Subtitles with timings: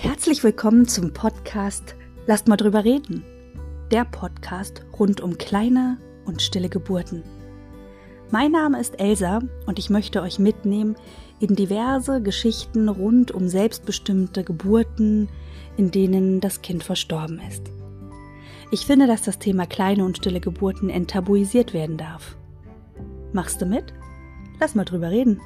[0.00, 1.96] Herzlich willkommen zum Podcast
[2.28, 3.24] Lasst mal drüber reden.
[3.90, 7.24] Der Podcast rund um kleine und stille Geburten.
[8.30, 10.94] Mein Name ist Elsa und ich möchte euch mitnehmen
[11.40, 15.28] in diverse Geschichten rund um selbstbestimmte Geburten,
[15.76, 17.64] in denen das Kind verstorben ist.
[18.70, 22.36] Ich finde, dass das Thema kleine und stille Geburten enttabuisiert werden darf.
[23.32, 23.92] Machst du mit?
[24.60, 25.40] Lass mal drüber reden.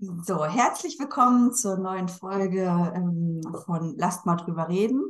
[0.00, 2.62] So, herzlich willkommen zur neuen Folge
[2.94, 5.02] ähm, von Lasst mal drüber reden.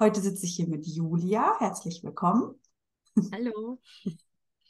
[0.00, 1.58] Heute sitze ich hier mit Julia.
[1.58, 2.58] Herzlich willkommen.
[3.30, 3.78] Hallo.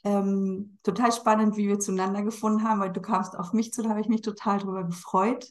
[0.03, 3.91] Ähm, total spannend, wie wir zueinander gefunden haben, weil du kamst auf mich zu, da
[3.91, 5.47] habe ich mich total drüber gefreut.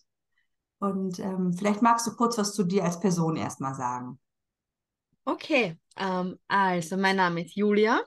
[0.78, 4.20] Und ähm, vielleicht magst du kurz was zu dir als Person erstmal sagen.
[5.24, 8.02] Okay, ähm, also mein Name ist Julia.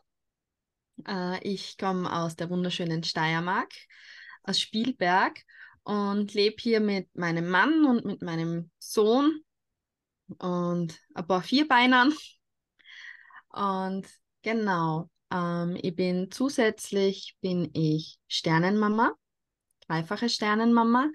[1.08, 3.74] Äh, ich komme aus der wunderschönen Steiermark,
[4.44, 5.44] aus Spielberg
[5.86, 9.42] und lebe hier mit meinem Mann und mit meinem Sohn
[10.40, 12.12] und ein paar Vierbeinern.
[13.50, 14.08] Und
[14.42, 19.14] genau, ähm, ich bin zusätzlich bin ich Sternenmama,
[19.88, 21.12] dreifache Sternenmama.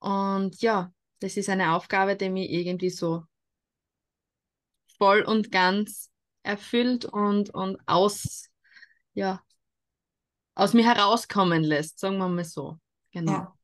[0.00, 3.22] Und ja, das ist eine Aufgabe, die mich irgendwie so
[4.98, 6.10] voll und ganz
[6.42, 8.50] erfüllt und, und aus,
[9.14, 9.40] ja,
[10.56, 12.80] aus mir herauskommen lässt, sagen wir mal so.
[13.12, 13.32] Genau.
[13.32, 13.56] Ja.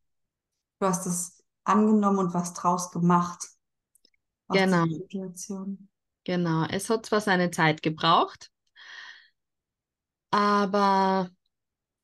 [0.78, 3.46] Du hast es angenommen und was draus gemacht.
[4.48, 4.86] Genau.
[4.86, 5.88] Situation.
[6.24, 6.64] Genau.
[6.70, 8.50] Es hat zwar seine Zeit gebraucht,
[10.30, 11.30] aber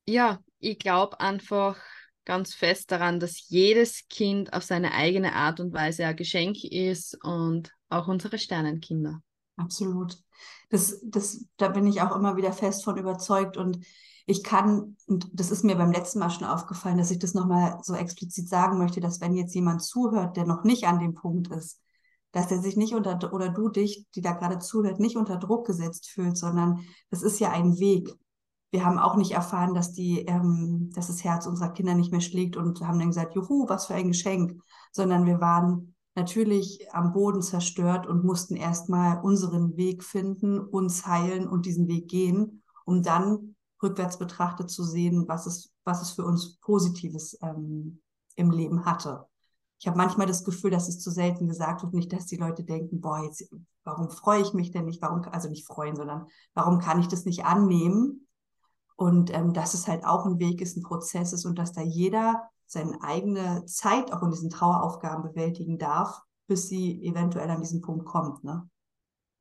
[0.07, 1.77] ja, ich glaube einfach
[2.25, 7.17] ganz fest daran, dass jedes Kind auf seine eigene Art und Weise ein Geschenk ist
[7.23, 9.21] und auch unsere Sternenkinder.
[9.57, 10.17] Absolut.
[10.69, 13.85] Das, das, da bin ich auch immer wieder fest von überzeugt und
[14.25, 17.77] ich kann, und das ist mir beim letzten Mal schon aufgefallen, dass ich das nochmal
[17.83, 21.49] so explizit sagen möchte, dass wenn jetzt jemand zuhört, der noch nicht an dem Punkt
[21.49, 21.79] ist,
[22.31, 25.65] dass er sich nicht unter, oder du dich, die da gerade zuhört, nicht unter Druck
[25.67, 28.13] gesetzt fühlt, sondern das ist ja ein Weg.
[28.71, 32.19] Wir haben auch nicht erfahren, dass die, ähm, dass das Herz unserer Kinder nicht mehr
[32.19, 34.59] schlägt und haben dann gesagt, juhu, was für ein Geschenk,
[34.91, 41.47] sondern wir waren natürlich am Boden zerstört und mussten erstmal unseren Weg finden, uns heilen
[41.47, 46.25] und diesen Weg gehen, um dann rückwärts betrachtet zu sehen, was es, was es für
[46.25, 48.01] uns Positives ähm,
[48.35, 49.27] im Leben hatte
[49.79, 52.63] ich habe manchmal das Gefühl, dass es zu selten gesagt wird, nicht, dass die Leute
[52.63, 53.47] denken, boah, jetzt,
[53.83, 57.25] warum freue ich mich denn nicht, warum, also nicht freuen, sondern warum kann ich das
[57.25, 58.27] nicht annehmen?
[58.95, 61.81] Und ähm, dass es halt auch ein Weg ist, ein Prozess ist und dass da
[61.81, 67.81] jeder seine eigene Zeit auch in diesen Traueraufgaben bewältigen darf, bis sie eventuell an diesen
[67.81, 68.43] Punkt kommt.
[68.43, 68.67] Ne?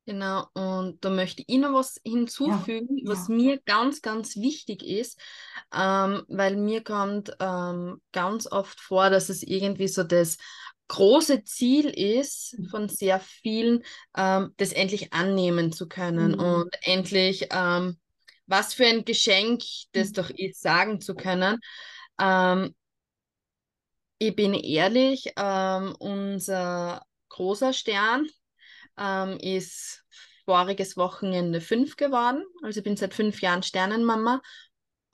[0.07, 3.35] Genau, und da möchte ich noch was hinzufügen, ja, was ja.
[3.35, 5.19] mir ganz, ganz wichtig ist,
[5.75, 10.37] ähm, weil mir kommt ähm, ganz oft vor, dass es irgendwie so das
[10.89, 12.67] große Ziel ist mhm.
[12.67, 13.83] von sehr vielen,
[14.15, 16.41] ähm, das endlich annehmen zu können mhm.
[16.41, 17.99] und endlich, ähm,
[18.47, 20.15] was für ein Geschenk das mhm.
[20.15, 21.59] doch ist, sagen zu können.
[22.21, 22.75] Ähm,
[24.19, 28.29] ich bin ehrlich, ähm, unser großer Stern,
[28.99, 30.05] ähm, ist
[30.45, 32.45] voriges Wochenende fünf geworden.
[32.63, 34.43] Also ich bin seit fünf Jahren Sternenmama.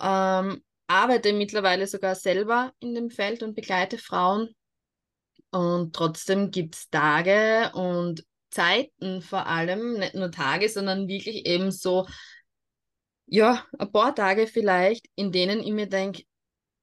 [0.00, 4.54] Ähm, arbeite mittlerweile sogar selber in dem Feld und begleite Frauen.
[5.50, 11.70] Und trotzdem gibt es Tage und Zeiten vor allem, nicht nur Tage, sondern wirklich eben
[11.70, 12.06] so,
[13.26, 16.24] ja, ein paar Tage vielleicht, in denen ich mir denke,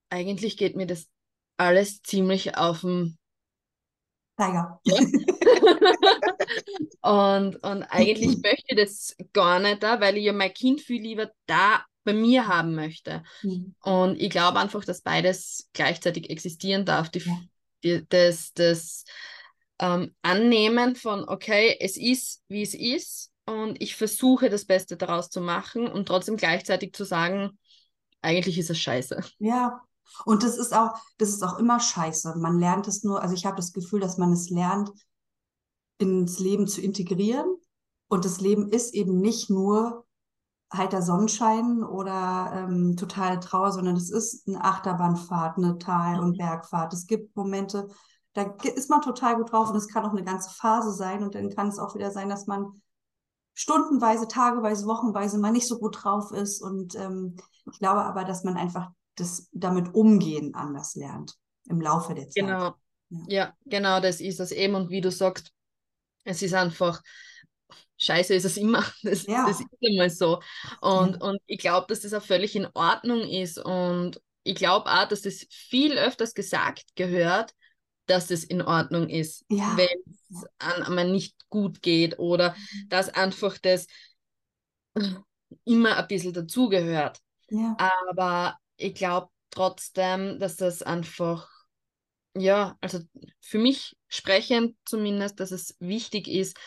[0.10, 1.10] eigentlich geht mir das
[1.58, 3.17] alles ziemlich auf den
[4.38, 4.80] Tiger.
[4.84, 4.96] Ja.
[7.38, 11.02] und, und eigentlich möchte ich das gar nicht da, weil ich ja mein Kind viel
[11.02, 13.24] lieber da bei mir haben möchte.
[13.42, 13.76] Mhm.
[13.82, 17.10] Und ich glaube einfach, dass beides gleichzeitig existieren darf.
[17.10, 17.40] Die, ja.
[17.84, 19.04] die, das das
[19.80, 25.30] ähm, Annehmen von, okay, es ist, wie es ist und ich versuche das Beste daraus
[25.30, 27.58] zu machen und trotzdem gleichzeitig zu sagen,
[28.22, 29.24] eigentlich ist es scheiße.
[29.40, 29.82] Ja,
[30.26, 32.36] und das ist auch, das ist auch immer scheiße.
[32.38, 34.92] Man lernt es nur, also ich habe das Gefühl, dass man es lernt,
[35.98, 37.46] ins Leben zu integrieren.
[38.08, 40.06] Und das Leben ist eben nicht nur
[40.74, 46.38] heiter Sonnenschein oder ähm, totale Trauer, sondern es ist eine Achterbahnfahrt, eine Tal- und mhm.
[46.38, 46.94] Bergfahrt.
[46.94, 47.88] Es gibt Momente,
[48.34, 51.36] da ist man total gut drauf und es kann auch eine ganze Phase sein und
[51.36, 52.82] dann kann es auch wieder sein, dass man
[53.54, 56.62] stundenweise, tageweise, wochenweise mal nicht so gut drauf ist.
[56.62, 57.38] Und ähm,
[57.72, 61.36] ich glaube aber, dass man einfach das damit umgehen anders lernt
[61.70, 62.46] im Laufe der Zeit.
[62.46, 62.76] Genau.
[63.10, 63.26] Ja.
[63.28, 64.76] ja, genau, das ist das eben.
[64.76, 65.52] Und wie du sagst,
[66.24, 67.02] es ist einfach,
[67.98, 68.84] scheiße ist es immer.
[69.04, 69.46] Das, ja.
[69.46, 70.42] das ist immer so.
[70.82, 71.28] Und, ja.
[71.28, 73.58] und ich glaube, dass das auch völlig in Ordnung ist.
[73.58, 77.54] Und ich glaube auch, dass das viel öfters gesagt gehört,
[78.06, 79.76] dass es in Ordnung ist, ja.
[79.76, 79.88] wenn
[80.30, 82.90] es einem nicht gut geht oder mhm.
[82.90, 83.88] dass einfach das
[85.66, 87.20] immer ein bisschen dazugehört.
[87.50, 87.76] Ja.
[87.78, 91.50] Aber ich glaube trotzdem, dass das einfach,
[92.36, 93.00] ja, also
[93.42, 96.58] für mich sprechend zumindest, dass es wichtig ist,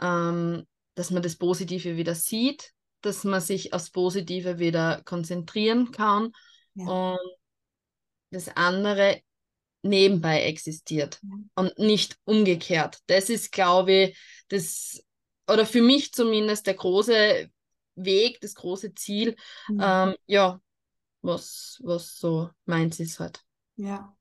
[0.00, 2.72] ähm, dass man das Positive wieder sieht,
[3.02, 6.32] dass man sich aufs Positive wieder konzentrieren kann
[6.74, 6.86] ja.
[6.86, 7.36] und
[8.30, 9.20] das andere
[9.82, 11.36] nebenbei existiert ja.
[11.54, 12.98] und nicht umgekehrt.
[13.06, 15.02] Das ist, glaube ich, das,
[15.48, 17.50] oder für mich zumindest der große
[17.94, 19.36] Weg, das große Ziel,
[19.68, 19.80] mhm.
[19.82, 20.60] ähm, ja,
[21.26, 23.44] was, was so meins ist halt.
[23.76, 24.16] Ja.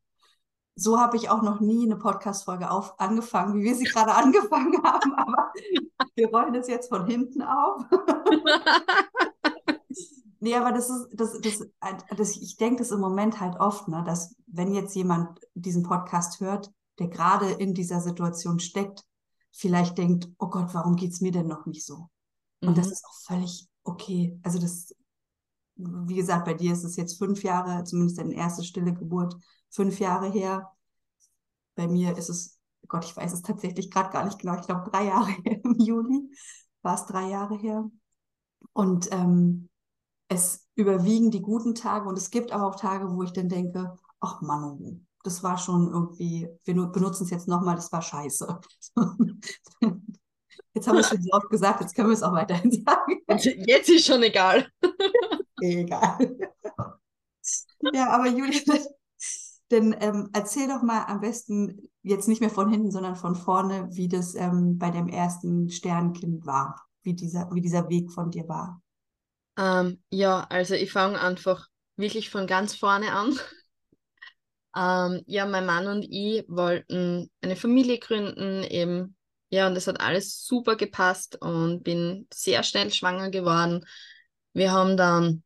[0.75, 5.13] So habe ich auch noch nie eine Podcast-Folge angefangen, wie wir sie gerade angefangen haben,
[5.13, 5.53] aber
[6.15, 7.85] wir rollen es jetzt von hinten auf.
[10.39, 11.65] nee, aber das ist, das, das,
[12.17, 16.41] das ich denke das im Moment halt oft, ne, dass wenn jetzt jemand diesen Podcast
[16.41, 19.05] hört, der gerade in dieser Situation steckt,
[19.51, 22.09] vielleicht denkt, oh Gott, warum geht es mir denn noch nicht so?
[22.61, 22.75] Und mhm.
[22.75, 24.37] das ist auch völlig okay.
[24.43, 24.93] Also das,
[25.75, 29.35] wie gesagt, bei dir ist es jetzt fünf Jahre, zumindest deine erste stille Geburt,
[29.69, 30.71] fünf Jahre her.
[31.75, 34.89] Bei mir ist es, Gott, ich weiß es tatsächlich gerade gar nicht genau, ich glaube
[34.89, 36.29] drei Jahre her im Juli
[36.81, 37.89] war es drei Jahre her.
[38.73, 39.69] Und ähm,
[40.27, 43.95] es überwiegen die guten Tage und es gibt aber auch Tage, wo ich dann denke,
[44.19, 48.59] ach Mann, oh, das war schon irgendwie, wir benutzen es jetzt nochmal, das war scheiße.
[50.75, 53.21] Jetzt haben wir es schon so oft gesagt, jetzt können wir es auch weiterhin sagen.
[53.65, 54.67] Jetzt ist schon egal.
[55.61, 56.37] egal.
[57.93, 58.59] Ja, aber Julia,
[59.71, 63.87] denn ähm, erzähl doch mal am besten jetzt nicht mehr von hinten, sondern von vorne,
[63.91, 68.47] wie das ähm, bei dem ersten Sternkind war, wie dieser, wie dieser Weg von dir
[68.47, 68.81] war.
[69.57, 73.39] Ähm, ja, also ich fange einfach wirklich von ganz vorne an.
[74.77, 79.15] Ähm, ja, mein Mann und ich wollten eine Familie gründen, eben,
[79.49, 83.85] ja, und das hat alles super gepasst und bin sehr schnell schwanger geworden.
[84.53, 85.43] Wir haben dann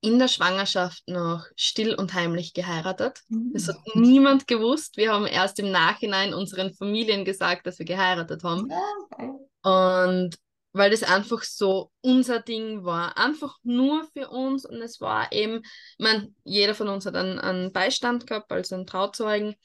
[0.00, 3.22] in der Schwangerschaft noch still und heimlich geheiratet.
[3.52, 4.02] Das hat mhm.
[4.02, 4.96] niemand gewusst.
[4.96, 8.70] Wir haben erst im Nachhinein unseren Familien gesagt, dass wir geheiratet haben.
[9.10, 9.30] Okay.
[9.62, 10.38] Und
[10.72, 15.62] weil das einfach so unser Ding war, einfach nur für uns und es war eben,
[15.64, 19.56] ich meine, jeder von uns hat einen, einen Beistand gehabt, also einen Trauzeugen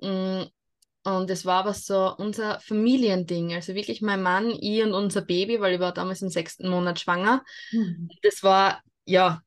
[0.00, 0.44] mm,
[1.04, 5.60] und es war aber so unser Familiending, also wirklich mein Mann, ich und unser Baby,
[5.60, 7.44] weil ich war damals im sechsten Monat schwanger.
[7.72, 8.08] Mhm.
[8.22, 9.42] Das war, ja,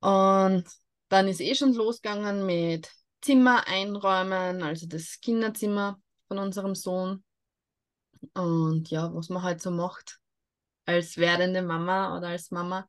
[0.00, 0.64] und
[1.08, 2.90] dann ist eh schon losgegangen mit
[3.20, 7.22] Zimmer einräumen, also das Kinderzimmer von unserem Sohn.
[8.34, 10.18] Und ja, was man halt so macht
[10.86, 12.88] als werdende Mama oder als Mama.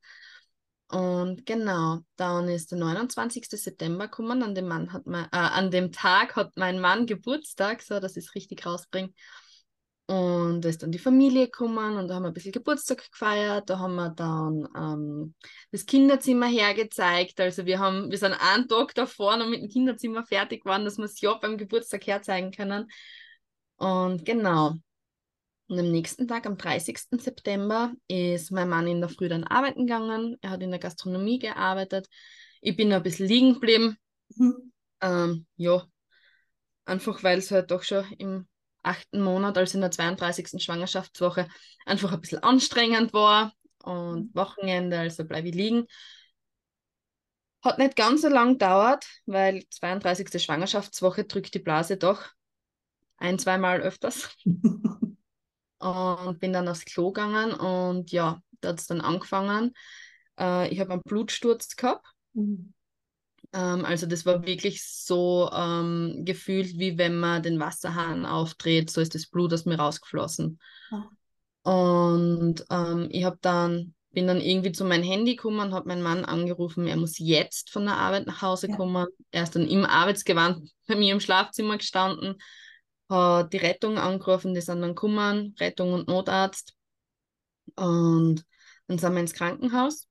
[0.92, 3.48] Und genau, dann ist der 29.
[3.50, 7.82] September gekommen, an dem, Mann hat mein, äh, an dem Tag hat mein Mann Geburtstag,
[7.82, 9.14] so dass ich es richtig rausbringe.
[10.08, 13.70] Und da ist dann die Familie gekommen und da haben wir ein bisschen Geburtstag gefeiert.
[13.70, 15.36] Da haben wir dann ähm,
[15.72, 17.40] das Kinderzimmer hergezeigt.
[17.40, 20.98] Also wir haben, wir sind einen Tag davor noch mit dem Kinderzimmer fertig geworden, dass
[20.98, 22.92] wir es ja beim Geburtstag herzeigen können.
[23.78, 24.76] Und genau.
[25.72, 27.00] Und am nächsten Tag, am 30.
[27.12, 30.36] September, ist mein Mann in der Früh dann arbeiten gegangen.
[30.42, 32.10] Er hat in der Gastronomie gearbeitet.
[32.60, 33.96] Ich bin ein bisschen liegen geblieben.
[34.36, 34.74] Mhm.
[35.00, 35.86] Ähm, ja,
[36.84, 38.50] einfach weil es halt doch schon im
[38.84, 40.62] achten Monat, also in der 32.
[40.62, 41.48] Schwangerschaftswoche,
[41.86, 44.36] einfach ein bisschen anstrengend war und mhm.
[44.36, 45.86] Wochenende, also bleibe ich liegen.
[47.62, 50.44] Hat nicht ganz so lang gedauert, weil 32.
[50.44, 52.26] Schwangerschaftswoche drückt die Blase doch
[53.16, 54.36] ein, zweimal öfters.
[55.82, 59.74] und bin dann aufs Klo gegangen und ja, da hat es dann angefangen.
[60.40, 62.06] Äh, ich habe einen Blutsturz gehabt.
[62.34, 62.74] Mhm.
[63.54, 69.02] Ähm, also das war wirklich so ähm, gefühlt, wie wenn man den Wasserhahn aufdreht, so
[69.02, 70.60] ist das Blut aus mir rausgeflossen.
[70.92, 71.10] Ja.
[71.64, 76.26] Und ähm, ich habe dann, bin dann irgendwie zu meinem Handy gekommen habe meinen Mann
[76.26, 78.76] angerufen, er muss jetzt von der Arbeit nach Hause ja.
[78.76, 79.06] kommen.
[79.32, 82.36] Er ist dann im Arbeitsgewand bei mir im Schlafzimmer gestanden,
[83.12, 86.74] hat die Rettung angerufen, die sind dann gekommen, Rettung und Notarzt.
[87.76, 88.46] Und
[88.88, 90.08] dann sind wir ins Krankenhaus.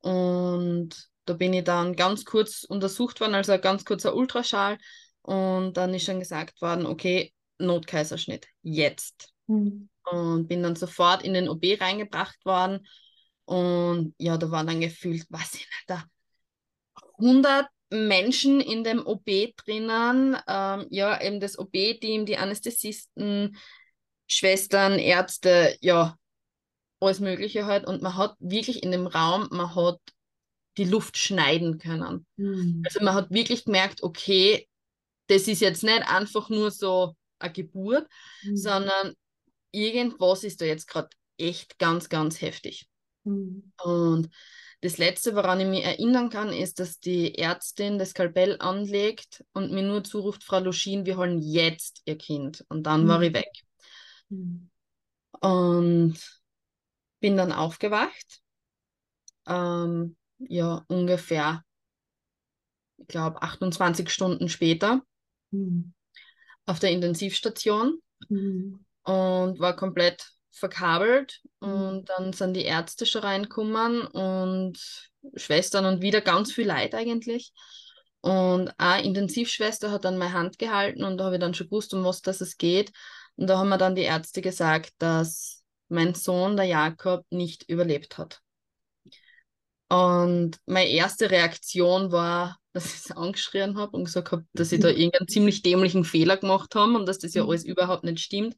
[0.00, 4.78] Und da bin ich dann ganz kurz untersucht worden, also ein ganz kurzer Ultraschall.
[5.22, 9.32] Und dann ist schon gesagt worden, okay, Notkaiserschnitt, jetzt.
[9.46, 9.88] Mhm.
[10.04, 12.86] Und bin dann sofort in den OB reingebracht worden.
[13.44, 16.04] Und ja, da waren dann gefühlt, was ich nicht, da
[17.18, 20.36] 100 Menschen in dem OB drinnen.
[20.48, 23.56] Ähm, ja, eben das OB-Team, die Anästhesisten,
[24.28, 26.16] Schwestern, Ärzte, ja,
[27.00, 27.86] alles Mögliche halt.
[27.86, 30.00] Und man hat wirklich in dem Raum, man hat
[30.76, 32.26] die Luft schneiden können.
[32.36, 32.82] Mhm.
[32.84, 34.68] Also man hat wirklich gemerkt, okay,
[35.28, 38.06] das ist jetzt nicht einfach nur so eine Geburt,
[38.42, 38.56] mhm.
[38.56, 39.14] sondern
[39.72, 42.88] irgendwas ist da jetzt gerade echt ganz, ganz heftig.
[43.24, 43.72] Mhm.
[43.82, 44.28] Und
[44.82, 49.72] das Letzte, woran ich mich erinnern kann, ist, dass die Ärztin das Skalpell anlegt und
[49.72, 52.64] mir nur zuruft, Frau Luschin, wir holen jetzt Ihr Kind.
[52.68, 53.08] Und dann mhm.
[53.08, 53.50] war ich weg.
[54.28, 54.70] Mhm.
[55.40, 56.18] Und
[57.20, 58.40] bin dann aufgewacht.
[59.46, 61.64] Ähm, ja, ungefähr,
[62.98, 65.02] ich glaube, 28 Stunden später
[65.50, 65.94] mhm.
[66.66, 68.84] auf der Intensivstation mhm.
[69.04, 71.40] und war komplett verkabelt.
[71.60, 71.68] Mhm.
[71.68, 74.78] Und dann sind die Ärzte schon reingekommen und
[75.36, 77.52] Schwestern und wieder ganz viel Leid eigentlich.
[78.20, 81.94] Und eine Intensivschwester hat dann meine Hand gehalten und da habe ich dann schon gewusst,
[81.94, 82.92] um was das es geht.
[83.36, 88.18] Und da haben mir dann die Ärzte gesagt, dass mein Sohn, der Jakob, nicht überlebt
[88.18, 88.40] hat.
[89.88, 94.80] Und meine erste Reaktion war, dass ich es angeschrien habe und gesagt habe, dass ich
[94.80, 97.50] da irgendeinen ziemlich dämlichen Fehler gemacht habe und dass das ja mhm.
[97.50, 98.56] alles überhaupt nicht stimmt.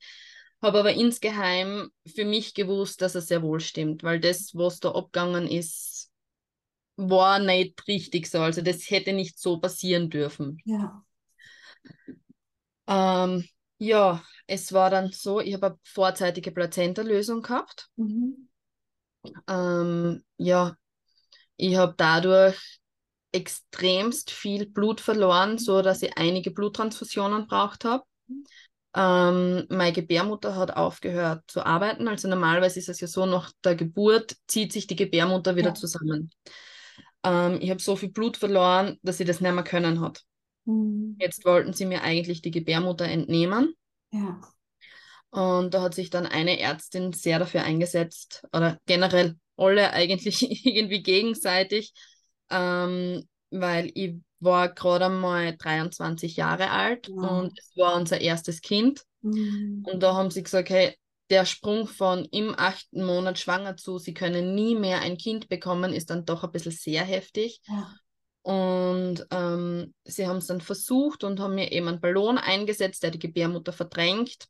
[0.61, 4.93] Habe aber insgeheim für mich gewusst, dass es sehr wohl stimmt, weil das, was da
[4.93, 6.11] abgegangen ist,
[6.97, 8.41] war nicht richtig so.
[8.41, 10.59] Also das hätte nicht so passieren dürfen.
[10.65, 11.05] Ja.
[12.89, 13.45] Ähm,
[13.79, 17.89] ja, es war dann so, ich habe eine vorzeitige Plazenta-Lösung gehabt.
[17.97, 18.49] Mhm.
[19.47, 20.77] Ähm, ja,
[21.57, 22.81] ich habe dadurch
[23.31, 28.05] extremst viel Blut verloren, so dass ich einige Bluttransfusionen braucht habe.
[29.01, 32.09] Ähm, meine Gebärmutter hat aufgehört zu arbeiten.
[32.09, 35.75] Also normalerweise ist es ja so, nach der Geburt zieht sich die Gebärmutter wieder ja.
[35.75, 36.33] zusammen.
[37.23, 40.25] Ähm, ich habe so viel Blut verloren, dass sie das nicht mehr können hat.
[40.65, 41.17] Mhm.
[41.21, 43.73] Jetzt wollten sie mir eigentlich die Gebärmutter entnehmen.
[44.11, 44.41] Ja.
[45.31, 51.05] Und da hat sich dann eine Ärztin sehr dafür eingesetzt, oder generell alle eigentlich irgendwie
[51.05, 51.93] gegenseitig,
[52.51, 57.15] ähm, weil ich war gerade mal 23 Jahre alt ja.
[57.15, 59.03] und es war unser erstes Kind.
[59.23, 59.85] Mhm.
[59.87, 60.95] Und da haben sie gesagt, hey,
[61.31, 65.93] der Sprung von im achten Monat schwanger zu, sie können nie mehr ein Kind bekommen,
[65.93, 67.61] ist dann doch ein bisschen sehr heftig.
[67.67, 67.95] Ja.
[68.43, 73.11] Und ähm, sie haben es dann versucht und haben mir eben einen Ballon eingesetzt, der
[73.11, 74.47] die Gebärmutter verdrängt.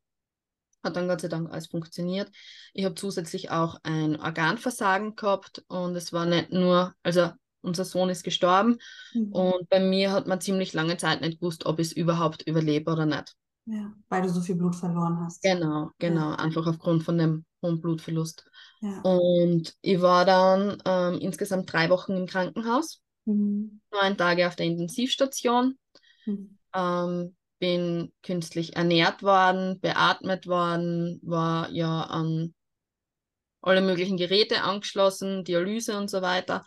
[0.85, 2.31] Hat dann Gott sei Dank alles funktioniert.
[2.75, 8.09] Ich habe zusätzlich auch ein Organversagen gehabt und es war nicht nur, also unser Sohn
[8.09, 8.79] ist gestorben
[9.13, 9.33] mhm.
[9.33, 12.93] und bei mir hat man ziemlich lange Zeit nicht gewusst, ob ich es überhaupt überlebe
[12.93, 13.35] oder nicht.
[13.67, 15.43] Ja, weil du so viel Blut verloren hast.
[15.43, 16.37] Genau, genau, ja.
[16.37, 18.49] einfach aufgrund von dem hohen Blutverlust.
[18.81, 19.01] Ja.
[19.03, 23.81] Und ich war dann ähm, insgesamt drei Wochen im Krankenhaus, mhm.
[23.93, 25.77] neun Tage auf der Intensivstation.
[26.25, 26.59] Mhm.
[26.75, 32.55] Ähm, bin künstlich ernährt worden, beatmet worden, war ja an
[33.61, 36.65] alle möglichen Geräte angeschlossen, Dialyse und so weiter.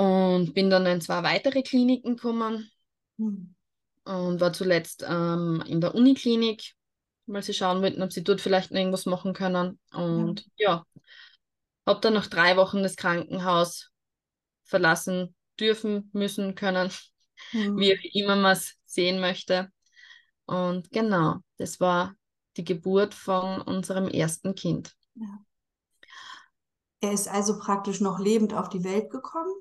[0.00, 2.70] Und bin dann in zwei weitere Kliniken gekommen
[3.16, 3.54] mhm.
[4.04, 6.74] und war zuletzt ähm, in der Uniklinik,
[7.26, 9.80] weil sie schauen wollten, ob sie dort vielleicht noch irgendwas machen können.
[9.92, 11.02] Und ja, ja
[11.88, 13.90] habe dann nach drei Wochen das Krankenhaus
[14.62, 16.92] verlassen dürfen, müssen, können,
[17.52, 17.76] mhm.
[17.78, 19.72] wie immer man es sehen möchte.
[20.44, 22.14] Und genau, das war
[22.56, 24.94] die Geburt von unserem ersten Kind.
[25.14, 25.38] Ja.
[27.00, 29.52] Er ist also praktisch noch lebend auf die Welt gekommen?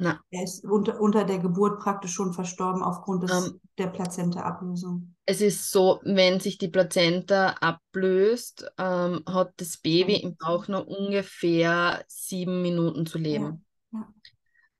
[0.00, 0.20] Na.
[0.30, 3.60] Er ist unter, unter der Geburt praktisch schon verstorben aufgrund des, um, ähm.
[3.78, 5.16] der Plazenta-Ablösung.
[5.26, 10.86] Es ist so, wenn sich die Plazenta ablöst, ähm, hat das Baby im Bauch noch
[10.86, 13.66] ungefähr sieben Minuten zu leben.
[13.92, 13.98] Ja.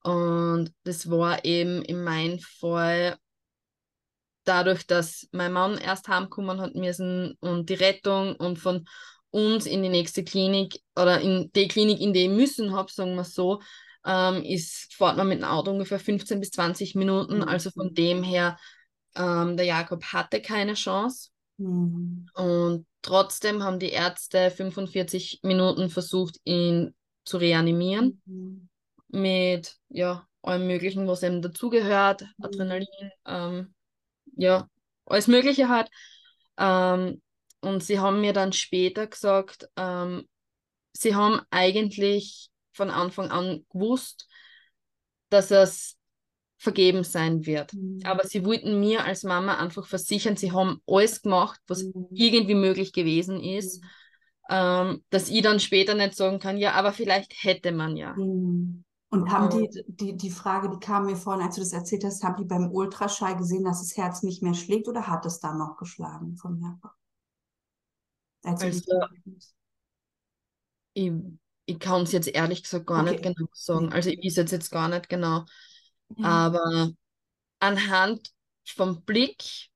[0.04, 0.12] Ja.
[0.12, 3.16] Und das war eben in meinem Fall
[4.44, 8.86] dadurch, dass mein Mann erst heimkommen hat müssen und die Rettung und von
[9.30, 13.16] uns in die nächste Klinik oder in die Klinik, in die ich müssen habe, sagen
[13.16, 13.60] wir so,
[14.08, 17.36] ähm, ist, fährt man mit dem Auto ungefähr 15 bis 20 Minuten.
[17.36, 17.44] Mhm.
[17.44, 18.58] Also von dem her,
[19.14, 21.28] ähm, der Jakob hatte keine Chance.
[21.58, 22.26] Mhm.
[22.34, 28.22] Und trotzdem haben die Ärzte 45 Minuten versucht, ihn zu reanimieren.
[28.24, 28.68] Mhm.
[29.08, 32.44] Mit ja, allem Möglichen, was eben dazugehört, mhm.
[32.44, 33.74] Adrenalin, ähm,
[34.36, 34.68] ja,
[35.04, 35.90] alles Mögliche halt.
[36.56, 37.20] Ähm,
[37.60, 40.26] und sie haben mir dann später gesagt, ähm,
[40.92, 44.28] sie haben eigentlich von Anfang an gewusst,
[45.28, 45.98] dass es
[46.56, 47.74] vergeben sein wird.
[47.74, 48.00] Mhm.
[48.04, 52.06] Aber sie wollten mir als Mama einfach versichern, sie haben alles gemacht, was mhm.
[52.10, 53.88] irgendwie möglich gewesen ist, mhm.
[54.50, 58.14] ähm, dass ich dann später nicht sagen kann, ja, aber vielleicht hätte man ja.
[58.14, 58.84] Mhm.
[59.10, 62.22] Und haben die, die, die Frage, die kam mir vorhin, als du das erzählt hast,
[62.22, 65.54] haben die beim Ultraschall gesehen, dass das Herz nicht mehr schlägt oder hat es da
[65.54, 66.92] noch geschlagen von Jakob?
[68.42, 68.94] Als also,
[70.92, 71.24] ich,
[71.68, 73.10] ich kann es jetzt ehrlich gesagt gar okay.
[73.10, 73.92] nicht genau sagen.
[73.92, 75.44] Also ich weiß jetzt gar nicht genau.
[76.16, 76.26] Ja.
[76.26, 76.90] Aber
[77.60, 78.30] anhand
[78.64, 79.68] vom Blick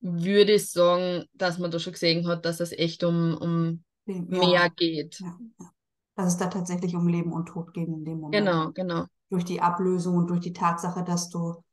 [0.00, 4.20] würde ich sagen, dass man da schon gesehen hat, dass es echt um, um ja.
[4.20, 5.20] mehr geht.
[5.20, 5.38] Ja.
[6.14, 8.34] Dass es da tatsächlich um Leben und Tod geht in dem Moment.
[8.34, 9.06] Genau, genau.
[9.30, 11.64] Durch die Ablösung und durch die Tatsache, dass du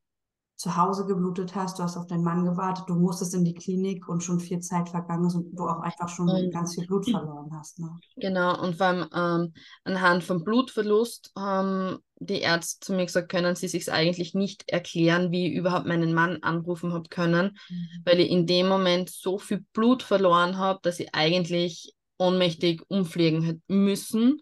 [0.57, 4.09] zu Hause geblutet hast, du hast auf deinen Mann gewartet, du musstest in die Klinik
[4.09, 7.07] und schon viel Zeit vergangen ist und du auch einfach schon und, ganz viel Blut
[7.07, 7.79] verloren hast.
[7.79, 7.91] Ne?
[8.15, 13.55] Genau, und vor allem ähm, anhand vom Blutverlust haben die Ärzte zu mir gesagt, können
[13.55, 18.01] sie sich eigentlich nicht erklären, wie ich überhaupt meinen Mann anrufen habe können, mhm.
[18.03, 23.43] weil ich in dem Moment so viel Blut verloren habe, dass ich eigentlich ohnmächtig umfliegen
[23.43, 24.41] hätte müssen.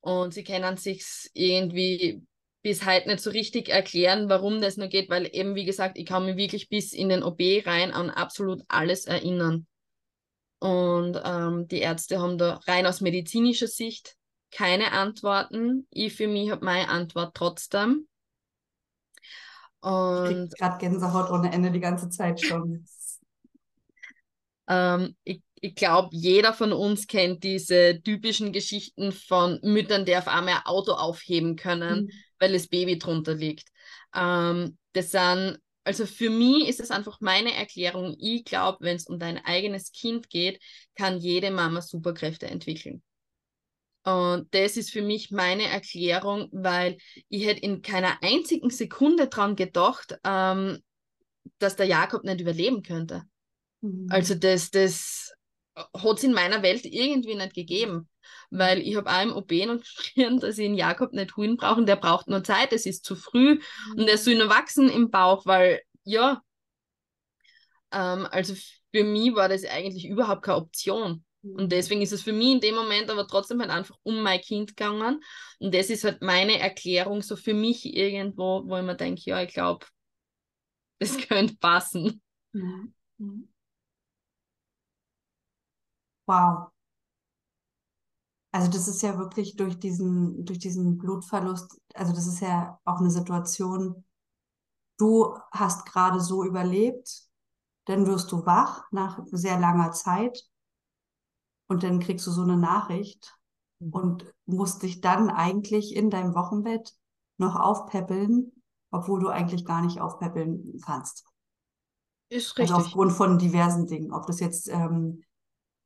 [0.00, 2.26] Und sie können sich irgendwie
[2.62, 6.06] bis heute nicht so richtig erklären, warum das nur geht, weil eben, wie gesagt, ich
[6.06, 9.66] kann mich wirklich bis in den OB rein an absolut alles erinnern.
[10.60, 14.16] Und ähm, die Ärzte haben da rein aus medizinischer Sicht
[14.52, 15.88] keine Antworten.
[15.90, 18.06] Ich für mich habe meine Antwort trotzdem.
[19.80, 22.86] Und ich gerade Gänsehaut ohne Ende die ganze Zeit schon.
[24.68, 30.26] ähm, ich ich glaube, jeder von uns kennt diese typischen Geschichten von Müttern, die auf
[30.26, 32.10] einmal ein Auto aufheben können, mhm.
[32.42, 33.68] Weil das Baby drunter liegt.
[34.12, 38.16] Ähm, das sind, also für mich ist es einfach meine Erklärung.
[38.18, 40.60] Ich glaube, wenn es um dein eigenes Kind geht,
[40.96, 43.00] kann jede Mama Superkräfte entwickeln.
[44.02, 49.54] Und das ist für mich meine Erklärung, weil ich hätte in keiner einzigen Sekunde dran
[49.54, 50.82] gedacht, ähm,
[51.60, 53.22] dass der Jakob nicht überleben könnte.
[53.82, 54.08] Mhm.
[54.10, 55.32] Also das, das,
[55.76, 58.08] hat es in meiner Welt irgendwie nicht gegeben.
[58.50, 61.84] Weil ich habe auch im OB noch geschrien, dass ich einen Jakob nicht holen brauche.
[61.84, 63.60] Der braucht nur Zeit, es ist zu früh
[63.96, 66.42] und er soll nur wachsen im Bauch, weil, ja,
[67.92, 68.54] ähm, also
[68.92, 71.24] für mich war das eigentlich überhaupt keine Option.
[71.42, 74.40] Und deswegen ist es für mich in dem Moment aber trotzdem halt einfach um mein
[74.40, 75.20] Kind gegangen.
[75.58, 79.42] Und das ist halt meine Erklärung so für mich irgendwo, wo ich mir denke, ja,
[79.42, 79.86] ich glaube,
[80.98, 82.22] das könnte passen.
[82.52, 82.94] Mhm.
[86.26, 86.71] Wow.
[88.52, 93.00] Also das ist ja wirklich durch diesen, durch diesen Blutverlust, also das ist ja auch
[93.00, 94.04] eine Situation,
[94.98, 97.24] du hast gerade so überlebt,
[97.86, 100.46] dann wirst du wach nach sehr langer Zeit
[101.68, 103.34] und dann kriegst du so eine Nachricht
[103.78, 103.92] mhm.
[103.92, 106.94] und musst dich dann eigentlich in deinem Wochenbett
[107.38, 108.52] noch aufpäppeln,
[108.90, 111.24] obwohl du eigentlich gar nicht aufpäppeln kannst.
[112.28, 112.70] Ist richtig.
[112.70, 115.24] Also aufgrund von diversen Dingen, ob das jetzt ähm,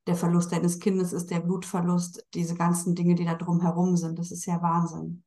[0.07, 4.19] der Verlust deines Kindes ist, der Blutverlust, diese ganzen Dinge, die da drumherum sind.
[4.19, 5.25] Das ist ja Wahnsinn.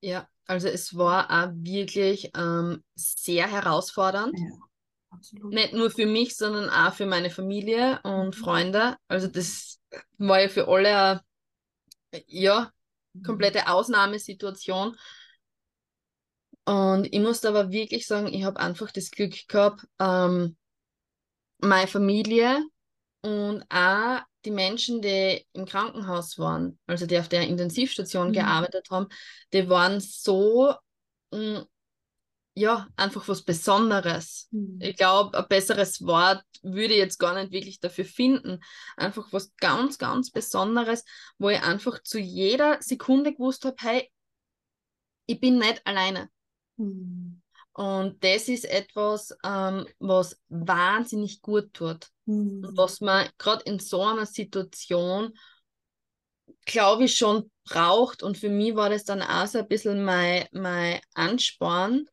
[0.00, 4.38] Ja, also es war auch wirklich ähm, sehr herausfordernd.
[4.38, 4.58] Ja,
[5.10, 5.52] absolut.
[5.52, 8.32] Nicht nur für mich, sondern auch für meine Familie und mhm.
[8.32, 8.96] Freunde.
[9.08, 9.80] Also das
[10.18, 11.22] war ja für alle
[12.10, 12.70] eine ja,
[13.12, 13.22] mhm.
[13.22, 14.96] komplette Ausnahmesituation.
[16.66, 20.56] Und ich musste aber wirklich sagen, ich habe einfach das Glück gehabt, ähm,
[21.58, 22.62] meine Familie
[23.24, 28.32] und auch die Menschen, die im Krankenhaus waren, also die auf der Intensivstation mhm.
[28.34, 29.08] gearbeitet haben,
[29.54, 30.74] die waren so,
[31.32, 31.66] mh, mm,
[32.56, 34.48] ja, einfach was Besonderes.
[34.50, 34.78] Mhm.
[34.80, 38.60] Ich glaube, ein besseres Wort würde ich jetzt gar nicht wirklich dafür finden.
[38.98, 41.04] Einfach was ganz, ganz Besonderes,
[41.38, 44.12] wo ich einfach zu jeder Sekunde gewusst habe, hey,
[45.24, 46.28] ich bin nicht alleine.
[46.76, 47.40] Mhm.
[47.72, 52.10] Und das ist etwas, ähm, was wahnsinnig gut tut.
[52.26, 52.64] Mhm.
[52.64, 55.32] Und was man gerade in so einer Situation,
[56.64, 58.22] glaube ich, schon braucht.
[58.22, 62.06] Und für mich war das dann auch so ein bisschen mein, mein Ansporn,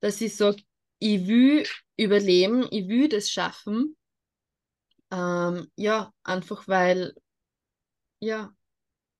[0.00, 0.62] dass ich sage,
[0.98, 3.96] ich will überleben, ich will das schaffen.
[5.10, 7.14] Ähm, ja, einfach weil,
[8.20, 8.50] ja,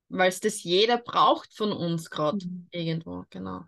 [0.09, 2.69] weil es das jeder braucht von uns gerade mhm.
[2.71, 3.65] irgendwo, genau.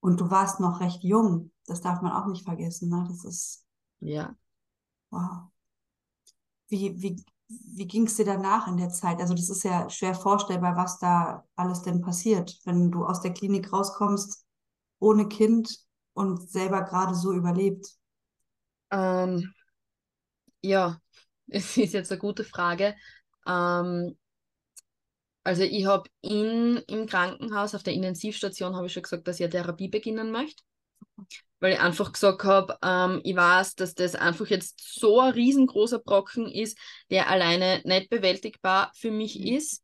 [0.00, 1.50] Und du warst noch recht jung.
[1.66, 2.90] Das darf man auch nicht vergessen.
[2.90, 3.04] Ne?
[3.08, 3.66] Das ist.
[3.98, 4.36] Ja.
[5.10, 5.50] Wow.
[6.68, 9.20] Wie, wie, wie ging es dir danach in der Zeit?
[9.20, 13.32] Also, das ist ja schwer vorstellbar, was da alles denn passiert, wenn du aus der
[13.32, 14.44] Klinik rauskommst,
[14.98, 15.78] ohne Kind
[16.14, 17.86] und selber gerade so überlebt.
[18.90, 19.52] Ähm,
[20.62, 21.00] ja,
[21.48, 22.96] es ist jetzt eine gute Frage.
[23.46, 24.16] Ähm,
[25.44, 29.50] also ich habe im Krankenhaus, auf der Intensivstation, habe ich schon gesagt, dass ich eine
[29.50, 30.62] Therapie beginnen möchte.
[31.60, 35.98] Weil ich einfach gesagt habe, ähm, ich weiß, dass das einfach jetzt so ein riesengroßer
[35.98, 36.78] Brocken ist,
[37.10, 39.46] der alleine nicht bewältigbar für mich mhm.
[39.46, 39.82] ist.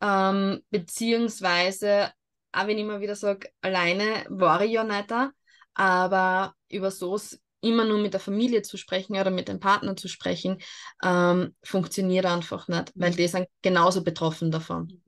[0.00, 2.12] Ähm, beziehungsweise,
[2.52, 5.30] auch wenn ich immer wieder sage, alleine war ich ja nicht da,
[5.74, 7.16] aber über so
[7.60, 10.58] immer nur mit der Familie zu sprechen oder mit dem Partner zu sprechen,
[11.02, 15.02] ähm, funktioniert einfach nicht, weil die sind genauso betroffen davon.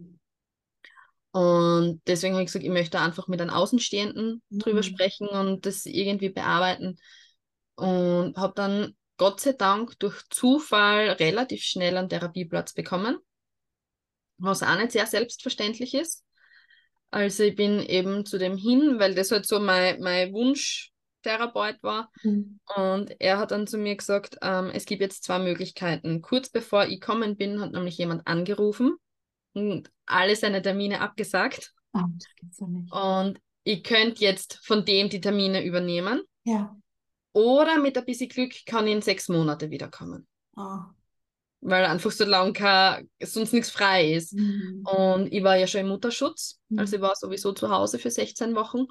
[1.32, 4.58] Und deswegen habe ich gesagt, ich möchte einfach mit einem Außenstehenden mhm.
[4.58, 6.98] drüber sprechen und das irgendwie bearbeiten.
[7.76, 13.18] Und habe dann Gott sei Dank durch Zufall relativ schnell einen Therapieplatz bekommen,
[14.38, 16.24] was auch nicht sehr selbstverständlich ist.
[17.10, 22.10] Also ich bin eben zu dem hin, weil das halt so mein, mein Wunschtherapeut war.
[22.22, 22.60] Mhm.
[22.76, 26.22] Und er hat dann zu mir gesagt, ähm, es gibt jetzt zwei Möglichkeiten.
[26.22, 28.96] Kurz bevor ich gekommen bin, hat nämlich jemand angerufen
[29.52, 31.72] und alle seine Termine abgesagt.
[31.92, 32.00] Oh,
[32.36, 32.66] gibt's ja.
[33.16, 36.22] Und ich könnte jetzt von dem die Termine übernehmen.
[36.44, 36.76] Ja.
[37.32, 40.26] Oder mit ein bisschen Glück kann ich in sechs Monate wiederkommen.
[40.56, 40.78] Oh.
[41.60, 44.32] Weil einfach so lange kein, sonst nichts frei ist.
[44.32, 44.82] Mhm.
[44.84, 46.58] Und ich war ja schon im Mutterschutz.
[46.68, 46.78] Mhm.
[46.78, 48.86] Also ich war sowieso zu Hause für 16 Wochen.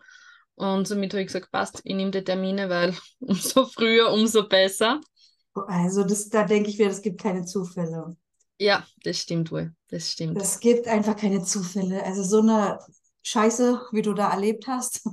[0.55, 5.01] Und somit habe ich gesagt, passt, ich nehme die Termine, weil umso früher, umso besser.
[5.53, 8.15] Also das, da denke ich mir, es gibt keine Zufälle.
[8.59, 9.73] Ja, das stimmt wohl.
[9.87, 10.39] Das stimmt.
[10.41, 12.03] Es gibt einfach keine Zufälle.
[12.03, 12.79] Also so eine
[13.23, 15.07] Scheiße, wie du da erlebt hast.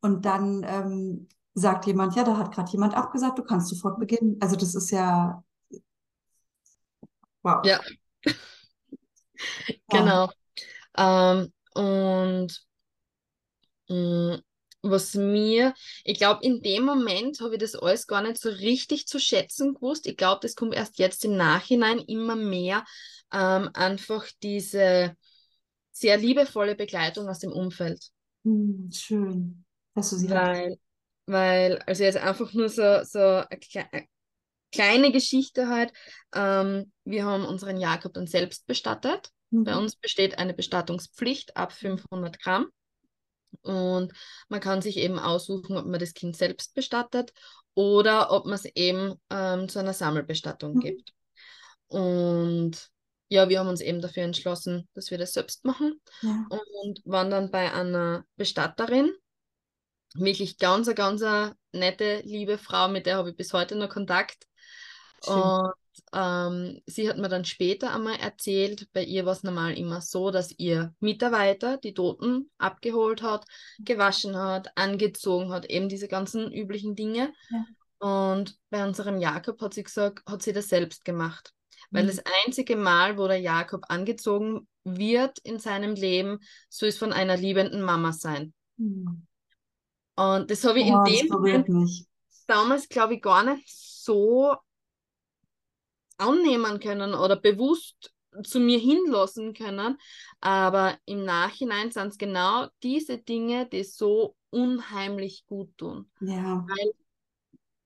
[0.00, 4.36] Und dann ähm, sagt jemand, ja, da hat gerade jemand abgesagt, du kannst sofort beginnen.
[4.40, 5.42] Also das ist ja
[7.42, 7.64] wow.
[7.64, 7.80] Ja.
[9.88, 10.30] genau.
[10.96, 12.66] Ähm, und
[13.88, 14.42] mh, mm,
[14.90, 19.06] was mir, ich glaube, in dem Moment habe ich das alles gar nicht so richtig
[19.06, 20.06] zu schätzen gewusst.
[20.06, 22.84] Ich glaube, das kommt erst jetzt im Nachhinein immer mehr
[23.32, 25.16] ähm, einfach diese
[25.92, 28.10] sehr liebevolle Begleitung aus dem Umfeld.
[28.44, 30.78] Hm, schön, dass du sie weil, hast.
[31.26, 33.48] Weil, also jetzt einfach nur so, so eine,
[33.92, 34.06] eine
[34.72, 35.92] kleine Geschichte halt.
[36.34, 39.30] Ähm, wir haben unseren Jakob dann selbst bestattet.
[39.50, 39.64] Mhm.
[39.64, 42.68] Bei uns besteht eine Bestattungspflicht ab 500 Gramm.
[43.62, 44.12] Und
[44.48, 47.32] man kann sich eben aussuchen, ob man das Kind selbst bestattet
[47.74, 50.80] oder ob man es eben ähm, zu einer Sammelbestattung mhm.
[50.80, 51.12] gibt.
[51.88, 52.90] Und
[53.28, 56.46] ja, wir haben uns eben dafür entschlossen, dass wir das selbst machen ja.
[56.48, 59.12] und waren dann bei einer Bestatterin.
[60.14, 64.46] Wirklich ganz, ganz eine nette, liebe Frau, mit der habe ich bis heute noch Kontakt.
[65.24, 65.34] Schön.
[65.34, 65.72] Und
[66.12, 70.30] ähm, sie hat mir dann später einmal erzählt, bei ihr war es normal immer so,
[70.30, 73.44] dass ihr Mitarbeiter die Toten abgeholt hat,
[73.78, 77.32] gewaschen hat, angezogen hat, eben diese ganzen üblichen Dinge.
[77.50, 77.64] Ja.
[77.98, 81.52] Und bei unserem Jakob hat sie gesagt, hat sie das selbst gemacht.
[81.90, 82.08] Weil mhm.
[82.08, 87.36] das einzige Mal, wo der Jakob angezogen wird in seinem Leben, soll es von einer
[87.36, 88.52] liebenden Mama sein.
[88.76, 89.26] Mhm.
[90.16, 91.68] Und das habe ich oh, in dem Moment
[92.46, 94.56] damals, glaube ich, gar nicht so
[96.24, 99.96] annehmen können oder bewusst zu mir hinlassen können.
[100.40, 106.10] Aber im Nachhinein sind es genau diese Dinge, die so unheimlich gut tun.
[106.20, 106.66] Ja.
[106.66, 106.92] Weil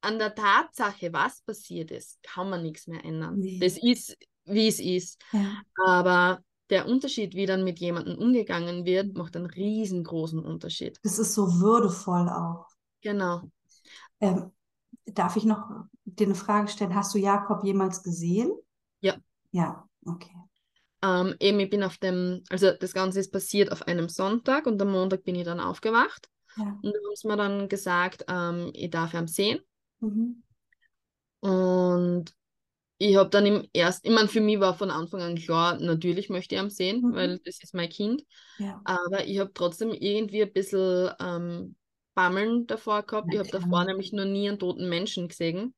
[0.01, 3.39] an der Tatsache, was passiert ist, kann man nichts mehr ändern.
[3.39, 3.59] Nee.
[3.59, 5.21] Das ist, wie es ist.
[5.33, 5.61] Ja.
[5.87, 10.99] Aber der Unterschied, wie dann mit jemandem umgegangen wird, macht einen riesengroßen Unterschied.
[11.03, 12.67] Das ist so würdevoll auch.
[13.01, 13.43] Genau.
[14.21, 14.53] Ähm,
[15.15, 15.69] darf ich noch
[16.05, 16.95] dir eine Frage stellen?
[16.95, 18.53] Hast du Jakob jemals gesehen?
[19.01, 19.17] Ja.
[19.51, 20.35] Ja, okay.
[21.03, 24.81] Ähm, eben, ich bin auf dem, also das Ganze ist passiert auf einem Sonntag und
[24.83, 26.29] am Montag bin ich dann aufgewacht.
[26.57, 26.79] Ja.
[26.83, 29.61] Und da haben sie mir dann gesagt, ähm, ich darf ihn sehen.
[30.01, 30.43] Mhm.
[31.41, 32.35] Und
[32.99, 36.31] ich habe dann im ersten, ich meine, für mich war von Anfang an klar, natürlich
[36.31, 37.15] möchte ich ihn sehen, mhm.
[37.15, 38.25] weil das ist mein Kind.
[38.59, 38.81] Ja.
[38.85, 41.77] Aber ich habe trotzdem irgendwie ein bisschen ähm,
[42.19, 43.33] Bammeln davor gehabt.
[43.33, 45.73] Ich habe davor nämlich noch nie einen toten Menschen gesehen.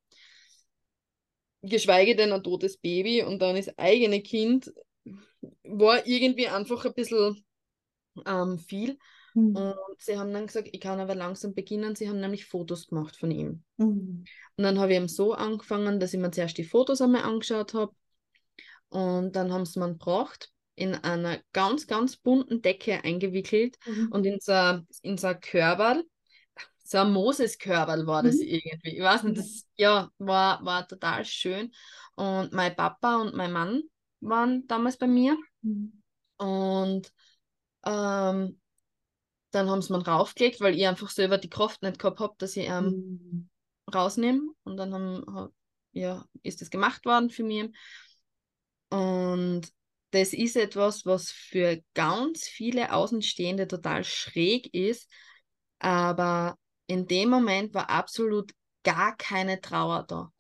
[1.61, 4.73] Geschweige denn ein totes Baby und dann das eigene Kind
[5.65, 7.45] war irgendwie einfach ein bisschen
[8.25, 8.97] ähm, viel.
[9.35, 9.55] Mhm.
[9.55, 11.95] Und sie haben dann gesagt, ich kann aber langsam beginnen.
[11.95, 13.63] Sie haben nämlich Fotos gemacht von ihm.
[13.77, 14.25] Mhm.
[14.57, 17.75] Und dann habe ich eben so angefangen, dass ich mir zuerst die Fotos einmal angeschaut
[17.75, 17.93] habe.
[18.89, 24.09] Und dann haben sie mir gebracht, in einer ganz, ganz bunten Decke eingewickelt mhm.
[24.11, 26.03] und in so, in so ein Körperl
[26.91, 28.47] so ein Moses-Körperl war das mhm.
[28.47, 28.97] irgendwie.
[28.97, 31.73] Ich weiß nicht, das ja, war, war total schön.
[32.17, 33.83] Und mein Papa und mein Mann
[34.21, 35.39] waren damals bei mir.
[35.63, 36.03] Mhm.
[36.37, 37.13] Und
[37.85, 38.61] ähm,
[39.53, 42.57] dann haben sie mir raufgelegt, weil ich einfach selber die Kraft nicht gehabt habe, dass
[42.57, 43.51] ich ähm, mhm.
[43.95, 44.43] rausnehme.
[44.65, 45.55] Und dann haben,
[45.93, 47.71] ja, ist das gemacht worden für mich.
[48.89, 49.63] Und
[50.11, 55.09] das ist etwas, was für ganz viele Außenstehende total schräg ist.
[55.79, 56.59] Aber
[56.91, 60.33] in dem Moment war absolut gar keine Trauer da.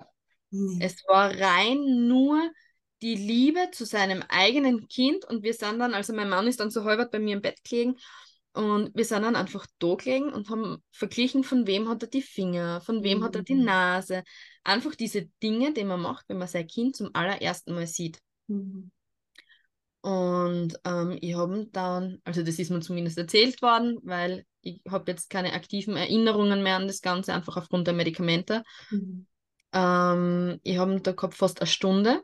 [0.50, 0.78] Mhm.
[0.80, 2.50] Es war rein nur
[3.02, 6.70] die Liebe zu seinem eigenen Kind und wir sind dann, also mein Mann ist dann
[6.70, 7.96] so halbert bei mir im Bett gelegen
[8.52, 12.22] Und wir sind dann einfach da gelegen und haben verglichen, von wem hat er die
[12.22, 13.24] Finger, von wem mhm.
[13.24, 13.64] hat er die mhm.
[13.64, 14.24] Nase.
[14.64, 18.20] Einfach diese Dinge, die man macht, wenn man sein Kind zum allerersten Mal sieht.
[18.48, 18.90] Mhm.
[20.02, 25.10] Und ähm, ich habe dann, also das ist mir zumindest erzählt worden, weil ich habe
[25.10, 28.62] jetzt keine aktiven Erinnerungen mehr an das Ganze, einfach aufgrund der Medikamente.
[28.90, 29.26] Mhm.
[29.72, 32.22] Ähm, ich habe da gehabt fast eine Stunde.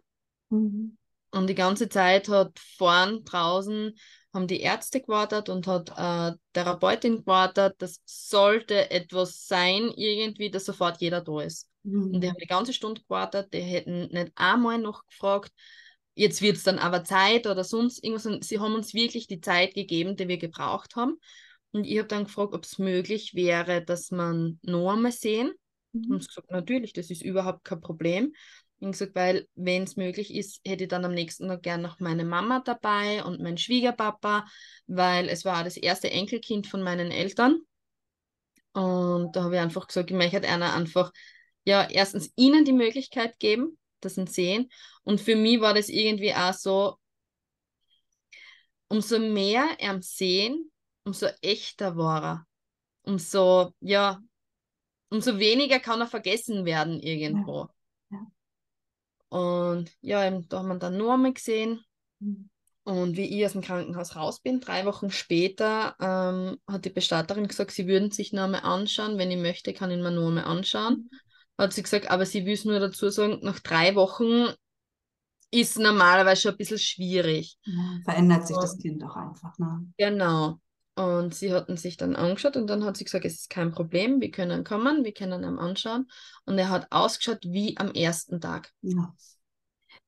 [0.51, 0.97] Mhm.
[1.33, 3.95] Und die ganze Zeit hat vorn draußen
[4.37, 7.75] haben die Ärzte gewartet und hat äh, Therapeutin gewartet.
[7.79, 11.69] Das sollte etwas sein, irgendwie, dass sofort jeder da ist.
[11.83, 12.15] Mhm.
[12.15, 15.53] Und die haben die ganze Stunde gewartet, die hätten nicht einmal noch gefragt,
[16.17, 18.27] jetzt wird es dann aber Zeit oder sonst irgendwas.
[18.27, 21.19] Und sie haben uns wirklich die Zeit gegeben, die wir gebraucht haben.
[21.71, 25.53] Und ich habe dann gefragt, ob es möglich wäre, dass man noch einmal sehen.
[25.93, 26.11] Mhm.
[26.11, 28.35] Und sie gesagt, natürlich, das ist überhaupt kein Problem.
[28.79, 32.01] Und gesagt, weil, wenn es möglich ist, hätte ich dann am nächsten Tag gerne noch
[32.01, 34.47] meine Mama dabei und mein Schwiegerpapa,
[34.87, 37.61] weil es war das erste Enkelkind von meinen Eltern.
[38.73, 41.11] Und da habe ich einfach gesagt, ich möchte einer einfach,
[41.65, 44.71] ja, erstens ihnen die Möglichkeit geben, das sie sehen.
[45.05, 46.99] Und für mich war das irgendwie auch so,
[48.89, 50.71] umso mehr er sehen,
[51.05, 52.47] umso echter war er.
[53.03, 54.21] Umso, ja,
[55.11, 57.69] umso weniger kann er vergessen werden irgendwo.
[58.11, 58.19] Ja.
[58.19, 59.39] Ja.
[59.39, 61.85] Und ja, da haben wir dann nur einmal gesehen.
[62.19, 62.51] Mhm.
[62.85, 67.49] Und wie ich aus dem Krankenhaus raus bin, drei Wochen später, ähm, hat die Bestatterin
[67.49, 69.19] gesagt, sie würden sich noch einmal anschauen.
[69.19, 71.09] Wenn ich möchte, kann ich mir nur einmal anschauen.
[71.11, 71.19] Mhm.
[71.59, 74.53] Hat sie gesagt, aber sie will es nur dazu sagen, nach drei Wochen
[75.51, 77.57] ist normalerweise schon ein bisschen schwierig.
[77.65, 79.59] Ja, verändert sich das Kind auch einfach.
[79.59, 79.87] Ne?
[79.97, 80.61] Genau.
[80.97, 84.21] Und sie hatten sich dann angeschaut und dann hat sie gesagt, es ist kein Problem,
[84.21, 86.09] wir können kommen, wir können ihn anschauen.
[86.47, 88.73] Und er hat ausgeschaut wie am ersten Tag.
[88.81, 89.15] Ja.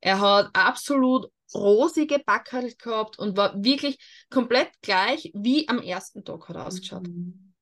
[0.00, 3.98] Er hat absolut rosige Backerl gehabt und war wirklich
[4.30, 7.06] komplett gleich wie am ersten Tag hat er ausgeschaut.
[7.06, 7.54] Mhm.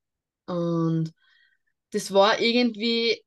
[0.47, 1.13] Und
[1.91, 3.25] das war irgendwie,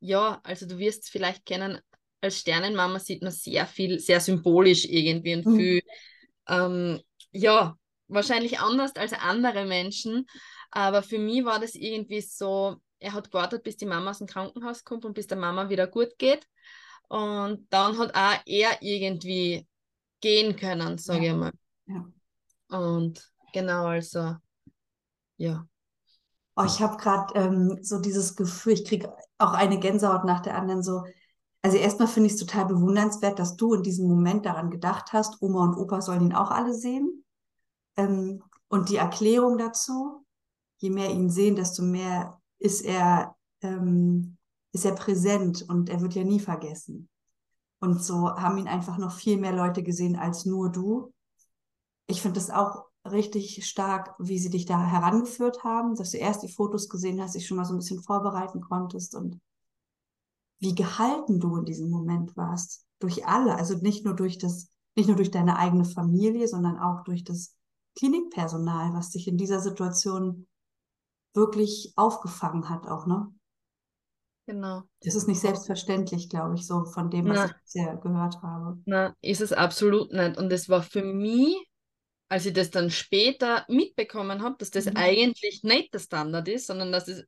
[0.00, 1.80] ja, also du wirst es vielleicht kennen,
[2.20, 5.56] als Sternenmama sieht man sehr viel, sehr symbolisch irgendwie und mhm.
[5.56, 5.82] viel,
[6.48, 7.76] ähm, ja,
[8.08, 10.26] wahrscheinlich anders als andere Menschen.
[10.70, 14.26] Aber für mich war das irgendwie so, er hat gewartet, bis die Mama aus dem
[14.26, 16.46] Krankenhaus kommt und bis der Mama wieder gut geht.
[17.08, 19.66] Und dann hat auch er irgendwie
[20.20, 21.32] gehen können, sage ja.
[21.32, 21.52] ich mal.
[21.86, 22.78] Ja.
[22.78, 24.36] Und genau, also,
[25.36, 25.66] ja.
[26.60, 30.56] Oh, ich habe gerade ähm, so dieses Gefühl, ich kriege auch eine Gänsehaut nach der
[30.56, 31.04] anderen so.
[31.62, 35.40] Also erstmal finde ich es total bewundernswert, dass du in diesem Moment daran gedacht hast,
[35.40, 37.24] Oma und Opa sollen ihn auch alle sehen.
[37.96, 40.26] Ähm, und die Erklärung dazu,
[40.78, 44.36] je mehr ihn sehen, desto mehr ist er, ähm,
[44.72, 47.08] ist er präsent und er wird ja nie vergessen.
[47.78, 51.14] Und so haben ihn einfach noch viel mehr Leute gesehen als nur du.
[52.08, 56.42] Ich finde es auch richtig stark, wie sie dich da herangeführt haben, dass du erst
[56.42, 59.40] die Fotos gesehen hast, dich schon mal so ein bisschen vorbereiten konntest und
[60.60, 62.84] wie gehalten du in diesem Moment warst.
[62.98, 67.04] Durch alle, also nicht nur durch das, nicht nur durch deine eigene Familie, sondern auch
[67.04, 67.54] durch das
[67.96, 70.46] Klinikpersonal, was dich in dieser Situation
[71.34, 73.32] wirklich aufgefangen hat, auch, ne?
[74.46, 74.82] Genau.
[75.02, 78.78] Das ist nicht selbstverständlich, glaube ich, so von dem, was Na, ich bisher gehört habe.
[78.86, 80.38] Na, ist es absolut nicht.
[80.38, 81.67] Und es war für mich,
[82.28, 84.96] als ich das dann später mitbekommen habe, dass das mhm.
[84.96, 87.24] eigentlich nicht der Standard ist, sondern dass es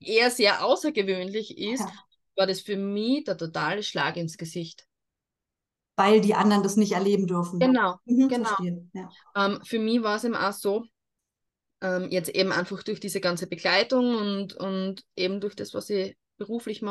[0.00, 1.92] eher sehr außergewöhnlich ist, ja.
[2.36, 4.86] war das für mich der totale Schlag ins Gesicht
[6.00, 7.58] weil die anderen das nicht erleben dürfen.
[7.58, 8.56] Genau, mhm, genau.
[8.94, 9.10] Ja.
[9.36, 10.86] Ähm, für mich war es eben auch so,
[11.82, 16.16] ähm, jetzt eben einfach durch diese ganze Begleitung und, und eben durch das, was ich
[16.38, 16.82] beruflich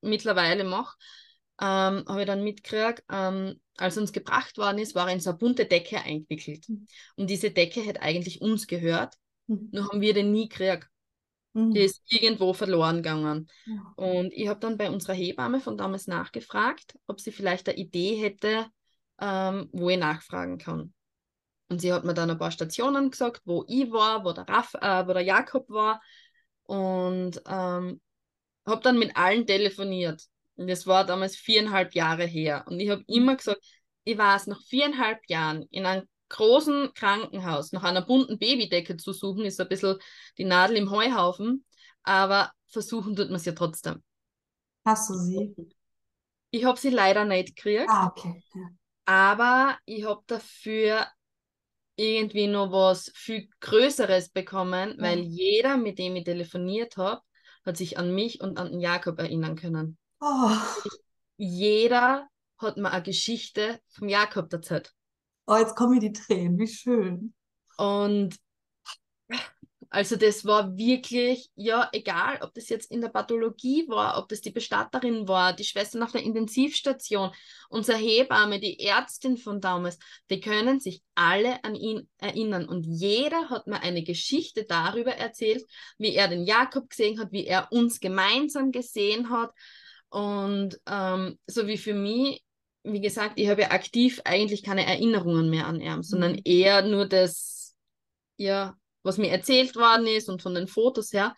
[0.00, 0.96] mittlerweile mache,
[1.60, 5.38] ähm, habe ich dann mitgekriegt, ähm, als uns gebracht worden ist, war in so eine
[5.38, 6.66] bunte Decke eingewickelt.
[7.16, 9.14] Und diese Decke hätte eigentlich uns gehört,
[9.46, 9.68] mhm.
[9.72, 10.88] nur haben wir den nie gekriegt.
[11.52, 11.72] Mhm.
[11.72, 13.48] Die ist irgendwo verloren gegangen.
[13.64, 13.92] Ja.
[13.96, 18.16] Und ich habe dann bei unserer Hebamme von damals nachgefragt, ob sie vielleicht eine Idee
[18.16, 18.66] hätte,
[19.20, 20.92] ähm, wo ich nachfragen kann.
[21.68, 24.74] Und sie hat mir dann ein paar Stationen gesagt, wo ich war, wo der, Raff,
[24.74, 26.00] äh, wo der Jakob war.
[26.64, 28.00] Und ähm,
[28.66, 30.22] habe dann mit allen telefoniert.
[30.56, 32.64] Und das war damals viereinhalb Jahre her.
[32.66, 33.14] Und ich habe mhm.
[33.14, 33.64] immer gesagt,
[34.04, 39.44] ich weiß, nach viereinhalb Jahren in einem großen Krankenhaus nach einer bunten Babydecke zu suchen,
[39.44, 39.98] ist ein bisschen
[40.38, 41.64] die Nadel im Heuhaufen,
[42.02, 44.02] aber versuchen tut man es ja trotzdem.
[44.84, 45.54] Hast du sie?
[46.50, 47.88] Ich habe sie leider nicht gekriegt.
[47.88, 48.42] Ah, okay.
[48.54, 48.68] Ja.
[49.04, 51.06] Aber ich habe dafür
[51.96, 55.02] irgendwie noch was viel Größeres bekommen, ja.
[55.02, 57.22] weil jeder, mit dem ich telefoniert habe,
[57.64, 59.98] hat sich an mich und an den Jakob erinnern können.
[60.28, 60.58] Oh.
[61.36, 64.92] Jeder hat mir eine Geschichte vom Jakob erzählt.
[65.46, 67.32] Oh, jetzt kommen mir die Tränen, wie schön.
[67.76, 68.36] Und
[69.90, 74.40] Also das war wirklich, ja, egal, ob das jetzt in der Pathologie war, ob das
[74.40, 77.30] die Bestatterin war, die Schwestern auf der Intensivstation,
[77.68, 82.68] unsere Hebamme, die Ärztin von damals, die können sich alle an ihn erinnern.
[82.68, 85.64] Und jeder hat mir eine Geschichte darüber erzählt,
[85.98, 89.52] wie er den Jakob gesehen hat, wie er uns gemeinsam gesehen hat.
[90.08, 92.42] Und ähm, so wie für mich,
[92.84, 96.42] wie gesagt, ich habe ja aktiv eigentlich keine Erinnerungen mehr an ihn, sondern mhm.
[96.44, 97.74] eher nur das,
[98.36, 101.34] ja, was mir erzählt worden ist und von den Fotos her.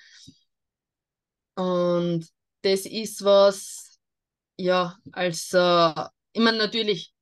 [1.55, 2.27] Und
[2.63, 3.99] das ist was,
[4.57, 5.93] ja, also,
[6.33, 7.13] ich meine, natürlich,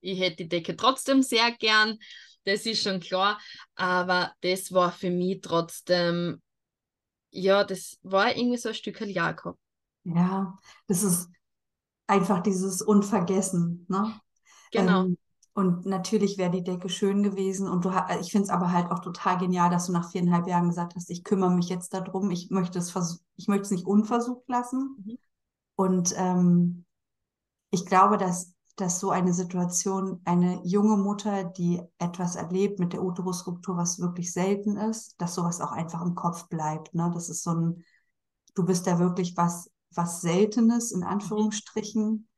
[0.00, 1.98] ich hätte die Decke trotzdem sehr gern,
[2.44, 3.40] das ist schon klar,
[3.74, 6.42] aber das war für mich trotzdem,
[7.30, 9.58] ja, das war irgendwie so ein Stück Jakob.
[10.04, 11.28] Ja, das ist
[12.06, 14.12] einfach dieses Unvergessen, ne?
[14.72, 15.04] Genau.
[15.04, 15.18] Ähm,
[15.54, 17.68] und natürlich wäre die Decke schön gewesen.
[17.68, 20.68] Und du, ich finde es aber halt auch total genial, dass du nach viereinhalb Jahren
[20.68, 22.30] gesagt hast, ich kümmere mich jetzt darum.
[22.30, 22.94] Ich möchte es,
[23.36, 24.96] ich möchte es nicht unversucht lassen.
[25.04, 25.18] Mhm.
[25.76, 26.86] Und ähm,
[27.70, 33.02] ich glaube, dass, dass so eine Situation, eine junge Mutter, die etwas erlebt mit der
[33.02, 36.94] Uterusruptur, was wirklich selten ist, dass sowas auch einfach im Kopf bleibt.
[36.94, 37.10] Ne?
[37.12, 37.84] Das ist so ein,
[38.54, 41.06] du bist da wirklich was, was Seltenes, in mhm.
[41.06, 42.28] Anführungsstrichen.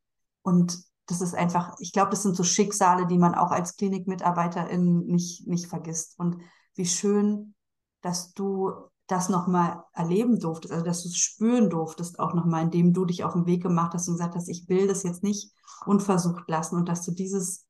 [0.42, 5.06] Und das ist einfach, ich glaube, das sind so Schicksale, die man auch als Klinikmitarbeiterin
[5.06, 6.18] nicht, nicht vergisst.
[6.18, 6.38] Und
[6.74, 7.54] wie schön,
[8.00, 8.72] dass du
[9.06, 13.22] das nochmal erleben durftest, also dass du es spüren durftest, auch nochmal, indem du dich
[13.24, 15.52] auf den Weg gemacht hast und gesagt hast, ich will das jetzt nicht
[15.84, 17.66] unversucht lassen und dass du dieses,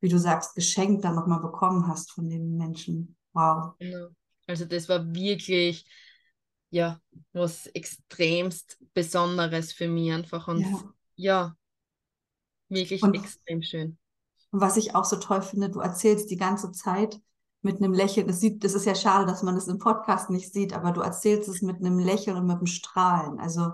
[0.00, 3.16] wie du sagst, Geschenk dann nochmal bekommen hast von den Menschen.
[3.32, 3.74] Wow.
[3.78, 4.08] Genau.
[4.46, 5.86] Also das war wirklich,
[6.70, 7.00] ja,
[7.32, 10.48] was extremst Besonderes für mich einfach.
[10.48, 10.84] Und ja,
[11.16, 11.56] ja
[12.68, 13.98] Wirklich und, extrem schön.
[14.50, 17.20] Und was ich auch so toll finde, du erzählst die ganze Zeit
[17.62, 18.26] mit einem Lächeln.
[18.26, 21.00] Das, sieht, das ist ja schade, dass man das im Podcast nicht sieht, aber du
[21.00, 23.38] erzählst es mit einem Lächeln und mit einem Strahlen.
[23.38, 23.72] Also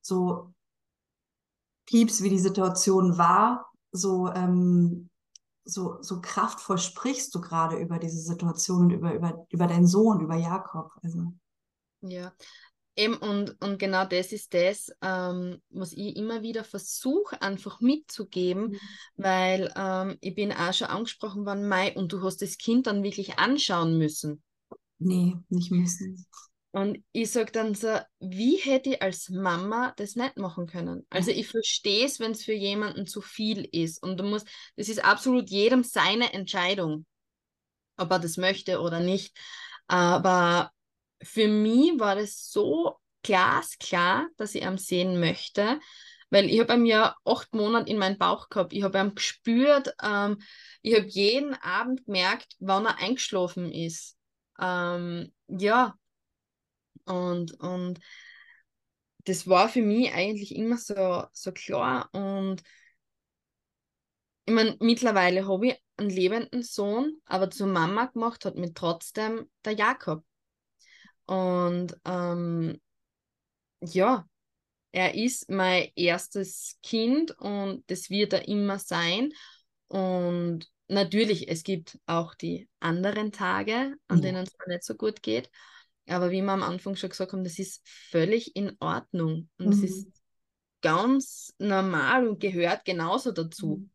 [0.00, 0.52] so
[1.86, 5.08] pieps, wie die Situation war, so, ähm,
[5.64, 10.20] so, so kraftvoll sprichst du gerade über diese Situation und über, über, über deinen Sohn,
[10.20, 10.90] über Jakob.
[11.02, 11.32] Also.
[12.00, 12.32] Ja,
[12.98, 18.70] Eben, und, und genau das ist das, ähm, was ich immer wieder versuche, einfach mitzugeben,
[18.70, 18.80] mhm.
[19.14, 23.04] weil ähm, ich bin auch schon angesprochen worden, Mai, und du hast das Kind dann
[23.04, 24.42] wirklich anschauen müssen.
[24.98, 26.26] Nee, nicht müssen.
[26.72, 31.06] Und ich sage dann so, wie hätte ich als Mama das nicht machen können?
[31.08, 34.02] Also ich verstehe es, wenn es für jemanden zu viel ist.
[34.02, 37.06] Und du musst, das ist absolut jedem seine Entscheidung,
[37.96, 39.38] ob er das möchte oder nicht.
[39.86, 40.72] Aber
[41.22, 45.80] für mich war das so glasklar, dass ich ihn sehen möchte,
[46.30, 48.72] weil ich habe ihm ja acht Monate in meinen Bauch gehabt.
[48.72, 49.94] Ich habe ihn gespürt.
[50.02, 50.38] Ähm,
[50.82, 54.16] ich habe jeden Abend gemerkt, wann er eingeschlafen ist.
[54.60, 55.94] Ähm, ja,
[57.06, 58.00] und, und
[59.24, 62.08] das war für mich eigentlich immer so, so klar.
[62.12, 62.62] Und
[64.46, 69.50] ich meine, mittlerweile habe ich einen lebenden Sohn, aber zur Mama gemacht hat mir trotzdem
[69.64, 70.24] der Jakob.
[71.28, 72.80] Und ähm,
[73.80, 74.26] ja,
[74.92, 79.32] er ist mein erstes Kind und das wird er immer sein.
[79.88, 84.22] Und natürlich, es gibt auch die anderen Tage, an ja.
[84.22, 85.50] denen es mir nicht so gut geht.
[86.06, 89.50] Aber wie wir am Anfang schon gesagt haben, das ist völlig in Ordnung.
[89.58, 89.84] Und es mhm.
[89.84, 90.08] ist
[90.80, 93.86] ganz normal und gehört genauso dazu.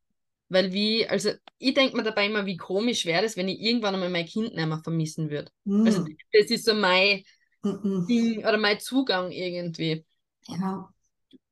[0.49, 3.95] Weil wie, also ich denke mir dabei immer, wie komisch wäre das, wenn ich irgendwann
[3.95, 5.51] einmal mein Kind nicht mehr vermissen würde.
[5.63, 5.86] Mhm.
[5.86, 7.23] Also das ist so mein
[7.63, 8.06] mhm.
[8.08, 10.06] Ding oder mein Zugang irgendwie.
[10.47, 10.89] Ja.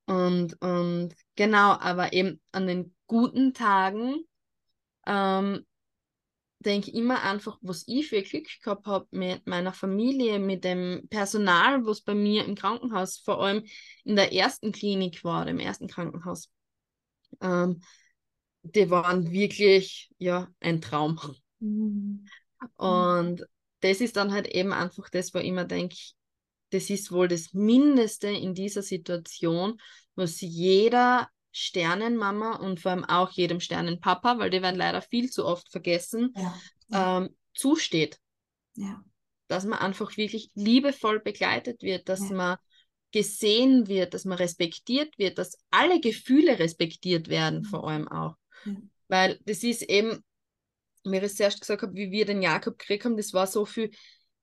[0.06, 4.26] Und, und genau, aber eben an den guten Tagen
[5.06, 5.66] ähm,
[6.60, 11.08] denke ich immer einfach, was ich für Glück gehabt habe mit meiner Familie, mit dem
[11.10, 13.64] Personal, was bei mir im Krankenhaus, vor allem
[14.04, 16.50] in der ersten Klinik war, im ersten Krankenhaus.
[17.42, 17.82] Ähm,
[18.64, 21.20] die waren wirklich, ja, ein Traum.
[21.60, 22.26] Mhm.
[22.76, 23.46] Und
[23.80, 25.98] das ist dann halt eben einfach das, wo ich immer denke,
[26.70, 29.80] das ist wohl das Mindeste in dieser Situation,
[30.16, 35.46] was jeder Sternenmama und vor allem auch jedem Sternenpapa, weil die werden leider viel zu
[35.46, 36.62] oft vergessen, ja.
[36.90, 37.18] Ja.
[37.18, 38.20] Ähm, zusteht.
[38.76, 39.04] Ja.
[39.48, 42.58] Dass man einfach wirklich liebevoll begleitet wird, dass man
[43.12, 48.36] gesehen wird, dass man respektiert wird, dass alle Gefühle respektiert werden, vor allem auch.
[49.08, 50.24] Weil das ist eben,
[51.04, 53.66] wie ich es zuerst gesagt habe, wie wir den Jakob gekriegt haben, das war so
[53.66, 53.92] viel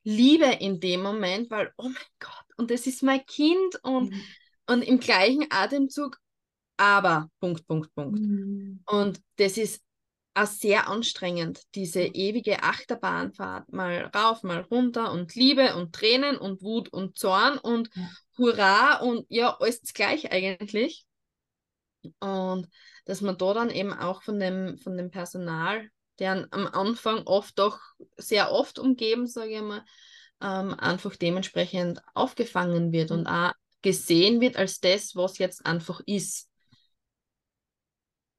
[0.05, 4.23] Liebe in dem Moment, weil, oh mein Gott, und das ist mein Kind und, mhm.
[4.67, 6.19] und im gleichen Atemzug,
[6.77, 8.21] aber, Punkt, Punkt, Punkt.
[8.21, 8.81] Mhm.
[8.87, 9.83] Und das ist
[10.35, 16.63] auch sehr anstrengend, diese ewige Achterbahnfahrt, mal rauf, mal runter und Liebe und Tränen und
[16.63, 18.11] Wut und Zorn und ja.
[18.39, 21.08] Hurra und ja, alles gleich eigentlich.
[22.21, 22.69] Und
[23.05, 25.89] dass man da dann eben auch von dem, von dem Personal,
[26.19, 27.79] der am Anfang oft doch
[28.17, 29.85] sehr oft umgeben, sage ich mal,
[30.41, 36.49] ähm, einfach dementsprechend aufgefangen wird und auch gesehen wird als das, was jetzt einfach ist.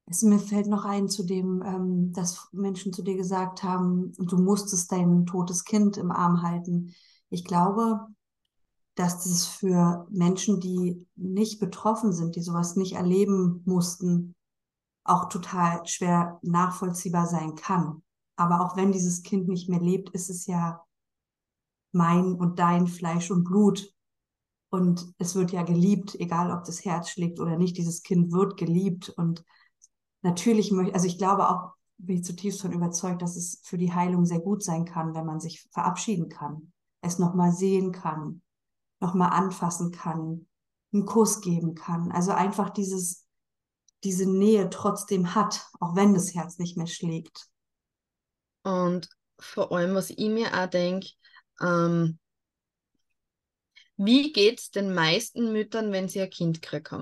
[0.05, 4.37] Es, mir fällt noch ein zu dem, ähm, dass Menschen zu dir gesagt haben, du
[4.37, 6.95] musstest dein totes Kind im Arm halten.
[7.29, 8.07] Ich glaube,
[8.99, 14.35] dass das für Menschen, die nicht betroffen sind, die sowas nicht erleben mussten,
[15.05, 18.03] auch total schwer nachvollziehbar sein kann.
[18.35, 20.83] Aber auch wenn dieses Kind nicht mehr lebt, ist es ja
[21.93, 23.95] mein und dein Fleisch und Blut.
[24.69, 27.77] Und es wird ja geliebt, egal ob das Herz schlägt oder nicht.
[27.77, 29.07] Dieses Kind wird geliebt.
[29.07, 29.45] Und
[30.23, 33.93] natürlich möchte, also ich glaube auch, bin ich zutiefst von überzeugt, dass es für die
[33.93, 38.41] Heilung sehr gut sein kann, wenn man sich verabschieden kann, es nochmal sehen kann,
[38.99, 40.47] nochmal anfassen kann,
[40.93, 42.11] einen Kuss geben kann.
[42.11, 43.25] Also einfach dieses,
[44.03, 47.47] diese Nähe trotzdem hat, auch wenn das Herz nicht mehr schlägt.
[48.63, 51.09] Und vor allem, was ich mir auch denke,
[51.61, 52.19] ähm,
[53.97, 56.93] wie geht es den meisten Müttern, wenn sie ein Kind gekriegt?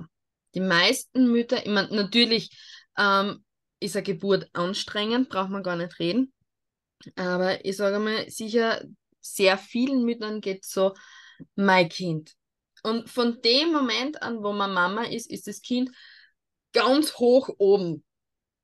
[0.56, 2.50] Die meisten Mütter, ich meine, natürlich
[2.98, 3.44] ähm,
[3.80, 6.34] ist eine Geburt anstrengend, braucht man gar nicht reden.
[7.16, 8.84] Aber ich sage mal, sicher,
[9.22, 10.94] sehr vielen Müttern geht es so,
[11.56, 12.34] mein Kind.
[12.84, 15.92] Und von dem Moment an, wo man Mama ist, ist das Kind
[16.74, 18.04] ganz hoch oben.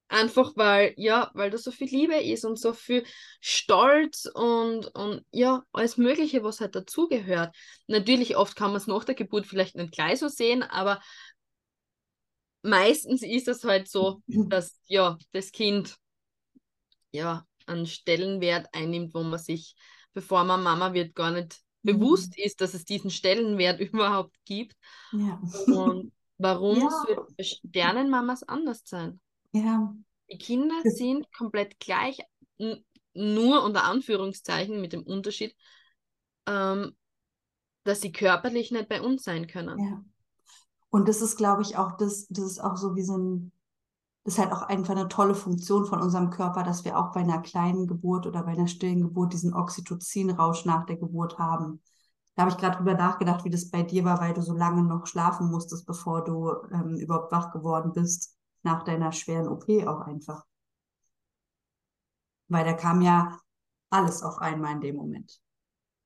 [0.08, 3.04] Einfach weil, ja, weil da so viel Liebe ist und so viel
[3.42, 7.56] Stolz und, und ja, alles Mögliche, was halt dazugehört.
[7.88, 11.02] Natürlich, oft kann man es nach der Geburt vielleicht nicht gleich so sehen, aber
[12.62, 15.96] meistens ist es halt so, dass ja, das Kind
[17.12, 19.76] ja einen Stellenwert einnimmt, wo man sich,
[20.14, 21.60] bevor man Mama wird, gar nicht.
[21.84, 24.76] Bewusst ist, dass es diesen Stellenwert überhaupt gibt.
[25.12, 25.40] Ja.
[25.68, 26.90] Und warum ja.
[26.90, 29.20] soll Sternenmamas anders sein?
[29.52, 29.94] Ja.
[30.32, 32.20] Die Kinder sind komplett gleich,
[33.14, 35.56] nur unter Anführungszeichen mit dem Unterschied,
[36.48, 36.96] ähm,
[37.84, 39.78] dass sie körperlich nicht bei uns sein können.
[39.80, 40.04] Ja.
[40.90, 43.52] Und das ist, glaube ich, auch das, das ist auch so wie so ein,
[44.24, 47.20] das ist halt auch einfach eine tolle Funktion von unserem Körper, dass wir auch bei
[47.22, 51.82] einer kleinen Geburt oder bei einer stillen Geburt diesen Oxytocin-Rausch nach der Geburt haben.
[52.36, 54.84] Da habe ich gerade drüber nachgedacht, wie das bei dir war, weil du so lange
[54.84, 60.02] noch schlafen musstest, bevor du ähm, überhaupt wach geworden bist, nach deiner schweren OP auch
[60.02, 60.46] einfach.
[62.48, 63.40] Weil da kam ja
[63.90, 65.40] alles auf einmal in dem Moment.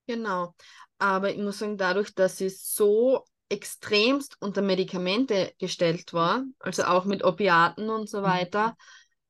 [0.08, 0.54] Genau.
[0.98, 7.06] Aber ich muss sagen, dadurch, dass ich so extremst unter Medikamente gestellt war, also auch
[7.06, 8.24] mit Opiaten und so mhm.
[8.24, 8.78] weiter,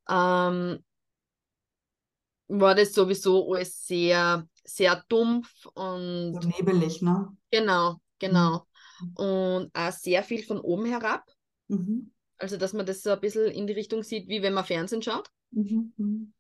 [0.09, 0.83] ähm,
[2.47, 7.35] war das sowieso alles sehr, sehr dumpf und so nebelig, ne?
[7.51, 8.65] Genau, genau.
[8.99, 9.13] Mhm.
[9.15, 11.23] Und auch sehr viel von oben herab.
[11.67, 12.11] Mhm.
[12.37, 15.01] Also, dass man das so ein bisschen in die Richtung sieht, wie wenn man Fernsehen
[15.01, 15.29] schaut.
[15.51, 15.93] Mhm.
[15.97, 16.33] mhm.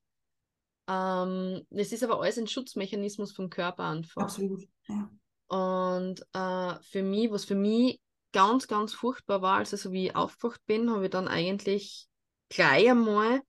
[0.89, 4.21] Ähm, das ist aber alles ein Schutzmechanismus vom Körper einfach.
[4.21, 5.09] Absolut, ja.
[5.47, 8.01] Und äh, für mich, was für mich
[8.33, 12.07] ganz, ganz furchtbar war, also so wie ich aufgewacht bin, habe ich dann eigentlich
[12.49, 13.41] gleich einmal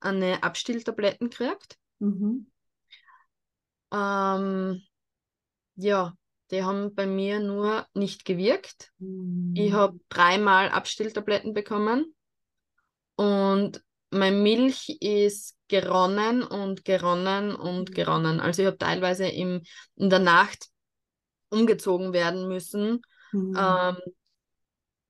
[0.00, 1.78] eine Abstilltabletten gekriegt.
[1.98, 2.50] Mhm.
[3.92, 4.82] Ähm,
[5.76, 6.14] ja,
[6.50, 8.92] die haben bei mir nur nicht gewirkt.
[8.98, 9.54] Mhm.
[9.56, 12.14] Ich habe dreimal Abstilltabletten bekommen
[13.16, 17.94] und meine Milch ist geronnen und geronnen und mhm.
[17.94, 18.40] geronnen.
[18.40, 19.62] Also ich habe teilweise im,
[19.96, 20.68] in der Nacht
[21.54, 23.02] umgezogen werden müssen.
[23.32, 23.56] Mhm.
[23.58, 23.96] Ähm,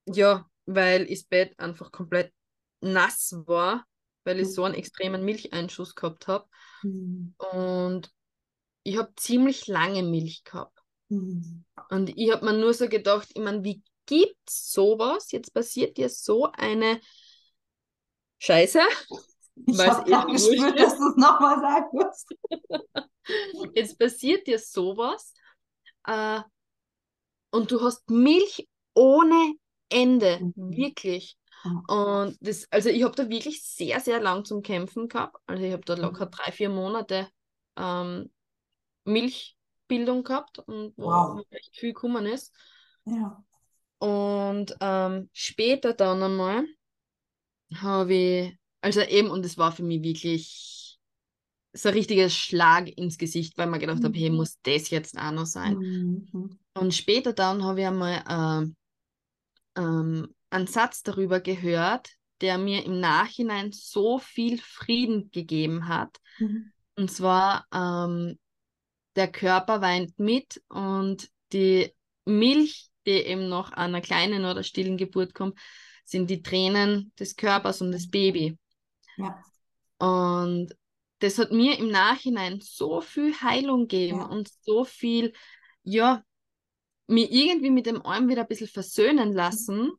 [0.07, 2.33] ja, weil das Bett einfach komplett
[2.81, 3.85] nass war,
[4.25, 4.53] weil ich mhm.
[4.53, 6.47] so einen extremen Milcheinschuss gehabt habe.
[6.83, 7.35] Mhm.
[7.39, 8.11] Und
[8.83, 10.79] ich habe ziemlich lange Milch gehabt.
[11.09, 11.65] Mhm.
[11.91, 15.33] Und ich habe mir nur so gedacht, ich meine, wie gibt es sowas?
[15.33, 17.01] Jetzt passiert dir so eine
[18.39, 18.81] Scheiße.
[19.67, 22.29] Ich habe gerade gespürt, dass du es nochmal sagen musst.
[23.77, 25.33] Jetzt passiert dir sowas
[26.07, 26.41] äh,
[27.51, 29.55] und du hast Milch ohne
[29.89, 30.77] Ende, mhm.
[30.77, 31.37] wirklich.
[31.89, 35.37] Und das, also ich habe da wirklich sehr, sehr lang zum Kämpfen gehabt.
[35.47, 36.31] Also ich habe da locker mhm.
[36.31, 37.29] drei, vier Monate
[37.77, 38.31] ähm,
[39.05, 41.47] Milchbildung gehabt und wo wow.
[41.51, 42.55] echt viel gekommen ist.
[43.07, 43.43] Ja.
[43.99, 46.67] Und ähm, später dann einmal
[47.77, 50.84] habe ich, also eben, und es war für mich wirklich
[51.75, 54.05] so ein richtiger Schlag ins Gesicht, weil man gedacht mhm.
[54.05, 55.77] habe, hey, muss das jetzt auch noch sein?
[55.77, 56.59] Mhm.
[56.75, 58.73] Und später dann habe ich einmal
[59.77, 62.11] äh, ähm, einen Satz darüber gehört,
[62.41, 66.17] der mir im Nachhinein so viel Frieden gegeben hat.
[66.39, 66.73] Mhm.
[66.97, 68.39] Und zwar, ähm,
[69.17, 71.93] der Körper weint mit und die
[72.25, 75.59] Milch, die eben nach einer kleinen oder stillen Geburt kommt,
[76.05, 78.59] sind die Tränen des Körpers und des Baby.
[79.17, 79.43] Ja.
[79.99, 80.75] Und
[81.25, 84.27] das hat mir im Nachhinein so viel Heilung gegeben ja.
[84.27, 85.33] und so viel,
[85.83, 86.23] ja,
[87.07, 89.93] mir irgendwie mit dem Arm wieder ein bisschen versöhnen lassen,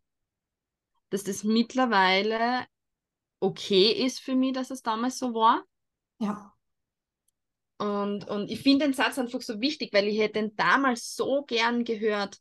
[1.10, 2.66] dass das mittlerweile
[3.40, 5.64] okay ist für mich, dass es damals so war.
[6.20, 6.54] Ja.
[7.78, 11.44] Und, und ich finde den Satz einfach so wichtig, weil ich hätte den damals so
[11.44, 12.40] gern gehört.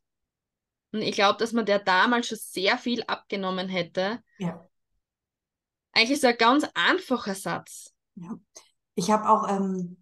[0.93, 4.23] Und ich glaube, dass man der damals schon sehr viel abgenommen hätte.
[4.39, 4.69] Ja.
[5.93, 7.95] Eigentlich so ein ganz einfacher Satz.
[8.17, 8.39] Ja.
[8.95, 9.99] Ich habe auch, ähm,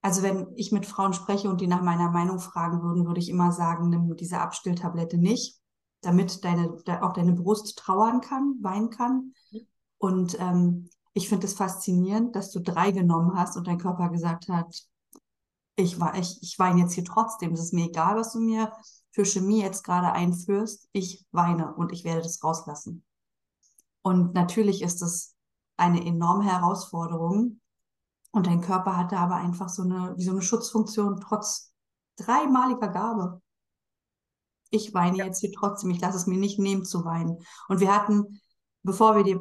[0.00, 3.28] also wenn ich mit Frauen spreche und die nach meiner Meinung fragen würden, würde ich
[3.28, 5.60] immer sagen, nimm diese Abstilltablette nicht,
[6.00, 9.34] damit deine, auch deine Brust trauern kann, weinen kann.
[9.98, 14.48] Und ähm, ich finde es faszinierend, dass du drei genommen hast und dein Körper gesagt
[14.48, 14.86] hat,
[15.76, 17.52] ich, ich, ich weine jetzt hier trotzdem.
[17.52, 18.72] Es ist mir egal, was du mir
[19.10, 20.88] für Chemie jetzt gerade einführst.
[20.92, 23.04] Ich weine und ich werde das rauslassen.
[24.02, 25.34] Und natürlich ist es
[25.76, 27.60] eine enorme Herausforderung.
[28.32, 31.72] Und dein Körper hatte aber einfach so eine, wie so eine Schutzfunktion trotz
[32.16, 33.40] dreimaliger Gabe.
[34.70, 35.90] Ich weine jetzt hier trotzdem.
[35.90, 37.38] Ich lasse es mir nicht nehmen zu weinen.
[37.68, 38.40] Und wir hatten
[38.82, 39.38] bevor wir die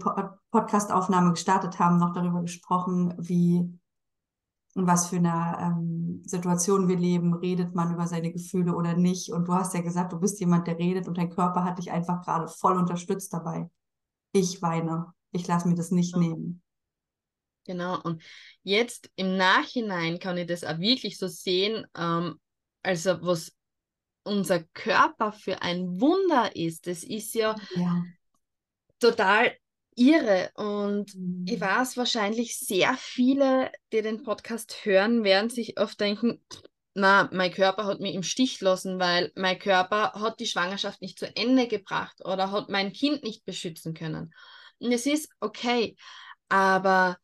[0.52, 3.80] Podcast-Aufnahme gestartet haben, noch darüber gesprochen, wie
[4.74, 9.32] in was für einer ähm, Situation wir leben, redet man über seine Gefühle oder nicht.
[9.32, 11.92] Und du hast ja gesagt, du bist jemand, der redet und dein Körper hat dich
[11.92, 13.70] einfach gerade voll unterstützt dabei.
[14.32, 15.08] Ich weine.
[15.32, 16.62] Ich lasse mir das nicht nehmen.
[17.66, 18.24] Genau, und
[18.64, 22.39] jetzt im Nachhinein kann ich das auch wirklich so sehen, ähm,
[22.82, 23.53] also was
[24.24, 26.88] unser Körper für ein Wunder ist.
[26.88, 28.03] Das ist ja, ja
[28.99, 29.55] total
[29.95, 30.51] irre.
[30.55, 31.45] Und mhm.
[31.47, 36.43] ich weiß, wahrscheinlich sehr viele, die den Podcast hören, werden sich oft denken,
[36.93, 41.18] na, mein Körper hat mich im Stich lassen, weil mein Körper hat die Schwangerschaft nicht
[41.18, 44.34] zu Ende gebracht oder hat mein Kind nicht beschützen können.
[44.80, 45.95] Und es ist okay,
[46.49, 47.18] aber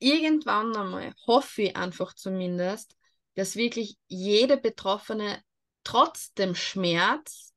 [0.00, 2.96] irgendwann einmal hoffe ich einfach zumindest,
[3.34, 5.42] dass wirklich jede Betroffene
[5.84, 7.54] trotz dem Schmerz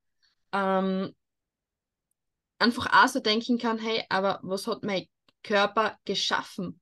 [0.51, 1.13] ähm,
[2.59, 5.07] einfach auch so denken kann, hey, aber was hat mein
[5.43, 6.79] Körper geschaffen?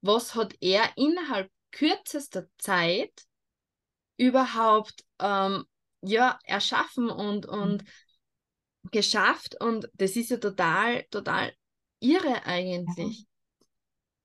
[0.00, 3.24] Was hat er innerhalb kürzester Zeit
[4.16, 5.64] überhaupt ähm,
[6.02, 8.90] ja, erschaffen und, und mhm.
[8.90, 9.60] geschafft?
[9.60, 11.54] Und das ist ja total, total
[12.00, 13.26] irre eigentlich.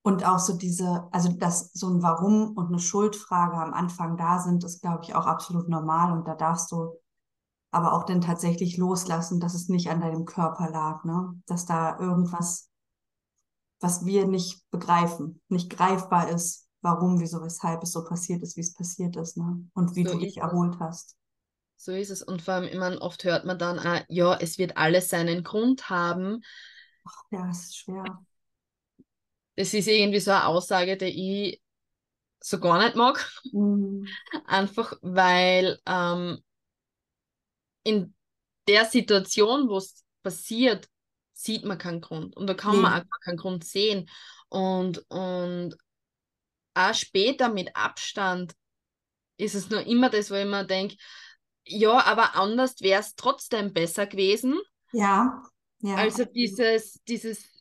[0.01, 4.39] Und auch so diese, also dass so ein Warum und eine Schuldfrage am Anfang da
[4.39, 6.13] sind, ist, glaube ich, auch absolut normal.
[6.13, 6.95] Und da darfst du
[7.71, 11.39] aber auch dann tatsächlich loslassen, dass es nicht an deinem Körper lag, ne?
[11.45, 12.69] Dass da irgendwas,
[13.79, 18.61] was wir nicht begreifen, nicht greifbar ist, warum, wieso, weshalb es so passiert ist, wie
[18.61, 19.67] es passiert ist, ne?
[19.73, 21.17] Und wie so du dich erholt hast.
[21.75, 22.23] So ist es.
[22.23, 25.89] Und vor allem, meine, oft hört man dann, ah, ja, es wird alles seinen Grund
[25.89, 26.41] haben.
[27.05, 28.03] Ach, ja, es ist schwer.
[29.60, 31.62] Das ist irgendwie so eine Aussage, die ich
[32.39, 33.30] so gar nicht mag.
[33.51, 34.07] Mhm.
[34.45, 36.41] Einfach weil ähm,
[37.84, 38.16] in
[38.70, 40.88] der Situation, wo es passiert,
[41.34, 42.38] sieht man keinen Grund.
[42.38, 42.84] Und da kann nee.
[42.84, 44.10] man auch keinen Grund sehen.
[44.47, 45.76] Und, und
[46.74, 48.53] auch später mit Abstand
[49.36, 50.95] ist es nur immer das, wo ich mir denke,
[51.66, 54.57] ja, aber anders wäre es trotzdem besser gewesen.
[54.93, 55.43] Ja.
[55.82, 55.95] ja.
[55.95, 57.59] Also dieses, dieses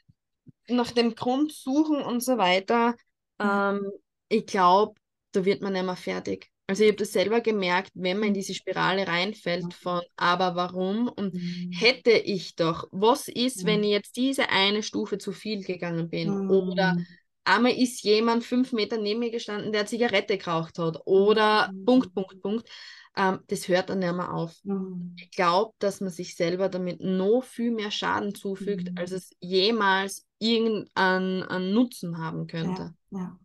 [0.69, 2.95] nach dem Grund suchen und so weiter,
[3.39, 3.49] mhm.
[3.51, 3.93] ähm,
[4.29, 4.95] ich glaube,
[5.33, 6.51] da wird man nicht mehr fertig.
[6.67, 11.09] Also ich habe das selber gemerkt, wenn man in diese Spirale reinfällt von aber warum
[11.09, 11.73] und mhm.
[11.73, 16.45] hätte ich doch, was ist, wenn ich jetzt diese eine Stufe zu viel gegangen bin?
[16.45, 16.51] Mhm.
[16.51, 16.97] Oder
[17.45, 21.01] einmal ist jemand fünf Meter neben mir gestanden, der Zigarette geraucht hat.
[21.07, 21.85] Oder mhm.
[21.87, 22.69] Punkt, Punkt, Punkt.
[23.17, 24.55] Ähm, das hört dann nicht mehr auf.
[24.65, 25.15] Mhm.
[25.17, 29.17] Ich glaube, dass man sich selber damit noch viel mehr Schaden zufügt, als mhm.
[29.17, 32.95] es jemals irgendeinen Nutzen haben könnte.
[33.11, 33.39] Ja, ja.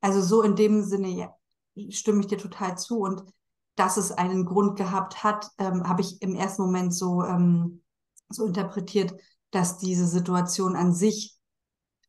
[0.00, 1.34] Also so in dem Sinne, ja
[1.90, 2.98] stimme ich dir total zu.
[3.00, 3.24] Und
[3.76, 7.82] dass es einen Grund gehabt hat, ähm, habe ich im ersten Moment so, ähm,
[8.28, 9.14] so interpretiert,
[9.50, 11.36] dass diese Situation an sich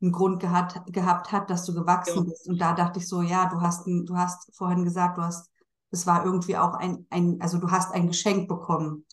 [0.02, 2.24] einen Grund gehabt, gehabt hat, dass du gewachsen ja.
[2.24, 2.48] bist.
[2.48, 5.50] Und da dachte ich so, ja, du hast, du hast vorhin gesagt, du hast,
[5.92, 9.06] es war irgendwie auch ein, ein, also du hast ein Geschenk bekommen.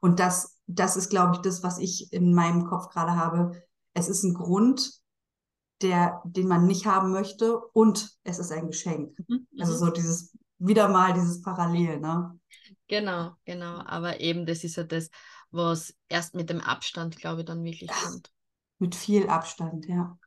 [0.00, 3.62] Und das, das ist, glaube ich, das, was ich in meinem Kopf gerade habe.
[3.94, 4.92] Es ist ein Grund,
[5.82, 9.18] der, den man nicht haben möchte und es ist ein Geschenk.
[9.28, 9.46] Mhm.
[9.58, 9.78] Also mhm.
[9.78, 12.38] so dieses, wieder mal dieses Parallel, ne?
[12.88, 13.82] Genau, genau.
[13.84, 15.10] Aber eben, das ist ja das,
[15.50, 18.32] was erst mit dem Abstand, glaube ich, dann wirklich kommt.
[18.78, 20.18] Mit viel Abstand, ja.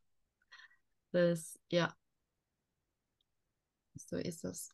[1.11, 1.93] Das, ja.
[3.95, 4.71] So ist es.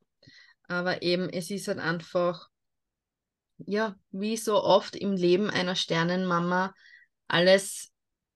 [0.67, 2.49] Aber eben, es ist halt einfach,
[3.57, 6.73] ja, wie so oft im Leben einer Sternenmama,
[7.27, 7.91] alles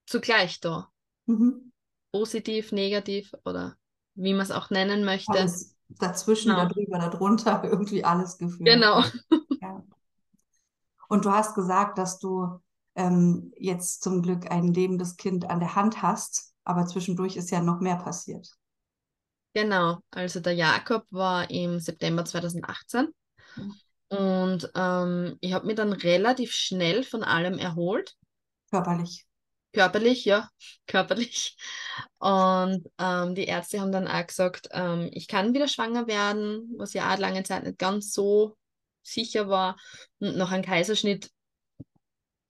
[0.06, 0.90] zugleich da.
[1.26, 1.72] Mhm.
[2.12, 3.76] Positiv, negativ oder
[4.16, 5.32] wie man es auch nennen möchte.
[5.32, 6.68] Alles dazwischen, genau.
[6.68, 8.66] darüber, darunter, irgendwie alles gefühlt.
[8.66, 9.04] Genau.
[9.62, 9.84] Ja.
[11.08, 12.62] Und du hast gesagt, dass du
[12.96, 17.62] ähm, jetzt zum Glück ein lebendes Kind an der Hand hast, aber zwischendurch ist ja
[17.62, 18.58] noch mehr passiert.
[19.54, 23.10] Genau, also der Jakob war im September 2018
[23.58, 23.76] mhm.
[24.08, 28.16] und ähm, ich habe mich dann relativ schnell von allem erholt.
[28.70, 29.26] Körperlich.
[29.74, 30.50] Körperlich, ja,
[30.88, 31.58] körperlich.
[32.20, 36.94] Und ähm, die Ärzte haben dann auch gesagt, ähm, ich kann wieder schwanger werden, was
[36.94, 38.58] ja auch lange Zeit nicht ganz so
[39.04, 39.78] sicher war.
[40.20, 41.30] Und nach einem Kaiserschnitt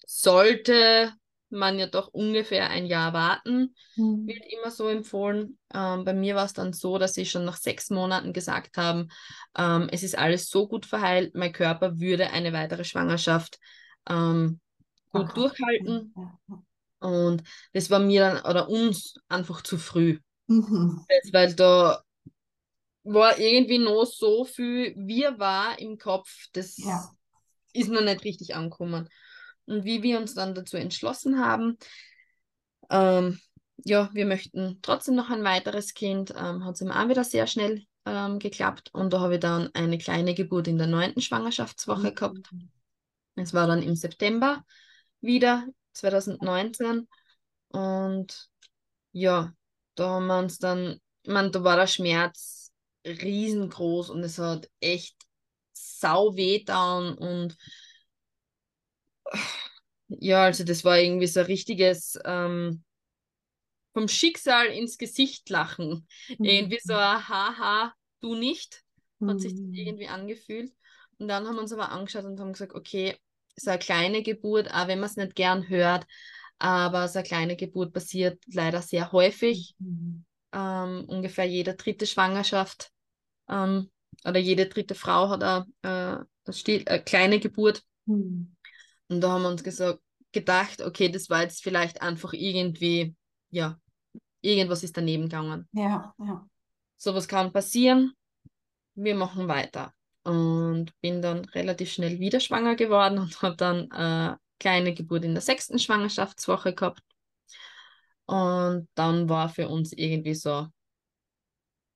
[0.05, 1.13] sollte
[1.51, 4.27] man ja doch ungefähr ein Jahr warten, mhm.
[4.27, 5.57] wird immer so empfohlen.
[5.73, 9.09] Ähm, bei mir war es dann so, dass sie schon nach sechs Monaten gesagt haben,
[9.57, 13.59] ähm, es ist alles so gut verheilt, mein Körper würde eine weitere Schwangerschaft
[14.09, 14.59] ähm,
[15.11, 15.33] gut okay.
[15.35, 16.13] durchhalten.
[16.99, 17.43] Und
[17.73, 20.19] das war mir dann oder uns einfach zu früh.
[20.47, 21.05] Mhm.
[21.07, 22.01] Das, weil da
[23.03, 27.09] war irgendwie noch so viel wir war im Kopf, das ja.
[27.73, 29.09] ist noch nicht richtig angekommen.
[29.71, 31.77] Und wie wir uns dann dazu entschlossen haben,
[32.89, 33.39] ähm,
[33.77, 37.47] ja, wir möchten trotzdem noch ein weiteres Kind, ähm, hat es immer auch wieder sehr
[37.47, 38.89] schnell ähm, geklappt.
[38.93, 42.15] Und da habe ich dann eine kleine Geburt in der neunten Schwangerschaftswoche mhm.
[42.15, 42.49] gehabt.
[43.35, 44.63] Es war dann im September
[45.21, 47.07] wieder, 2019.
[47.69, 48.49] Und
[49.13, 49.53] ja,
[49.95, 52.73] da haben wir uns dann, ich meine, da war der Schmerz
[53.05, 55.15] riesengroß und es hat echt
[55.71, 57.57] sau weh und
[60.07, 62.83] ja, also das war irgendwie so ein richtiges ähm,
[63.93, 66.07] vom Schicksal ins Gesicht lachen.
[66.37, 66.45] Mhm.
[66.45, 68.83] Irgendwie so ein Haha, du nicht,
[69.21, 69.39] hat mhm.
[69.39, 70.71] sich das irgendwie angefühlt.
[71.17, 73.15] Und dann haben wir uns aber angeschaut und haben gesagt, okay,
[73.55, 76.05] so eine kleine Geburt, auch wenn man es nicht gern hört,
[76.57, 79.75] aber so eine kleine Geburt passiert leider sehr häufig.
[79.79, 80.25] Mhm.
[80.53, 82.91] Ähm, ungefähr jede dritte Schwangerschaft
[83.49, 83.89] ähm,
[84.25, 87.83] oder jede dritte Frau hat eine, äh, eine kleine Geburt.
[88.05, 88.55] Mhm.
[89.11, 89.99] Und da haben wir uns gesagt,
[90.31, 93.13] gedacht, okay, das war jetzt vielleicht einfach irgendwie,
[93.49, 93.77] ja,
[94.39, 95.67] irgendwas ist daneben gegangen.
[95.73, 96.47] Ja, ja.
[96.95, 98.13] Sowas kann passieren.
[98.95, 99.93] Wir machen weiter.
[100.23, 105.33] Und bin dann relativ schnell wieder schwanger geworden und habe dann eine kleine Geburt in
[105.33, 107.03] der sechsten Schwangerschaftswoche gehabt.
[108.27, 110.67] Und dann war für uns irgendwie so,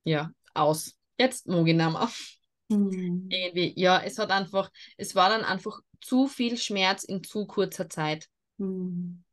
[0.04, 0.98] ja, aus.
[1.18, 2.10] Jetzt mehr.
[2.68, 3.30] Mhm.
[3.30, 7.90] Irgendwie, ja, es hat einfach, es war dann einfach zu viel Schmerz in zu kurzer
[7.90, 8.28] Zeit.
[8.58, 9.24] Mhm.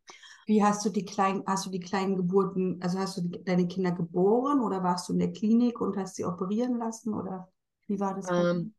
[0.46, 3.68] Wie hast du die kleinen, hast du die kleinen Geburten, also hast du die, deine
[3.68, 7.48] Kinder geboren oder warst du in der Klinik und hast sie operieren lassen oder
[7.86, 8.26] wie war das?
[8.30, 8.74] Ähm,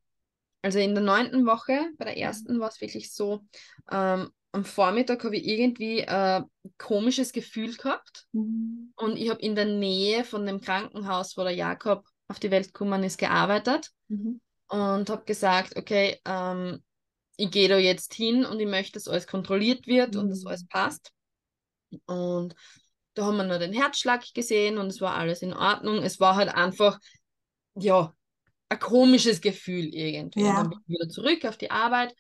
[0.61, 3.45] also in der neunten Woche, bei der ersten war es wirklich so,
[3.91, 8.93] ähm, am Vormittag habe ich irgendwie ein äh, komisches Gefühl gehabt mhm.
[8.97, 12.67] und ich habe in der Nähe von dem Krankenhaus, wo der Jakob auf die Welt
[12.67, 14.39] gekommen ist, gearbeitet mhm.
[14.67, 16.83] und habe gesagt, okay, ähm,
[17.43, 20.21] ich gehe da jetzt hin und ich möchte, dass alles kontrolliert wird mhm.
[20.21, 21.11] und dass alles passt.
[22.05, 22.55] Und
[23.15, 25.97] da haben wir nur den Herzschlag gesehen und es war alles in Ordnung.
[25.97, 26.99] Es war halt einfach,
[27.75, 28.13] ja,
[28.69, 30.41] ein komisches Gefühl irgendwie.
[30.41, 30.49] Ja.
[30.49, 32.15] Und dann bin ich wieder zurück auf die Arbeit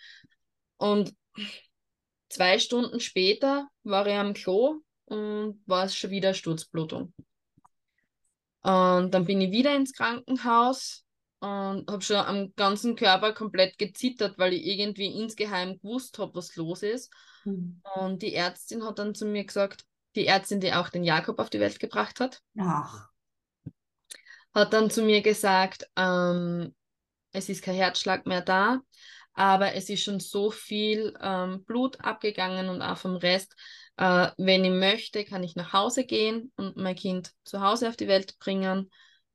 [0.77, 1.15] und
[2.27, 7.13] zwei Stunden später war ich am Klo und war es schon wieder Sturzblutung.
[8.61, 11.02] Und dann bin ich wieder ins Krankenhaus
[11.43, 16.55] und habe schon am ganzen Körper komplett gezittert, weil ich irgendwie insgeheim gewusst habe, was
[16.55, 17.13] los ist.
[17.43, 17.81] Mhm.
[17.95, 19.83] Und die Ärztin hat dann zu mir gesagt,
[20.15, 23.09] die Ärztin, die auch den Jakob auf die Welt gebracht hat, Ach.
[24.53, 26.73] hat dann zu mir gesagt, ähm,
[27.33, 28.79] es ist kein Herzschlag mehr da,
[29.33, 33.53] aber es ist schon so viel ähm, Blut abgegangen und auch vom Rest.
[33.97, 37.97] Äh, wenn ich möchte, kann ich nach Hause gehen und mein Kind zu Hause auf
[37.97, 38.89] die Welt bringen.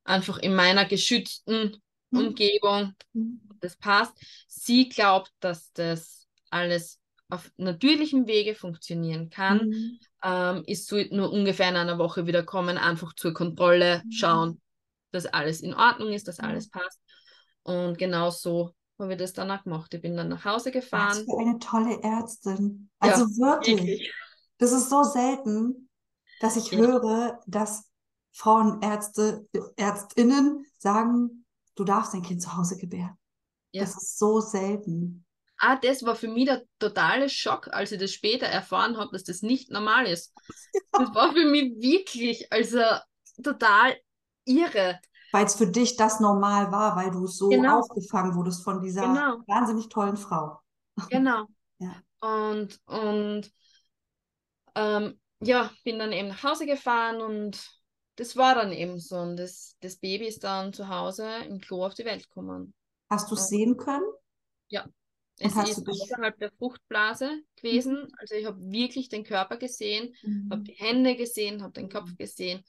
[0.04, 1.82] Einfach in meiner geschützten.
[2.10, 2.94] Umgebung.
[3.12, 3.40] Mhm.
[3.60, 4.14] Das passt.
[4.46, 9.68] Sie glaubt, dass das alles auf natürlichem Wege funktionieren kann.
[9.68, 9.98] Mhm.
[10.22, 14.12] Ähm, ist so nur ungefähr in einer Woche wieder kommen, einfach zur Kontrolle mhm.
[14.12, 14.60] schauen,
[15.12, 17.00] dass alles in Ordnung ist, dass alles passt.
[17.62, 19.92] Und genau so haben wir das dann auch gemacht.
[19.94, 21.10] Ich bin dann nach Hause gefahren.
[21.10, 22.90] Was für eine tolle Ärztin.
[22.98, 23.78] Also ja, wirklich.
[23.78, 24.14] wirklich.
[24.58, 25.88] Das ist so selten,
[26.40, 26.78] dass ich ja.
[26.78, 27.88] höre, dass
[28.32, 31.37] Frauenärzte, Ärztinnen sagen,
[31.78, 33.16] du darfst dein Kind zu Hause gebären.
[33.72, 33.82] Ja.
[33.82, 35.24] Das ist so selten.
[35.58, 39.24] auch das war für mich der totale Schock, als ich das später erfahren habe, dass
[39.24, 40.34] das nicht normal ist.
[40.34, 40.54] Ja.
[40.98, 42.80] Das war für mich wirklich, also
[43.42, 43.96] total
[44.44, 44.98] irre.
[45.30, 47.80] Weil es für dich das normal war, weil du so genau.
[47.80, 49.36] aufgefangen wurdest von dieser genau.
[49.46, 50.58] wahnsinnig tollen Frau.
[51.08, 51.44] Genau.
[51.78, 51.94] ja.
[52.20, 53.52] Und, und
[54.74, 57.77] ähm, ja, bin dann eben nach Hause gefahren und
[58.18, 59.16] das war dann eben so.
[59.16, 62.74] Und das, das Baby ist dann zu Hause im Klo auf die Welt gekommen.
[63.08, 64.10] Hast du es sehen können?
[64.68, 64.86] Ja.
[65.38, 68.02] Es ist außerhalb der Fruchtblase gewesen.
[68.02, 68.08] Mhm.
[68.18, 70.48] Also ich habe wirklich den Körper gesehen, mhm.
[70.50, 72.64] habe die Hände gesehen, habe den Kopf gesehen.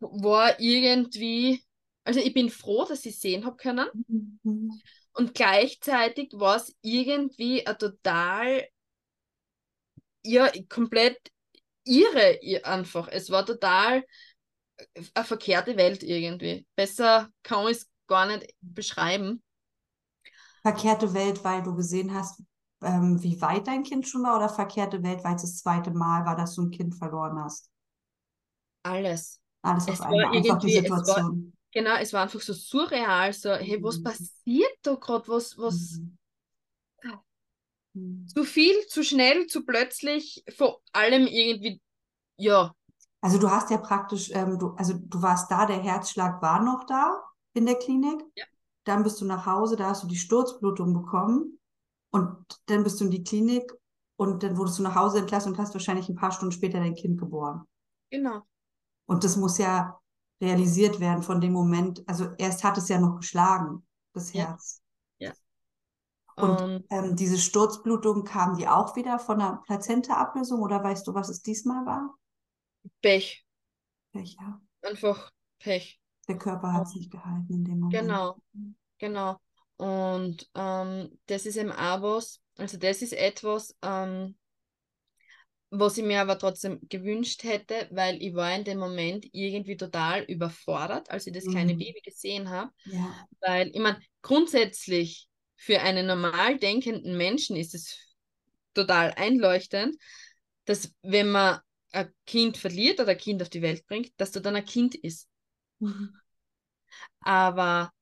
[0.00, 1.62] War irgendwie,
[2.02, 3.86] also ich bin froh, dass ich sehen habe können.
[4.42, 4.82] Mhm.
[5.12, 8.66] Und gleichzeitig war es irgendwie ein total,
[10.24, 11.18] ja, komplett
[11.88, 13.08] irre einfach.
[13.08, 14.04] Es war total
[15.14, 16.66] eine verkehrte Welt irgendwie.
[16.76, 19.42] Besser kann man es gar nicht beschreiben.
[20.62, 22.42] Verkehrte Welt, weil du gesehen hast,
[22.82, 26.24] ähm, wie weit dein Kind schon war, oder verkehrte Welt, weil es das zweite Mal
[26.24, 27.70] war, dass du ein Kind verloren hast?
[28.82, 29.40] Alles.
[29.62, 31.16] Alles auf einmal, einfach die Situation.
[31.16, 34.04] War, genau, es war einfach so surreal, so, hey, was mhm.
[34.04, 35.28] passiert da gerade?
[35.28, 35.98] Was, was.
[35.98, 36.17] Mhm.
[37.98, 38.26] Mhm.
[38.28, 41.80] Zu viel, zu schnell, zu plötzlich, vor allem irgendwie,
[42.36, 42.74] ja.
[43.20, 46.84] Also du hast ja praktisch, ähm, du, also du warst da, der Herzschlag war noch
[46.84, 47.22] da
[47.54, 48.22] in der Klinik.
[48.36, 48.44] Ja.
[48.84, 51.58] Dann bist du nach Hause, da hast du die Sturzblutung bekommen
[52.10, 53.72] und dann bist du in die Klinik
[54.16, 56.94] und dann wurdest du nach Hause entlassen und hast wahrscheinlich ein paar Stunden später dein
[56.94, 57.64] Kind geboren.
[58.10, 58.42] Genau.
[59.06, 59.98] Und das muss ja
[60.40, 62.02] realisiert werden von dem Moment.
[62.08, 64.34] Also erst hat es ja noch geschlagen, das Herz.
[64.34, 64.82] Ja.
[64.82, 64.87] ja.
[66.40, 71.14] Und um, ähm, diese Sturzblutung kam die auch wieder von der Plazenta-Ablösung oder weißt du,
[71.14, 72.14] was es diesmal war?
[73.02, 73.44] Pech.
[74.12, 74.60] Pech, ja.
[74.82, 76.00] Einfach Pech.
[76.28, 77.92] Der Körper hat es nicht gehalten in dem Moment.
[77.92, 78.36] Genau.
[78.98, 79.36] Genau.
[79.76, 84.36] Und ähm, das ist eben auch was, also das ist etwas, ähm,
[85.70, 90.22] was ich mir aber trotzdem gewünscht hätte, weil ich war in dem Moment irgendwie total
[90.24, 91.78] überfordert, als ich das kleine mhm.
[91.78, 92.70] Baby gesehen habe.
[92.86, 93.26] Ja.
[93.40, 95.27] Weil, ich meine, grundsätzlich
[95.58, 97.98] für einen normal denkenden Menschen ist es
[98.74, 99.96] total einleuchtend,
[100.64, 101.58] dass wenn man
[101.90, 104.94] ein Kind verliert oder ein Kind auf die Welt bringt, dass da dann ein Kind
[104.94, 105.28] ist.
[107.20, 107.92] Aber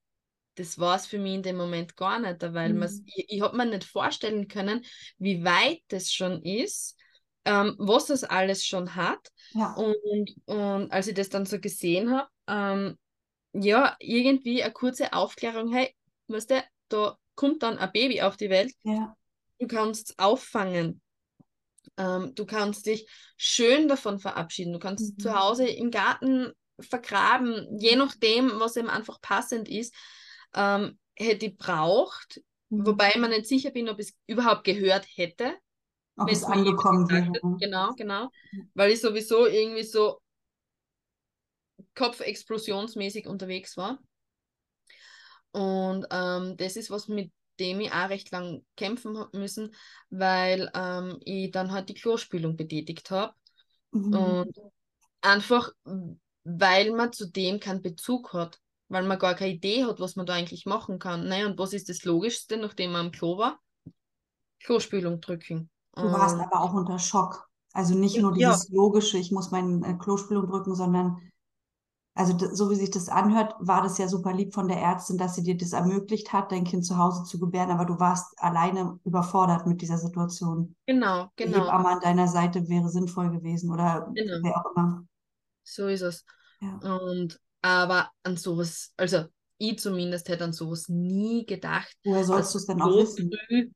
[0.57, 2.83] das war es für mich in dem Moment gar nicht, weil mhm.
[3.15, 4.85] ich, ich habe mir nicht vorstellen können,
[5.19, 6.99] wie weit das schon ist,
[7.47, 9.31] ähm, was das alles schon hat.
[9.53, 9.73] Ja.
[9.75, 12.99] Und, und als ich das dann so gesehen habe, ähm,
[13.55, 15.95] ja, irgendwie eine kurze Aufklärung, hey,
[16.29, 19.16] weißt du, da kommt dann ein Baby auf die Welt, ja.
[19.59, 21.01] du kannst es auffangen.
[21.97, 24.72] Ähm, du kannst dich schön davon verabschieden.
[24.72, 25.18] Du kannst mhm.
[25.20, 29.95] zu Hause im Garten vergraben, je nachdem, was eben einfach passend ist
[30.57, 32.87] ähm, hätte ich braucht, mhm.
[32.87, 35.55] wobei ich mir nicht sicher bin, ob ich es überhaupt gehört hätte.
[36.16, 37.30] Ob es angekommen wäre.
[37.61, 38.30] Genau, genau.
[38.74, 40.18] Weil ich sowieso irgendwie so
[41.95, 43.99] kopfexplosionsmäßig unterwegs war.
[45.53, 49.75] Und ähm, das ist was, mit dem ich auch recht lang kämpfen habe müssen,
[50.11, 53.35] weil ähm, ich dann halt die Klospülung betätigt habe.
[53.93, 54.15] Mhm.
[54.15, 54.61] Und
[55.23, 55.71] einfach,
[56.45, 60.27] weil man zu dem keinen Bezug hat weil man gar keine Idee hat, was man
[60.27, 61.29] da eigentlich machen kann.
[61.29, 61.47] Ne?
[61.47, 63.59] Und was ist das Logischste, nachdem man am Klo war?
[64.61, 65.71] Klospülung drücken.
[65.95, 67.49] Du warst aber auch unter Schock.
[67.73, 68.75] Also nicht nur dieses ja.
[68.75, 71.21] logische, ich muss meine äh, Klospülung drücken, sondern
[72.17, 75.35] also so wie sich das anhört, war das ja super lieb von der Ärztin, dass
[75.35, 78.99] sie dir das ermöglicht hat, dein Kind zu Hause zu gebären, aber du warst alleine
[79.05, 80.75] überfordert mit dieser Situation.
[80.87, 81.59] Genau, genau.
[81.59, 84.39] Die Hebamme an deiner Seite wäre sinnvoll gewesen oder genau.
[84.43, 85.07] wer auch immer.
[85.62, 86.25] So ist es.
[86.62, 86.79] Ja.
[86.91, 89.25] Und aber an sowas, also
[89.59, 91.95] ich zumindest hätte an sowas nie gedacht.
[92.03, 93.31] Woher sollst du es denn auch so wissen?
[93.47, 93.71] Früh,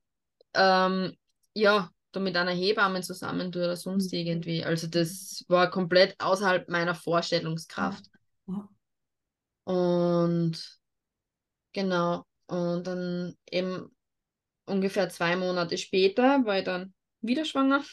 [0.55, 1.14] ähm,
[1.53, 4.18] ja, da mit einer Hebamme zusammen oder sonst mhm.
[4.18, 4.64] irgendwie.
[4.64, 8.07] Also das war komplett außerhalb meiner Vorstellungskraft.
[8.51, 8.68] Ja.
[9.64, 10.80] Und
[11.72, 13.94] genau, und dann eben
[14.66, 17.84] ungefähr zwei Monate später war ich dann wieder schwanger.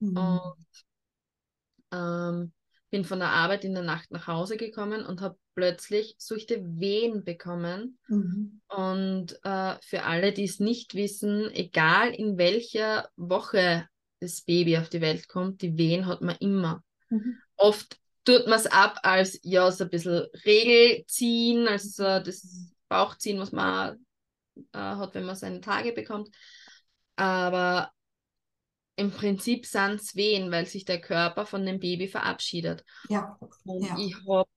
[0.00, 0.16] Mhm.
[0.16, 0.66] Und
[1.92, 2.52] ähm,
[2.90, 7.24] bin von der Arbeit in der Nacht nach Hause gekommen und habe plötzlich solche Wehen
[7.24, 7.98] bekommen.
[8.08, 8.60] Mhm.
[8.68, 13.86] Und äh, für alle, die es nicht wissen, egal in welcher Woche
[14.20, 16.82] das Baby auf die Welt kommt, die Wehen hat man immer.
[17.10, 17.38] Mhm.
[17.56, 17.98] Oft
[18.28, 23.52] tut man es ab als ja so ein bisschen Regelziehen, also so das Bauchziehen, was
[23.52, 24.04] man
[24.74, 26.28] äh, hat, wenn man seine Tage bekommt.
[27.16, 27.90] Aber
[28.96, 32.84] im Prinzip sind es Wehen, weil sich der Körper von dem Baby verabschiedet.
[33.08, 33.38] Ja.
[33.64, 33.96] Und ja.
[33.98, 34.48] ich habe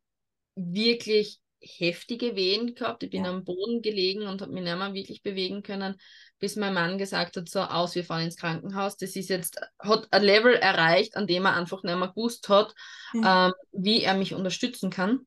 [0.55, 3.03] wirklich heftige Wehen gehabt.
[3.03, 3.31] Ich bin ja.
[3.31, 5.95] am Boden gelegen und habe mich nicht mehr wirklich bewegen können,
[6.39, 8.97] bis mein Mann gesagt hat, so aus, wir fahren ins Krankenhaus.
[8.97, 12.73] Das ist jetzt, hat ein Level erreicht, an dem er einfach nicht mehr gewusst hat,
[13.13, 13.47] ja.
[13.47, 15.19] ähm, wie er mich unterstützen kann.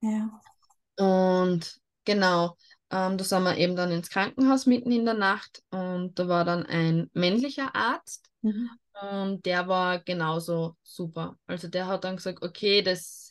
[0.00, 0.40] Ja.
[0.96, 2.56] Und genau,
[2.90, 6.44] ähm, da sind wir eben dann ins Krankenhaus mitten in der Nacht und da war
[6.44, 8.70] dann ein männlicher Arzt mhm.
[9.10, 11.36] und der war genauso super.
[11.46, 13.25] Also der hat dann gesagt, okay, das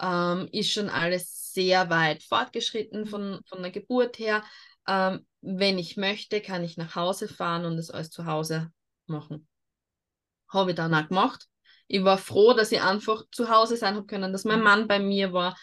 [0.00, 3.06] ähm, ist schon alles sehr weit fortgeschritten mhm.
[3.06, 4.42] von, von der Geburt her.
[4.86, 8.70] Ähm, wenn ich möchte, kann ich nach Hause fahren und das alles zu Hause
[9.06, 9.46] machen.
[10.48, 11.46] Habe ich dann auch gemacht.
[11.88, 14.64] Ich war froh, dass ich einfach zu Hause sein habe können, dass mein mhm.
[14.64, 15.56] Mann bei mir war,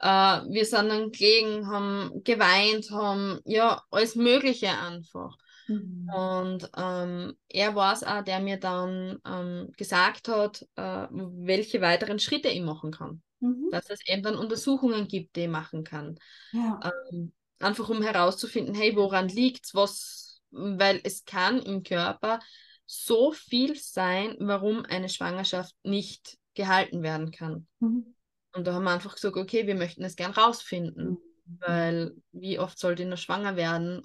[0.00, 5.36] Uh, wir sind dann gelegen, haben geweint, haben ja alles Mögliche einfach.
[5.66, 6.08] Mhm.
[6.08, 12.20] Und ähm, er war es auch, der mir dann ähm, gesagt hat, äh, welche weiteren
[12.20, 13.22] Schritte ich machen kann.
[13.40, 13.68] Mhm.
[13.70, 16.18] Dass es eben dann Untersuchungen gibt, die ich machen kann.
[16.52, 16.80] Ja.
[17.10, 22.40] Ähm, einfach um herauszufinden, hey, woran liegt es, was, weil es kann im Körper
[22.86, 27.66] so viel sein, warum eine Schwangerschaft nicht gehalten werden kann.
[27.80, 28.14] Mhm.
[28.54, 31.58] Und da haben wir einfach gesagt, okay, wir möchten es gern rausfinden, mhm.
[31.60, 34.02] weil wie oft sollte ich noch schwanger werden,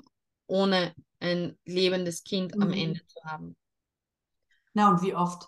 [0.48, 2.62] ohne ein lebendes Kind mhm.
[2.62, 3.56] am Ende zu haben.
[4.74, 5.48] Na, und wie oft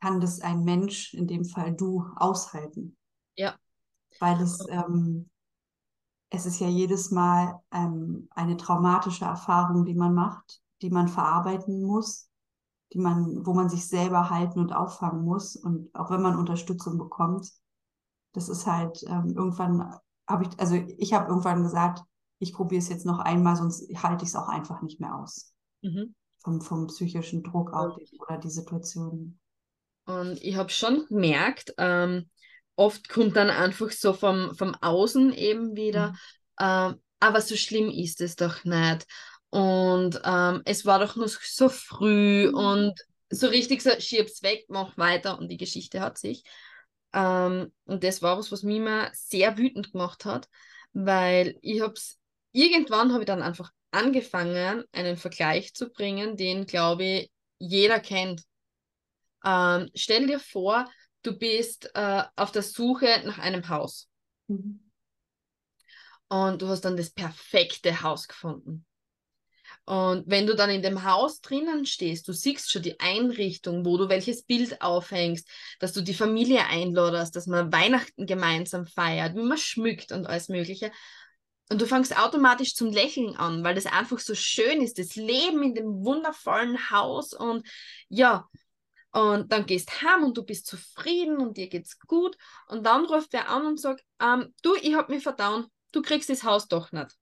[0.00, 2.96] kann das ein Mensch, in dem Fall du, aushalten?
[3.36, 3.54] Ja.
[4.20, 5.28] Weil es, ähm,
[6.30, 11.82] es ist ja jedes Mal ähm, eine traumatische Erfahrung, die man macht, die man verarbeiten
[11.82, 12.28] muss,
[12.92, 15.56] die man, wo man sich selber halten und auffangen muss.
[15.56, 17.50] Und auch wenn man Unterstützung bekommt,
[18.32, 22.02] das ist halt ähm, irgendwann habe ich, also ich habe irgendwann gesagt,
[22.38, 25.54] ich probiere es jetzt noch einmal, sonst halte ich es auch einfach nicht mehr aus.
[25.82, 26.14] Mhm.
[26.40, 29.40] Vom, vom psychischen Druck auch oder die Situation.
[30.08, 32.30] Und ich habe schon gemerkt, ähm,
[32.76, 36.16] oft kommt dann einfach so vom, vom Außen eben wieder, mhm.
[36.60, 39.06] ähm, aber so schlimm ist es doch nicht.
[39.50, 42.54] Und ähm, es war doch noch so früh mhm.
[42.54, 46.42] und so richtig so, schieb's weg, mach weiter und die Geschichte hat sich.
[47.12, 50.48] Ähm, und das war was, was mich immer sehr wütend gemacht hat,
[50.94, 52.18] weil ich habe es,
[52.52, 58.42] irgendwann habe ich dann einfach angefangen, einen Vergleich zu bringen, den, glaube ich, jeder kennt.
[59.44, 60.90] Ähm, stell dir vor,
[61.22, 64.08] du bist äh, auf der Suche nach einem Haus.
[64.48, 64.90] Mhm.
[66.28, 68.84] Und du hast dann das perfekte Haus gefunden.
[69.88, 73.96] Und wenn du dann in dem Haus drinnen stehst, du siehst schon die Einrichtung, wo
[73.96, 75.48] du welches Bild aufhängst,
[75.80, 80.50] dass du die Familie einladest, dass man Weihnachten gemeinsam feiert, wie man schmückt und alles
[80.50, 80.92] Mögliche.
[81.70, 85.62] Und du fängst automatisch zum Lächeln an, weil das einfach so schön ist, das Leben
[85.62, 87.66] in dem wundervollen Haus und
[88.10, 88.46] ja,
[89.18, 92.36] und dann gehst heim und du bist zufrieden und dir geht's gut.
[92.68, 96.28] Und dann ruft wer an und sagt, ähm, du, ich hab mich verdauen, du kriegst
[96.28, 97.16] das Haus doch nicht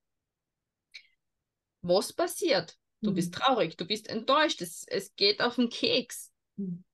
[1.88, 2.76] was passiert?
[3.00, 3.14] Du mhm.
[3.14, 6.32] bist traurig, du bist enttäuscht, es, es geht auf den Keks.
[6.56, 6.84] Mhm.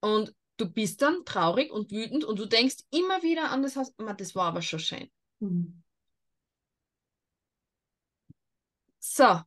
[0.00, 3.92] Und du bist dann traurig und wütend und du denkst immer wieder an das Haus,
[3.96, 5.10] das war aber schon schön.
[5.40, 5.82] Mhm.
[9.00, 9.40] So,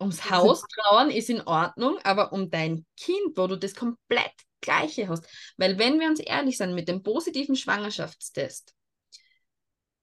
[0.00, 5.08] ums Haus trauern ist in Ordnung, aber um dein Kind, wo du das komplett gleiche
[5.08, 5.24] hast.
[5.56, 8.74] Weil wenn wir uns ehrlich sind mit dem positiven Schwangerschaftstest,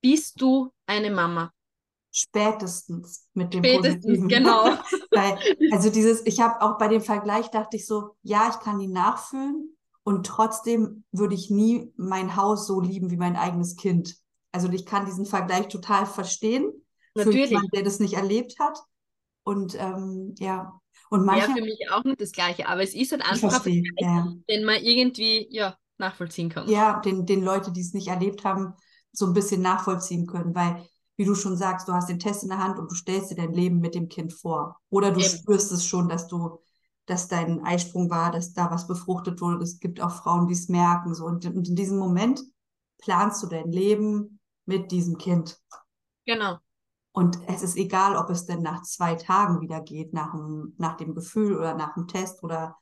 [0.00, 1.52] bist du eine Mama
[2.16, 4.28] spätestens mit dem spätestens, Positiven.
[4.28, 4.64] genau.
[5.10, 5.38] Weil,
[5.72, 8.92] also dieses, ich habe auch bei dem Vergleich dachte ich so, ja, ich kann ihn
[8.92, 14.16] nachfühlen und trotzdem würde ich nie mein Haus so lieben wie mein eigenes Kind.
[14.50, 16.72] Also ich kann diesen Vergleich total verstehen.
[17.14, 17.42] Natürlich.
[17.42, 18.78] Für jemanden, der das nicht erlebt hat.
[19.46, 20.80] Und ähm, ja.
[21.08, 23.84] Und manche, ja, für mich auch nicht das Gleiche, aber es ist halt einfach verstehe,
[23.98, 24.32] ja.
[24.50, 26.68] den man irgendwie ja, nachvollziehen kann.
[26.68, 28.74] Ja, den, den Leute, die es nicht erlebt haben,
[29.12, 30.84] so ein bisschen nachvollziehen können, weil
[31.16, 33.36] wie du schon sagst, du hast den Test in der Hand und du stellst dir
[33.36, 34.80] dein Leben mit dem Kind vor.
[34.90, 35.28] Oder du Eben.
[35.28, 36.58] spürst es schon, dass du,
[37.06, 39.62] dass dein Eisprung war, dass da was befruchtet wurde.
[39.62, 41.14] Es gibt auch Frauen, die es merken.
[41.14, 41.24] So.
[41.24, 42.42] Und, und in diesem Moment
[42.98, 45.58] planst du dein Leben mit diesem Kind.
[46.26, 46.58] Genau.
[47.16, 50.98] Und es ist egal, ob es denn nach zwei Tagen wieder geht, nach dem, nach
[50.98, 52.76] dem Gefühl oder nach dem Test oder,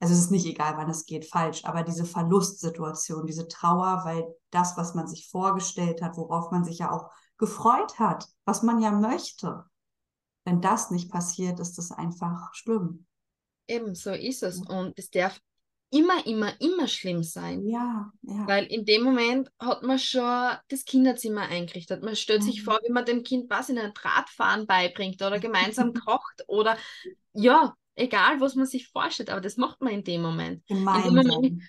[0.00, 4.26] also es ist nicht egal, wann es geht, falsch, aber diese Verlustsituation, diese Trauer, weil
[4.50, 8.80] das, was man sich vorgestellt hat, worauf man sich ja auch gefreut hat, was man
[8.80, 9.64] ja möchte.
[10.44, 13.06] Wenn das nicht passiert, ist das einfach schlimm.
[13.68, 14.58] Eben, so ist es.
[14.66, 15.40] Und es darf
[15.90, 17.66] immer, immer, immer schlimm sein.
[17.66, 18.46] Ja, ja.
[18.46, 22.02] Weil in dem Moment hat man schon das Kinderzimmer eingerichtet.
[22.02, 22.46] Man stellt mhm.
[22.46, 26.76] sich vor, wie man dem Kind was in ein Drahtfahren beibringt oder gemeinsam kocht oder
[27.32, 30.66] ja, egal, was man sich vorstellt, aber das macht man in dem Moment.
[30.66, 31.16] Gemeinsam.
[31.16, 31.62] In dem Moment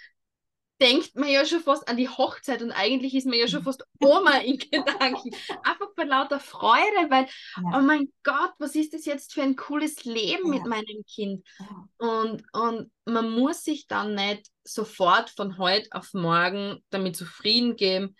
[0.82, 3.86] denkt man ja schon fast an die Hochzeit und eigentlich ist man ja schon fast
[4.00, 5.30] Oma in Gedanken.
[5.64, 7.78] Einfach vor lauter Freude, weil, ja.
[7.78, 10.60] oh mein Gott, was ist das jetzt für ein cooles Leben ja.
[10.60, 11.48] mit meinem Kind?
[11.60, 11.88] Ja.
[11.98, 18.16] Und, und man muss sich dann nicht sofort von heute auf morgen damit zufrieden geben,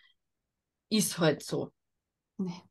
[0.90, 1.72] ist halt so.
[2.38, 2.62] Nee.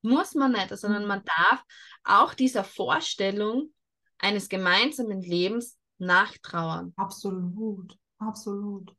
[0.00, 1.08] Muss man nicht, sondern mhm.
[1.08, 1.62] man darf
[2.04, 3.74] auch dieser Vorstellung
[4.18, 6.94] eines gemeinsamen Lebens nachtrauern.
[6.96, 7.98] Absolut.
[8.18, 8.94] Absolut.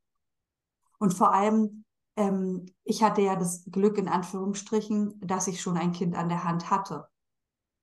[1.00, 5.92] Und vor allem, ähm, ich hatte ja das Glück in Anführungsstrichen, dass ich schon ein
[5.92, 7.08] Kind an der Hand hatte.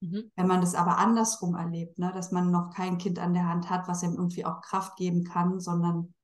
[0.00, 0.30] Mhm.
[0.36, 3.70] Wenn man das aber andersrum erlebt, ne, dass man noch kein Kind an der Hand
[3.70, 6.14] hat, was ihm irgendwie auch Kraft geben kann, sondern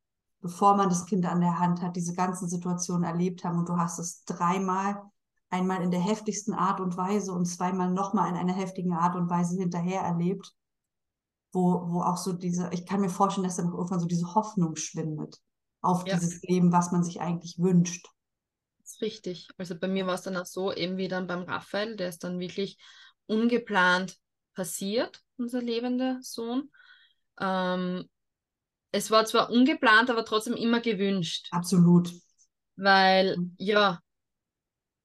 [0.40, 3.76] bevor man das Kind an der Hand hat, diese ganzen Situationen erlebt haben und du
[3.76, 5.02] hast es dreimal,
[5.50, 9.28] einmal in der heftigsten Art und Weise und zweimal nochmal in einer heftigen Art und
[9.28, 10.54] Weise hinterher erlebt,
[11.52, 14.76] wo, wo auch so diese, ich kann mir vorstellen, dass dann irgendwann so diese Hoffnung
[14.76, 15.38] schwindet
[15.80, 16.14] auf ja.
[16.14, 18.06] dieses Leben, was man sich eigentlich wünscht.
[18.80, 19.48] Das ist richtig.
[19.56, 22.24] Also bei mir war es dann auch so, eben wie dann beim Raphael, der ist
[22.24, 22.78] dann wirklich
[23.26, 24.16] ungeplant
[24.54, 26.70] passiert, unser lebender Sohn.
[27.38, 28.08] Ähm,
[28.92, 31.48] es war zwar ungeplant, aber trotzdem immer gewünscht.
[31.52, 32.12] Absolut.
[32.76, 33.54] Weil, mhm.
[33.58, 34.00] ja,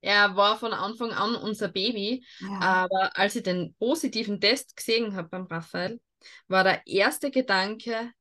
[0.02, 2.60] er war von Anfang an unser Baby, ja.
[2.60, 6.00] aber als ich den positiven Test gesehen habe beim Raphael,
[6.48, 8.12] war der erste Gedanke,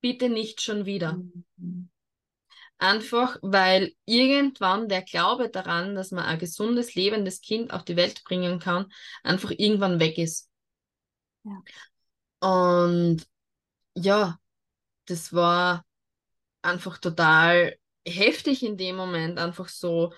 [0.00, 1.20] bitte nicht schon wieder.
[1.56, 1.90] Mhm.
[2.78, 8.24] Einfach, weil irgendwann der Glaube daran, dass man ein gesundes, lebendes Kind auf die Welt
[8.24, 8.92] bringen kann,
[9.22, 10.50] einfach irgendwann weg ist.
[11.44, 11.62] Ja.
[12.40, 13.24] Und
[13.94, 14.38] ja,
[15.06, 15.84] das war
[16.62, 20.12] einfach total heftig in dem Moment, einfach so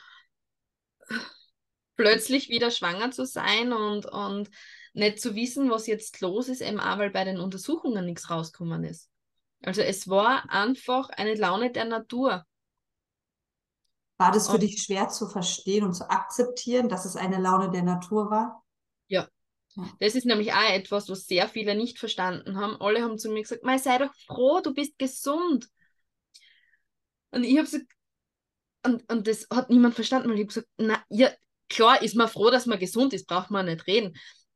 [1.97, 4.51] plötzlich wieder schwanger zu sein und, und
[4.95, 8.85] nicht zu wissen, was jetzt los ist, eben auch, weil bei den Untersuchungen nichts rausgekommen
[8.85, 9.11] ist.
[9.63, 12.45] Also es war einfach eine Laune der Natur.
[14.17, 17.71] War das für und, dich schwer zu verstehen und zu akzeptieren, dass es eine Laune
[17.71, 18.65] der Natur war?
[19.09, 19.29] Ja.
[19.99, 22.81] Das ist nämlich auch etwas, was sehr viele nicht verstanden haben.
[22.81, 25.69] Alle haben zu mir gesagt, sei doch froh, du bist gesund.
[27.33, 27.87] Und ich habe gesagt,
[28.85, 31.31] und, und das hat niemand verstanden, weil ich habe gesagt, na, ja,
[31.69, 34.15] klar ist man froh, dass man gesund ist, braucht man nicht reden.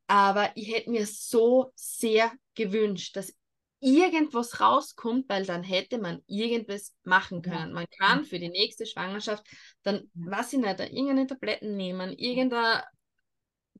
[0.09, 3.31] Aber ich hätte mir so sehr gewünscht, dass
[3.79, 7.73] irgendwas rauskommt, weil dann hätte man irgendwas machen können.
[7.73, 9.45] Man kann für die nächste Schwangerschaft
[9.83, 12.81] dann, was ich nicht, irgendeine Tabletten nehmen, irgendein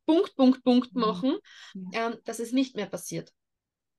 [0.06, 1.40] Punkt, Punkt, Punkt machen,
[1.94, 3.34] ähm, dass es nicht mehr passiert.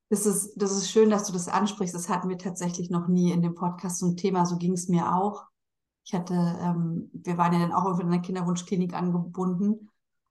[0.08, 1.96] Das ist, das ist schön, dass du das ansprichst.
[1.96, 4.46] Das hatten wir tatsächlich noch nie in dem Podcast zum Thema.
[4.46, 5.46] So ging es mir auch.
[6.04, 9.89] Ich hatte, ähm, wir waren ja dann auch in einer Kinderwunschklinik angebunden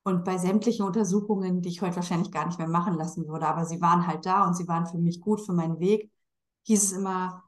[0.10, 3.66] und bei sämtlichen Untersuchungen, die ich heute wahrscheinlich gar nicht mehr machen lassen würde, aber
[3.66, 6.12] sie waren halt da und sie waren für mich gut, für meinen Weg,
[6.64, 7.44] hieß es immer,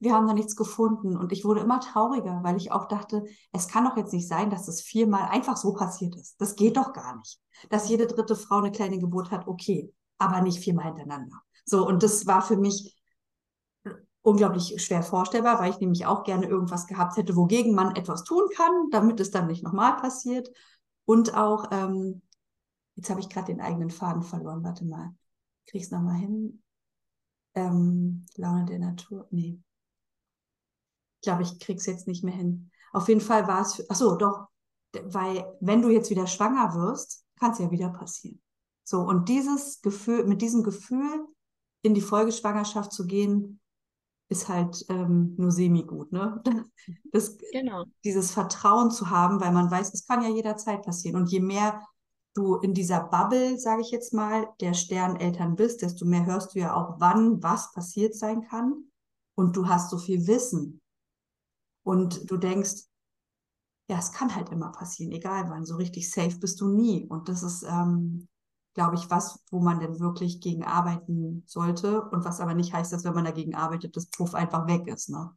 [0.00, 1.16] wir haben da nichts gefunden.
[1.16, 4.50] Und ich wurde immer trauriger, weil ich auch dachte, es kann doch jetzt nicht sein,
[4.50, 6.40] dass das viermal einfach so passiert ist.
[6.40, 7.40] Das geht doch gar nicht.
[7.70, 11.36] Dass jede dritte Frau eine kleine Geburt hat, okay, aber nicht viermal hintereinander.
[11.64, 12.96] So, und das war für mich
[14.22, 18.44] unglaublich schwer vorstellbar, weil ich nämlich auch gerne irgendwas gehabt hätte, wogegen man etwas tun
[18.56, 20.48] kann, damit es dann nicht nochmal passiert.
[21.06, 22.22] Und auch, ähm,
[22.96, 25.14] jetzt habe ich gerade den eigenen Faden verloren, warte mal,
[25.66, 26.62] krieg's nochmal hin.
[27.54, 29.60] Ähm, Laune der Natur, nee.
[31.20, 32.70] Ich glaube, ich krieg's jetzt nicht mehr hin.
[32.92, 34.48] Auf jeden Fall war es, ach so, doch,
[35.02, 38.40] weil wenn du jetzt wieder schwanger wirst, kann es ja wieder passieren.
[38.84, 41.26] So, und dieses Gefühl, mit diesem Gefühl
[41.82, 43.60] in die Folgeschwangerschaft zu gehen,
[44.34, 46.42] ist halt ähm, nur semi-gut, ne?
[47.12, 47.84] Das, genau.
[48.02, 51.16] Dieses Vertrauen zu haben, weil man weiß, es kann ja jederzeit passieren.
[51.16, 51.80] Und je mehr
[52.34, 56.58] du in dieser Bubble, sage ich jetzt mal, der Sterneltern bist, desto mehr hörst du
[56.58, 58.90] ja auch, wann was passiert sein kann.
[59.36, 60.80] Und du hast so viel Wissen.
[61.84, 62.82] Und du denkst,
[63.88, 65.64] ja, es kann halt immer passieren, egal wann.
[65.64, 67.06] So richtig safe bist du nie.
[67.06, 68.26] Und das ist, ähm,
[68.74, 72.92] glaube ich, was, wo man denn wirklich gegen arbeiten sollte und was aber nicht heißt,
[72.92, 75.08] dass wenn man dagegen arbeitet, das Puff einfach weg ist.
[75.08, 75.30] Ne?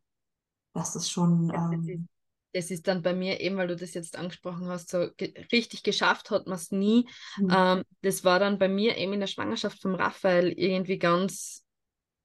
[0.74, 1.52] Das ist schon.
[1.54, 2.08] Ähm, ist,
[2.54, 5.84] das, ist, dann bei mir eben, weil du das jetzt angesprochen hast, so ge richtig
[5.84, 7.08] geschafft hat man es nie.
[7.38, 7.54] Mhm.
[7.56, 11.64] Ähm, das war dann bei mir eben in der Schwangerschaft von Raphael irgendwie ganz,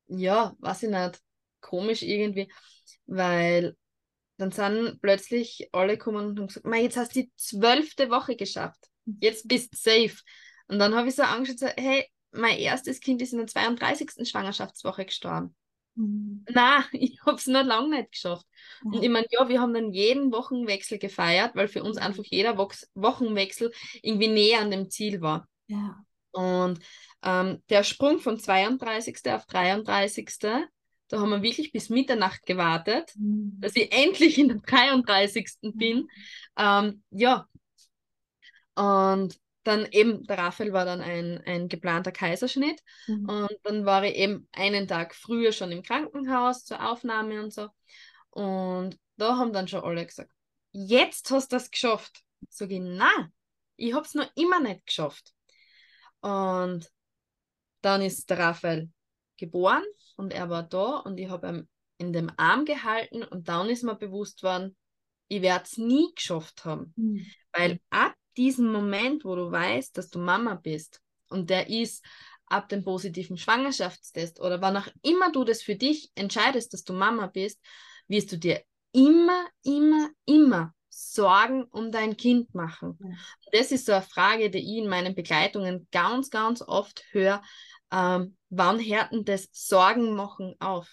[0.06, 1.20] ja, weiß ich nicht,
[1.60, 2.50] komisch irgendwie,
[3.06, 3.76] weil
[4.38, 8.88] dann sind plötzlich alle gekommen und haben gesagt, jetzt hast du die zwölfte Woche geschafft.
[9.04, 9.18] Mhm.
[9.20, 10.16] Jetzt bist du safe.
[10.72, 14.26] Und dann habe ich so angeschaut, so, hey, mein erstes Kind ist in der 32.
[14.26, 15.54] Schwangerschaftswoche gestorben.
[15.96, 16.46] Mhm.
[16.48, 18.46] Na, ich habe es noch lange nicht geschafft.
[18.82, 18.94] Mhm.
[18.94, 22.56] Und ich meine, ja, wir haben dann jeden Wochenwechsel gefeiert, weil für uns einfach jeder
[22.56, 23.70] Wo Wochenwechsel
[24.00, 25.46] irgendwie näher an dem Ziel war.
[25.66, 26.02] Ja.
[26.30, 26.80] Und
[27.22, 29.18] ähm, der Sprung von 32.
[29.26, 30.38] auf 33.
[30.40, 33.58] Da haben wir wirklich bis Mitternacht gewartet, mhm.
[33.60, 35.50] dass ich endlich in der 33.
[35.60, 35.76] Mhm.
[35.76, 36.08] bin.
[36.56, 37.46] Ähm, ja.
[38.74, 42.82] Und dann eben, der Raphael war dann ein, ein geplanter Kaiserschnitt.
[43.06, 43.28] Mhm.
[43.28, 47.68] Und dann war ich eben einen Tag früher schon im Krankenhaus zur Aufnahme und so.
[48.30, 50.32] Und da haben dann schon alle gesagt,
[50.72, 52.22] jetzt hast du das geschafft.
[52.48, 53.32] Sag ich, nein,
[53.76, 55.32] ich habe es noch immer nicht geschafft.
[56.20, 56.90] Und
[57.82, 58.90] dann ist der Raphael
[59.36, 59.84] geboren
[60.16, 63.82] und er war da und ich habe ihn in dem Arm gehalten und dann ist
[63.82, 64.76] mir bewusst worden,
[65.28, 66.92] ich werde es nie geschafft haben.
[66.96, 67.26] Mhm.
[67.52, 72.04] Weil ab diesem Moment, wo du weißt, dass du Mama bist und der ist
[72.46, 76.92] ab dem positiven Schwangerschaftstest oder wann auch immer du das für dich entscheidest, dass du
[76.92, 77.60] Mama bist,
[78.08, 78.62] wirst du dir
[78.92, 82.98] immer, immer, immer Sorgen um dein Kind machen.
[83.00, 83.16] Ja.
[83.52, 87.42] Das ist so eine Frage, die ich in meinen Begleitungen ganz, ganz oft höre.
[87.90, 90.92] Ähm, wann hört denn das Sorgen machen auf?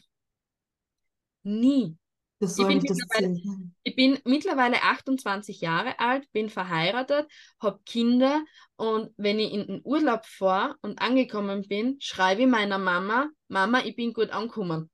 [1.43, 1.97] Nie.
[2.41, 7.29] Ich bin, ich, bin mittlerweile 28 Jahre alt, bin verheiratet,
[7.59, 8.43] habe Kinder
[8.77, 13.83] und wenn ich in den Urlaub fahre und angekommen bin, schreibe ich meiner Mama, Mama,
[13.83, 14.89] ich bin gut angekommen.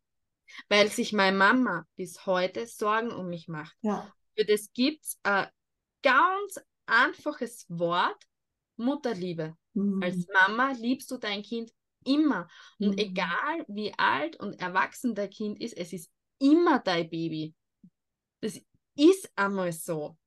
[0.70, 3.76] Weil sich meine Mama bis heute Sorgen um mich macht.
[3.82, 4.12] Ja.
[4.36, 5.48] Für das gibt es ein
[6.02, 8.24] ganz einfaches Wort,
[8.78, 9.56] Mutterliebe.
[9.74, 10.02] Mhm.
[10.02, 11.72] Als Mama liebst du dein Kind
[12.04, 12.48] immer.
[12.80, 12.98] Und mhm.
[12.98, 16.12] egal wie alt und erwachsen dein Kind ist, es ist
[16.46, 17.54] immer dein Baby.
[18.42, 18.60] Das
[18.96, 20.18] ist einmal so.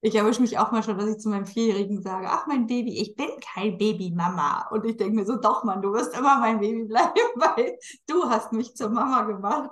[0.00, 3.00] Ich erwische mich auch mal schon, dass ich zu meinem Vierjährigen sage, ach mein Baby,
[3.00, 4.68] ich bin kein Baby-Mama.
[4.70, 8.24] Und ich denke mir so, doch Mann, du wirst immer mein Baby bleiben, weil du
[8.28, 9.70] hast mich zur Mama gemacht.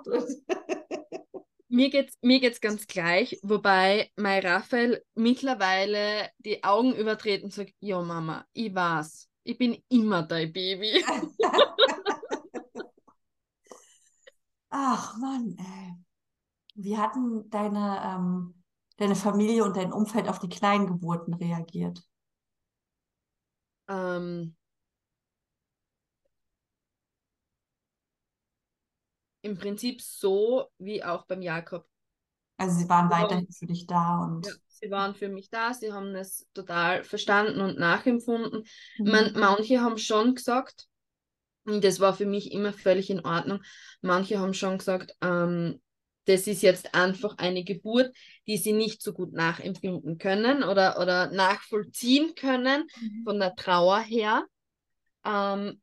[1.69, 7.73] Mir geht's, mir geht's ganz gleich, wobei mein Raphael mittlerweile die Augen übertreten und sagt,
[7.79, 11.03] ja Mama, ich weiß, ich bin immer dein Baby.
[14.75, 15.93] Ach Mann, ey.
[16.73, 18.63] Wie hatten deine, ähm,
[18.97, 22.03] deine Familie und dein Umfeld auf die Kleingeburten reagiert?
[23.87, 24.55] Ähm,
[29.43, 31.85] im Prinzip so wie auch beim Jakob.
[32.57, 34.47] Also sie waren weiterhin für dich da und.
[34.47, 38.65] Ja, sie waren für mich da, sie haben es total verstanden und nachempfunden.
[38.97, 39.11] Mhm.
[39.11, 40.87] Man, manche haben schon gesagt,
[41.65, 43.61] das war für mich immer völlig in Ordnung,
[44.01, 45.81] manche haben schon gesagt, ähm,
[46.25, 48.15] das ist jetzt einfach eine Geburt,
[48.47, 53.23] die sie nicht so gut nachempfinden können oder, oder nachvollziehen können mhm.
[53.25, 54.45] von der Trauer her.
[55.25, 55.81] Ähm,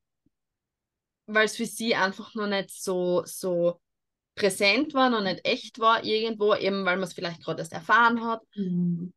[1.26, 3.80] weil es für sie einfach noch nicht so, so
[4.34, 8.24] präsent war, noch nicht echt war irgendwo, eben weil man es vielleicht gerade erst erfahren
[8.24, 8.40] hat.
[8.54, 9.12] Mhm.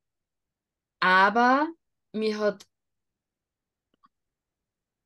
[0.99, 1.67] Aber
[2.11, 2.65] mir hat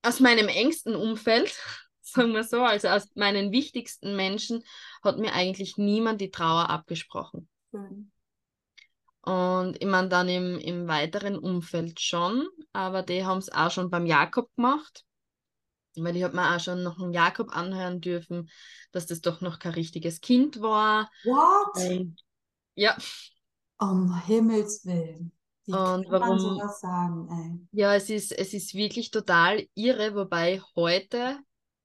[0.02, 1.58] aus meinem engsten Umfeld,
[2.02, 4.64] sagen wir so, also aus meinen wichtigsten Menschen,
[5.04, 7.50] hat mir eigentlich niemand die Trauer abgesprochen.
[7.72, 8.12] Mhm.
[9.28, 13.90] Und ich meine dann im, im weiteren Umfeld schon, aber die haben es auch schon
[13.90, 15.04] beim Jakob gemacht.
[15.98, 18.50] Weil ich habe mir auch schon noch einen Jakob anhören dürfen,
[18.94, 21.12] dass das doch noch kein richtiges Kind war.
[21.26, 21.78] What?
[21.78, 22.16] Ähm,
[22.76, 22.96] ja.
[23.80, 25.37] Um Himmels Willen.
[25.68, 27.68] Wie und kann warum, sowas sagen, ey?
[27.80, 31.40] Ja, es ist, es ist wirklich total irre, wobei heute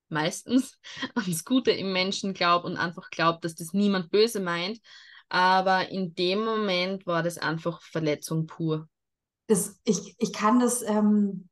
[0.09, 0.79] meistens
[1.17, 4.81] ans Gute im Menschen glaubt und einfach glaubt, dass das niemand böse meint.
[5.29, 8.89] Aber in dem Moment war das einfach Verletzung pur.
[9.49, 11.49] Das, ich, ich kann das ähm,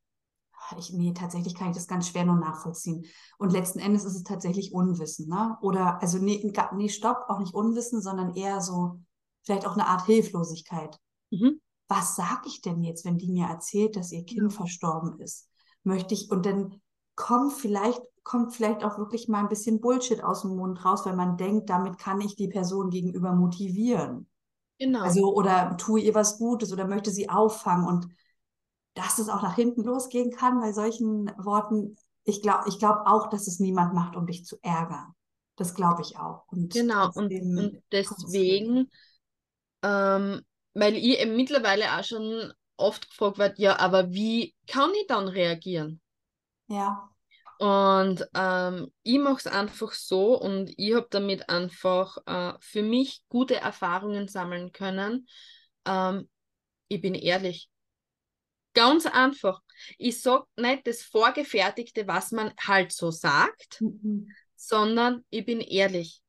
[0.79, 3.05] ich, nee, tatsächlich kann ich das ganz schwer nur nachvollziehen.
[3.39, 5.59] Und letzten Endes ist es tatsächlich Unwissen, ne?
[5.63, 9.01] Oder, also nee, nee stopp, auch nicht Unwissen, sondern eher so,
[9.43, 10.97] vielleicht auch eine Art Hilflosigkeit.
[11.31, 11.61] Mhm.
[11.91, 15.49] Was sag ich denn jetzt, wenn die mir erzählt, dass ihr Kind verstorben ist?
[15.83, 16.81] Möchte ich, und dann
[17.17, 21.17] kommt vielleicht, kommt vielleicht auch wirklich mal ein bisschen Bullshit aus dem Mund raus, weil
[21.17, 24.29] man denkt, damit kann ich die Person gegenüber motivieren.
[24.79, 25.01] Genau.
[25.01, 28.07] Also, oder tue ihr was Gutes oder möchte sie auffangen und
[28.95, 31.97] dass es auch nach hinten losgehen kann bei solchen Worten.
[32.23, 35.13] Ich glaube ich glaub auch, dass es niemand macht, um dich zu ärgern.
[35.57, 36.45] Das glaube ich auch.
[36.47, 38.89] Und genau, und, und deswegen,
[39.83, 40.43] ähm,
[40.75, 45.29] weil ich eben mittlerweile auch schon oft gefragt werde, ja, aber wie kann ich dann
[45.29, 46.01] reagieren?
[46.69, 47.11] Ja.
[47.59, 53.23] Und ähm, ich mache es einfach so und ich habe damit einfach äh, für mich
[53.29, 55.29] gute Erfahrungen sammeln können.
[55.85, 56.31] Ähm,
[56.89, 57.69] ich bin ehrlich.
[58.73, 59.61] Ganz einfach.
[59.99, 64.31] Ich sage nicht das Vorgefertigte, was man halt so sagt, mhm.
[64.57, 66.23] sondern ich bin ehrlich.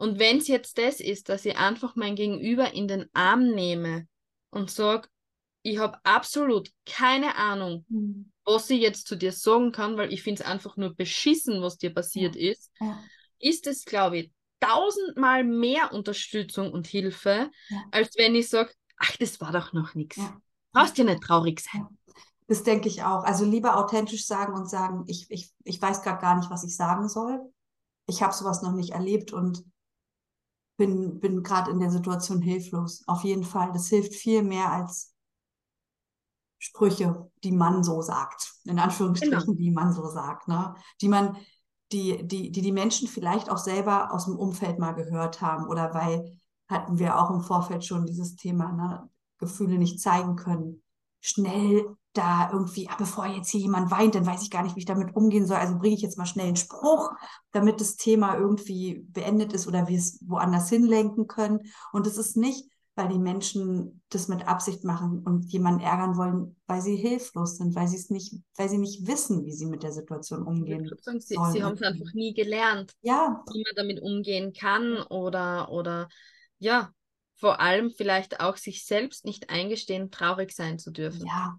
[0.00, 4.08] Und wenn es jetzt das ist, dass ich einfach mein Gegenüber in den Arm nehme
[4.48, 5.10] und sage,
[5.62, 8.32] ich habe absolut keine Ahnung, mhm.
[8.46, 11.76] was ich jetzt zu dir sagen kann, weil ich finde es einfach nur beschissen, was
[11.76, 12.52] dir passiert ja.
[12.52, 12.70] ist.
[12.80, 12.98] Ja.
[13.40, 17.84] ist es, glaube ich, tausendmal mehr Unterstützung und Hilfe, ja.
[17.90, 20.16] als wenn ich sage, ach, das war doch noch nichts.
[20.16, 20.40] Ja.
[20.72, 21.86] Brauchst ja nicht traurig sein.
[22.46, 23.24] Das denke ich auch.
[23.24, 26.74] Also lieber authentisch sagen und sagen, ich, ich, ich weiß gerade gar nicht, was ich
[26.74, 27.52] sagen soll.
[28.06, 29.62] Ich habe sowas noch nicht erlebt und
[30.80, 33.04] bin, bin gerade in der Situation hilflos.
[33.06, 33.70] Auf jeden Fall.
[33.72, 35.14] Das hilft viel mehr als
[36.58, 38.54] Sprüche, die man so sagt.
[38.64, 39.58] In Anführungsstrichen, genau.
[39.58, 40.48] die man so sagt.
[40.48, 40.74] Ne?
[41.02, 41.36] Die man,
[41.92, 45.92] die, die, die die Menschen vielleicht auch selber aus dem Umfeld mal gehört haben oder
[45.92, 49.10] weil hatten wir auch im Vorfeld schon dieses Thema, ne?
[49.36, 50.82] Gefühle nicht zeigen können.
[51.20, 54.80] Schnell da irgendwie, ah, bevor jetzt hier jemand weint, dann weiß ich gar nicht, wie
[54.80, 55.58] ich damit umgehen soll.
[55.58, 57.10] Also bringe ich jetzt mal schnell einen Spruch,
[57.52, 61.60] damit das Thema irgendwie beendet ist oder wir es woanders hinlenken können.
[61.92, 66.56] Und es ist nicht, weil die Menschen das mit Absicht machen und jemanden ärgern wollen,
[66.66, 69.84] weil sie hilflos sind, weil sie es nicht, weil sie nicht wissen, wie sie mit
[69.84, 70.90] der Situation umgehen.
[71.00, 73.42] Sagen, sie, sie haben es einfach nie gelernt, ja.
[73.52, 76.08] wie man damit umgehen kann oder, oder
[76.58, 76.90] ja,
[77.36, 81.24] vor allem vielleicht auch sich selbst nicht eingestehen, traurig sein zu dürfen.
[81.26, 81.58] Ja,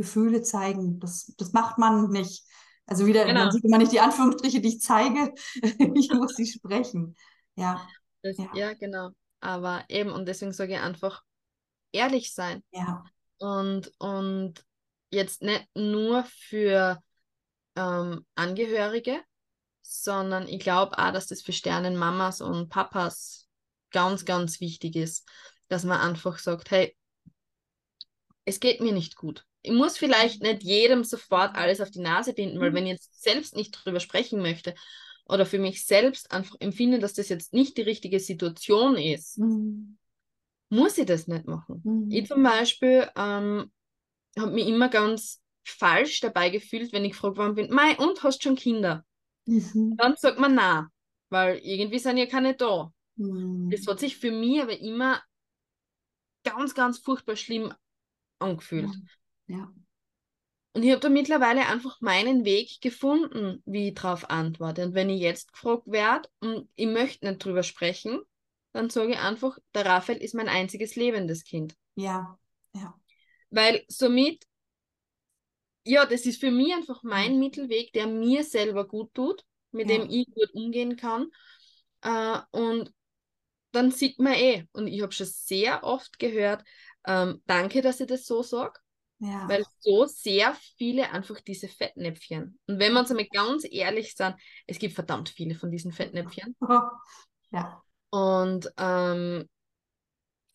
[0.00, 0.98] Gefühle zeigen.
[0.98, 2.44] Das, das macht man nicht.
[2.86, 3.44] Also wieder, genau.
[3.44, 5.32] man sieht immer nicht die Anführungsstriche, die ich zeige.
[5.94, 7.14] ich muss sie sprechen.
[7.54, 7.86] Ja.
[8.22, 8.50] Das, ja.
[8.54, 8.72] ja.
[8.72, 9.10] genau.
[9.40, 11.22] Aber eben, und deswegen sage ich einfach,
[11.92, 12.62] ehrlich sein.
[12.72, 13.04] Ja.
[13.38, 14.64] Und, und
[15.10, 16.98] jetzt nicht nur für
[17.76, 19.20] ähm, Angehörige,
[19.82, 23.48] sondern ich glaube auch, dass das für Sternenmamas und Papas
[23.90, 25.28] ganz, ganz wichtig ist,
[25.68, 26.96] dass man einfach sagt, hey,
[28.46, 32.60] es geht mir nicht gut muss vielleicht nicht jedem sofort alles auf die Nase binden,
[32.60, 32.74] weil mhm.
[32.74, 34.74] wenn ich jetzt selbst nicht drüber sprechen möchte
[35.26, 39.98] oder für mich selbst einfach empfinde, dass das jetzt nicht die richtige Situation ist, mhm.
[40.70, 41.82] muss ich das nicht machen.
[41.84, 42.10] Mhm.
[42.10, 43.70] Ich zum Beispiel ähm,
[44.38, 48.42] habe mich immer ganz falsch dabei gefühlt, wenn ich gefragt worden bin, Mei, und hast
[48.42, 49.04] schon Kinder?
[49.46, 49.96] Mhm.
[49.96, 50.90] Dann sagt man na,
[51.28, 52.92] weil irgendwie sind ja keine da.
[53.16, 53.70] Mhm.
[53.70, 55.22] Das hat sich für mich aber immer
[56.44, 57.72] ganz, ganz furchtbar schlimm
[58.38, 58.90] angefühlt.
[59.50, 59.58] Mhm.
[59.58, 59.72] Ja.
[60.72, 64.84] Und ich habe da mittlerweile einfach meinen Weg gefunden, wie ich darauf antworte.
[64.84, 68.20] Und wenn ich jetzt gefragt werde und ich möchte nicht drüber sprechen,
[68.72, 71.74] dann sage ich einfach, der Raphael ist mein einziges lebendes Kind.
[71.96, 72.38] Ja,
[72.72, 72.94] ja.
[73.50, 74.46] Weil somit,
[75.84, 79.98] ja, das ist für mich einfach mein Mittelweg, der mir selber gut tut, mit ja.
[79.98, 81.32] dem ich gut umgehen kann.
[82.02, 82.94] Äh, und
[83.72, 86.62] dann sieht man eh, und ich habe schon sehr oft gehört,
[87.06, 88.78] ähm, danke, dass ich das so sage.
[89.20, 89.46] Ja.
[89.48, 92.58] Weil so sehr viele einfach diese Fettnäpfchen.
[92.66, 94.34] Und wenn wir uns einmal ganz ehrlich sind,
[94.66, 96.56] es gibt verdammt viele von diesen Fettnäpfchen.
[97.52, 97.82] Ja.
[98.10, 99.48] Und ähm,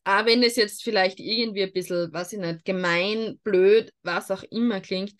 [0.06, 4.44] auch wenn es jetzt vielleicht irgendwie ein bisschen, weiß ich nicht, gemein, blöd, was auch
[4.44, 5.14] immer klingt,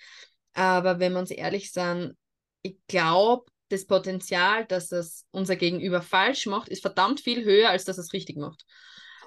[0.54, 2.16] aber wenn wir uns ehrlich sind,
[2.62, 7.84] ich glaube, das Potenzial, dass das unser Gegenüber falsch macht, ist verdammt viel höher, als
[7.84, 8.64] dass es richtig macht.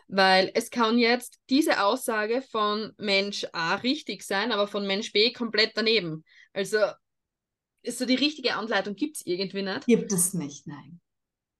[0.09, 5.32] Weil es kann jetzt diese Aussage von Mensch A richtig sein, aber von Mensch B
[5.32, 6.24] komplett daneben.
[6.52, 6.78] Also
[7.82, 9.86] ist so die richtige Anleitung gibt es irgendwie nicht.
[9.86, 11.01] Gibt es nicht, nein.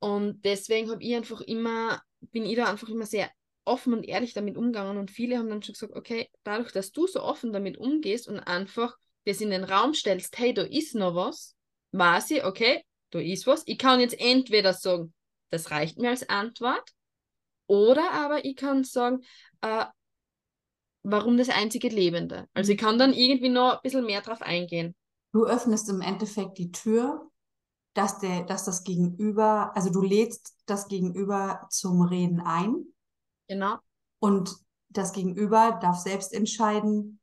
[0.01, 3.31] Und deswegen habe ich einfach immer, bin ich da einfach immer sehr
[3.65, 4.97] offen und ehrlich damit umgegangen.
[4.97, 8.41] Und viele haben dann schon gesagt, okay, dadurch, dass du so offen damit umgehst und
[8.41, 11.55] einfach das in den Raum stellst, hey, da ist noch was,
[11.93, 13.63] weiß ich, okay, da ist was.
[13.67, 15.13] Ich kann jetzt entweder sagen,
[15.51, 16.91] das reicht mir als Antwort,
[17.69, 19.21] oder aber ich kann sagen,
[19.61, 19.85] äh,
[21.05, 22.49] warum das einzige Lebende.
[22.55, 24.95] Also ich kann dann irgendwie noch ein bisschen mehr drauf eingehen.
[25.33, 27.31] Du öffnest im Endeffekt die Tür,
[27.95, 32.87] dass, der, dass das Gegenüber, also du lädst das Gegenüber zum Reden ein.
[33.49, 33.77] Genau.
[34.21, 34.55] Und
[34.89, 37.21] das Gegenüber darf selbst entscheiden,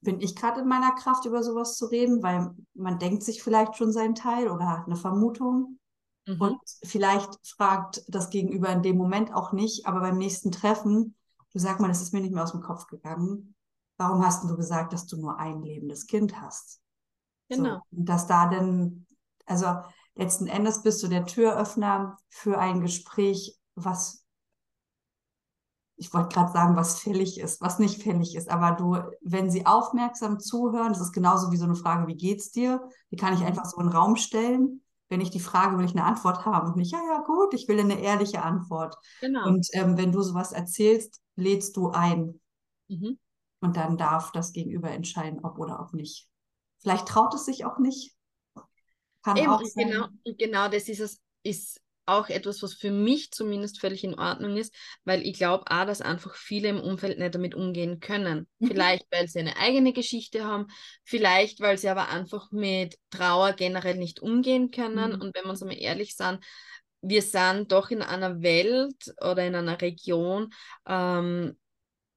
[0.00, 3.76] bin ich gerade in meiner Kraft, über sowas zu reden, weil man denkt sich vielleicht
[3.76, 5.78] schon seinen Teil oder hat eine Vermutung.
[6.26, 6.40] Mhm.
[6.40, 11.14] Und vielleicht fragt das Gegenüber in dem Moment auch nicht, aber beim nächsten Treffen,
[11.52, 13.54] du sag mal, das ist mir nicht mehr aus dem Kopf gegangen.
[13.96, 16.80] Warum hast du gesagt, dass du nur ein lebendes Kind hast?
[17.48, 17.76] Genau.
[17.76, 19.06] So, und dass da dann,
[19.46, 19.76] also
[20.16, 24.22] letzten Endes bist du der Türöffner für ein Gespräch, was
[25.98, 29.64] ich wollte gerade sagen, was fällig ist, was nicht fällig ist, aber du, wenn sie
[29.64, 32.86] aufmerksam zuhören, das ist genauso wie so eine Frage, wie geht's dir?
[33.10, 33.46] Die kann ich mhm.
[33.46, 36.68] einfach so in den Raum stellen wenn ich die Frage, will ich eine Antwort haben
[36.68, 38.96] und nicht, ja, ja, gut, ich will eine ehrliche Antwort.
[39.20, 39.46] Genau.
[39.46, 42.40] Und ähm, wenn du sowas erzählst, lädst du ein.
[42.88, 43.18] Mhm.
[43.60, 46.28] Und dann darf das Gegenüber entscheiden, ob oder ob nicht.
[46.78, 48.14] Vielleicht traut es sich auch nicht.
[49.22, 49.88] Kann Eben, auch sein.
[49.88, 50.06] Genau,
[50.38, 54.74] genau das ist es, ist auch etwas, was für mich zumindest völlig in Ordnung ist,
[55.04, 58.46] weil ich glaube auch, dass einfach viele im Umfeld nicht damit umgehen können.
[58.58, 58.68] Mhm.
[58.68, 60.68] Vielleicht, weil sie eine eigene Geschichte haben,
[61.04, 65.12] vielleicht, weil sie aber einfach mit Trauer generell nicht umgehen können.
[65.12, 65.20] Mhm.
[65.20, 66.38] Und wenn wir uns einmal ehrlich sind,
[67.02, 70.54] wir sind doch in einer Welt oder in einer Region,
[70.86, 71.56] ähm,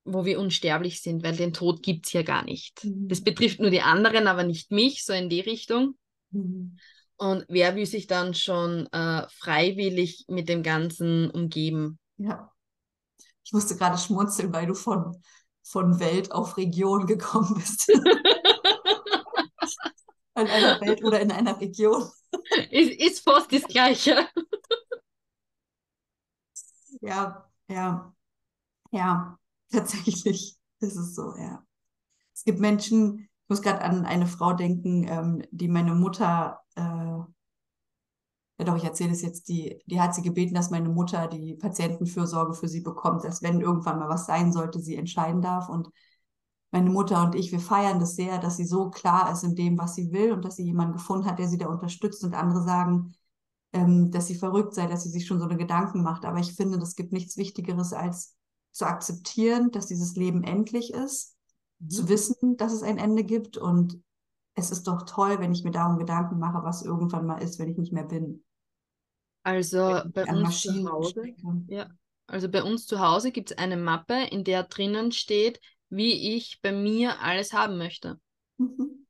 [0.06, 2.84] wo wir unsterblich sind, weil den Tod gibt es ja gar nicht.
[2.84, 3.08] Mhm.
[3.08, 5.96] Das betrifft nur die anderen, aber nicht mich, so in die Richtung.
[6.32, 6.78] Mhm.
[7.20, 12.00] Und wer will sich dann schon äh, freiwillig mit dem Ganzen umgeben?
[12.16, 12.52] Ja.
[13.44, 15.22] Ich musste gerade schmunzeln, weil du von,
[15.62, 17.90] von Welt auf Region gekommen bist.
[20.40, 22.10] in einer Welt oder in einer Region.
[22.72, 24.28] Ist, ist fast das Gleiche.
[27.02, 28.14] ja, ja,
[28.92, 29.38] ja.
[29.72, 31.66] Tatsächlich ist es so, ja.
[32.34, 37.24] Es gibt Menschen, ich muss gerade an eine Frau denken, ähm, die meine Mutter, äh,
[38.60, 41.56] ja doch, ich erzähle es jetzt, die, die hat sie gebeten, dass meine Mutter die
[41.56, 45.70] Patientenfürsorge für sie bekommt, dass wenn irgendwann mal was sein sollte, sie entscheiden darf.
[45.70, 45.90] Und
[46.72, 49.78] meine Mutter und ich, wir feiern das sehr, dass sie so klar ist in dem,
[49.78, 52.24] was sie will und dass sie jemanden gefunden hat, der sie da unterstützt.
[52.24, 53.14] Und andere sagen,
[53.72, 56.26] ähm, dass sie verrückt sei, dass sie sich schon so eine Gedanken macht.
[56.26, 58.36] Aber ich finde, das gibt nichts Wichtigeres als
[58.72, 61.38] zu akzeptieren, dass dieses Leben endlich ist,
[61.80, 61.90] mhm.
[61.90, 64.02] zu wissen, dass es ein Ende gibt und
[64.56, 67.70] es ist doch toll, wenn ich mir darum Gedanken mache, was irgendwann mal ist, wenn
[67.70, 68.44] ich nicht mehr bin.
[69.44, 71.34] Also bei uns zu Hause,
[71.68, 71.88] ja,
[72.28, 75.60] also bei uns zu Hause gibt es eine Mappe, in der drinnen steht,
[75.90, 78.20] wie ich bei mir alles haben möchte.
[78.58, 79.08] Mhm.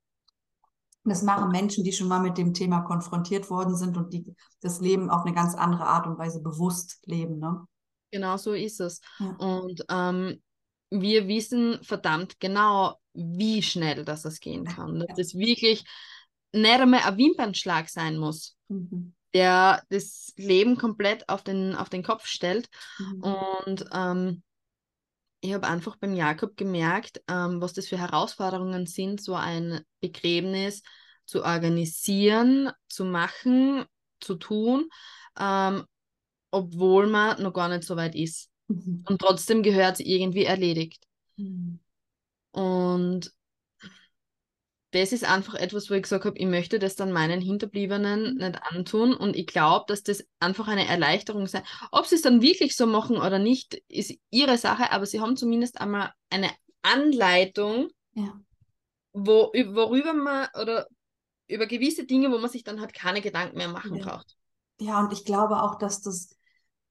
[1.04, 4.80] Das machen Menschen, die schon mal mit dem Thema konfrontiert worden sind und die das
[4.80, 7.40] Leben auf eine ganz andere Art und Weise bewusst leben.
[7.40, 7.66] Ne?
[8.12, 9.02] Genau so ist es.
[9.18, 9.36] Ja.
[9.38, 10.42] Und ähm,
[10.92, 15.00] wir wissen verdammt genau, wie schnell das gehen kann.
[15.00, 15.22] Dass ja.
[15.22, 15.84] es wirklich
[16.52, 19.14] nicht einmal ein Wimpernschlag sein muss, mhm.
[19.34, 22.70] der das Leben komplett auf den, auf den Kopf stellt.
[22.98, 23.24] Mhm.
[23.24, 24.44] Und ähm,
[25.42, 30.82] ich habe einfach beim Jakob gemerkt, ähm, was das für Herausforderungen sind, so ein Begräbnis
[31.26, 33.86] zu organisieren, zu machen,
[34.20, 34.90] zu tun.
[35.40, 35.86] Ähm,
[36.52, 38.50] obwohl man noch gar nicht so weit ist.
[38.68, 39.04] Mhm.
[39.08, 41.06] Und trotzdem gehört es irgendwie erledigt.
[41.38, 41.80] Mhm.
[42.52, 43.34] Und
[44.92, 48.38] das ist einfach etwas, wo ich gesagt habe, ich möchte das dann meinen Hinterbliebenen mhm.
[48.38, 51.62] nicht antun und ich glaube, dass das einfach eine Erleichterung sei.
[51.92, 55.38] Ob sie es dann wirklich so machen oder nicht, ist ihre Sache, aber sie haben
[55.38, 56.50] zumindest einmal eine
[56.82, 58.34] Anleitung, ja.
[59.14, 60.88] wo, worüber man oder
[61.48, 64.06] über gewisse Dinge, wo man sich dann halt keine Gedanken mehr machen ja.
[64.06, 64.38] braucht.
[64.80, 66.36] Ja, und ich glaube auch, dass das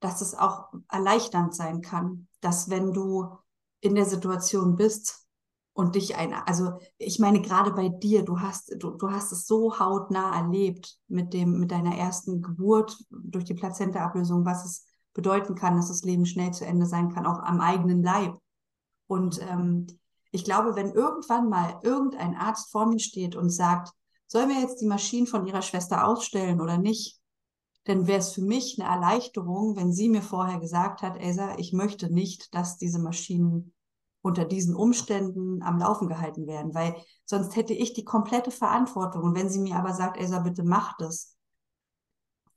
[0.00, 3.36] dass es auch erleichternd sein kann, dass wenn du
[3.80, 5.26] in der Situation bist
[5.78, 9.46] und dich ein, also ich meine gerade bei dir, du hast, du, du hast es
[9.46, 15.54] so hautnah erlebt mit dem, mit deiner ersten Geburt durch die Plazentaablösung, was es bedeuten
[15.54, 18.36] kann, dass das Leben schnell zu Ende sein kann, auch am eigenen Leib.
[19.06, 19.86] Und ähm,
[20.32, 23.92] ich glaube, wenn irgendwann mal irgendein Arzt vor mir steht und sagt,
[24.26, 27.20] sollen wir jetzt die Maschinen von ihrer Schwester ausstellen oder nicht,
[27.84, 31.72] dann wäre es für mich eine Erleichterung, wenn sie mir vorher gesagt hat, Elsa, ich
[31.72, 33.72] möchte nicht, dass diese Maschinen
[34.28, 36.94] unter diesen Umständen am Laufen gehalten werden, weil
[37.24, 39.22] sonst hätte ich die komplette Verantwortung.
[39.22, 41.36] Und wenn sie mir aber sagt, Elsa, bitte mach das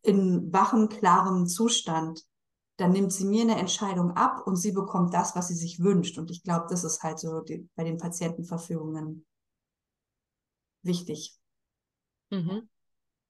[0.02, 2.26] in wachem, klarem Zustand,
[2.78, 6.18] dann nimmt sie mir eine Entscheidung ab und sie bekommt das, was sie sich wünscht.
[6.18, 9.26] Und ich glaube, das ist halt so die, bei den Patientenverfügungen
[10.82, 11.38] wichtig.
[12.30, 12.68] Mhm.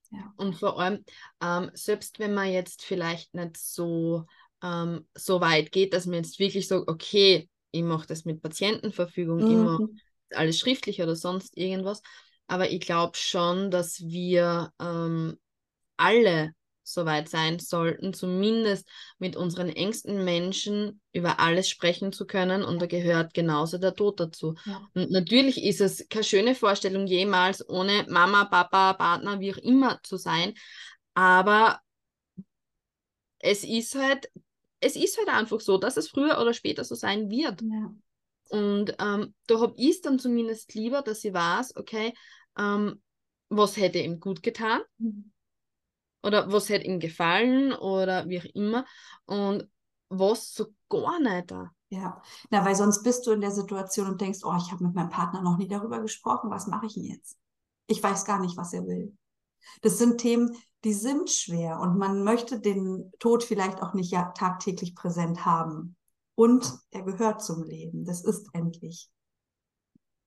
[0.10, 0.34] Ja.
[0.38, 1.06] Und vor allem,
[1.42, 4.26] ähm, selbst wenn man jetzt vielleicht nicht so,
[4.64, 9.38] ähm, so weit geht, dass man jetzt wirklich sagt, okay, ich mache das mit Patientenverfügung,
[9.38, 9.52] mhm.
[9.52, 9.80] immer
[10.32, 12.02] alles schriftlich oder sonst irgendwas.
[12.48, 15.38] Aber ich glaube schon, dass wir ähm,
[15.98, 16.54] alle
[16.84, 22.86] soweit sein sollten, zumindest mit unseren engsten Menschen über alles sprechen zu können und da
[22.86, 24.56] gehört genauso der Tod dazu.
[24.66, 24.90] Ja.
[24.94, 30.00] Und natürlich ist es keine schöne Vorstellung, jemals ohne Mama, Papa, Partner, wie auch immer
[30.04, 30.54] zu sein,
[31.14, 31.80] aber
[33.40, 34.30] es ist halt,
[34.82, 37.62] es ist halt einfach so, dass es früher oder später so sein wird.
[37.62, 37.94] Ja.
[38.50, 42.14] Und ähm, da habe ich es dann zumindest lieber, dass ich weiß, okay,
[42.58, 43.02] ähm,
[43.48, 44.82] was hätte ihm gut getan.
[44.98, 45.32] Mhm
[46.24, 48.86] oder was hätte ihm gefallen oder wie auch immer
[49.26, 49.68] und
[50.10, 51.72] was so gar nicht da.
[51.90, 54.96] Ja, na, weil sonst bist du in der Situation und denkst, oh, ich habe mit
[54.96, 57.38] meinem Partner noch nie darüber gesprochen, was mache ich denn jetzt?
[57.88, 59.14] Ich weiß gar nicht, was er will.
[59.82, 64.32] Das sind Themen, die sind schwer und man möchte den Tod vielleicht auch nicht ja,
[64.32, 65.96] tagtäglich präsent haben.
[66.36, 68.04] Und er gehört zum Leben.
[68.06, 69.10] Das ist endlich.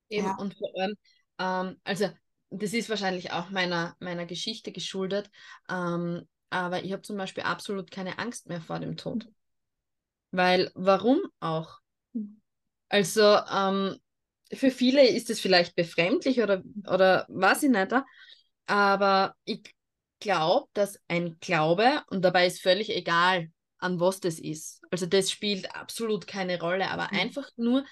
[0.08, 0.36] Eben, ja.
[0.36, 0.94] und vor allem,
[1.38, 2.08] ähm, also
[2.50, 5.30] das ist wahrscheinlich auch meiner, meiner Geschichte geschuldet,
[5.68, 9.26] ähm, aber ich habe zum Beispiel absolut keine Angst mehr vor dem Tod.
[10.30, 11.80] Weil, warum auch?
[12.88, 13.98] Also, ähm,
[14.52, 17.92] für viele ist es vielleicht befremdlich oder, oder was ich nicht,
[18.66, 19.74] aber ich
[20.20, 24.80] glaube, dass ein Glaube, und dabei ist völlig egal, an was das ist.
[24.90, 27.18] Also das spielt absolut keine Rolle, aber mhm.
[27.20, 27.84] einfach nur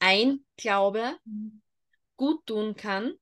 [0.00, 1.62] ein Glaube mhm.
[2.16, 3.12] gut tun kann,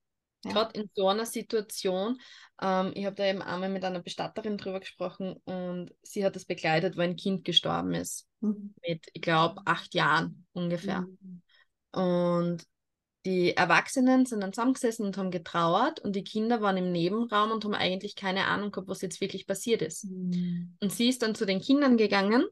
[0.45, 0.53] ja.
[0.53, 2.19] gerade in so einer Situation.
[2.61, 6.47] Ähm, ich habe da eben einmal mit einer Bestatterin drüber gesprochen und sie hat es
[6.47, 8.27] begleitet, wo ein Kind gestorben ist.
[8.41, 8.75] Mhm.
[8.87, 11.03] Mit, ich glaube, acht Jahren ungefähr.
[11.03, 11.43] Mhm.
[11.93, 12.65] Und
[13.25, 17.65] die Erwachsenen sind dann zusammengesessen und haben getrauert und die Kinder waren im Nebenraum und
[17.65, 20.05] haben eigentlich keine Ahnung gehabt, was jetzt wirklich passiert ist.
[20.05, 20.77] Mhm.
[20.81, 22.45] Und sie ist dann zu den Kindern gegangen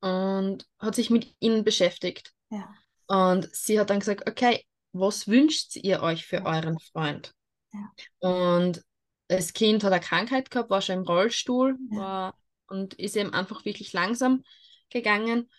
[0.00, 2.34] und hat sich mit ihnen beschäftigt.
[2.50, 2.68] Ja.
[3.06, 6.46] Und sie hat dann gesagt, okay, was wünscht ihr euch für ja.
[6.46, 7.34] euren Freund?
[7.72, 7.90] Ja.
[8.18, 8.82] Und
[9.28, 12.36] das Kind hat eine Krankheit gehabt, war schon im Rollstuhl war,
[12.66, 14.44] und ist eben einfach wirklich langsam
[14.90, 15.50] gegangen.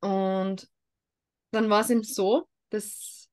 [0.00, 0.68] Und
[1.50, 3.23] dann war es ihm so, dass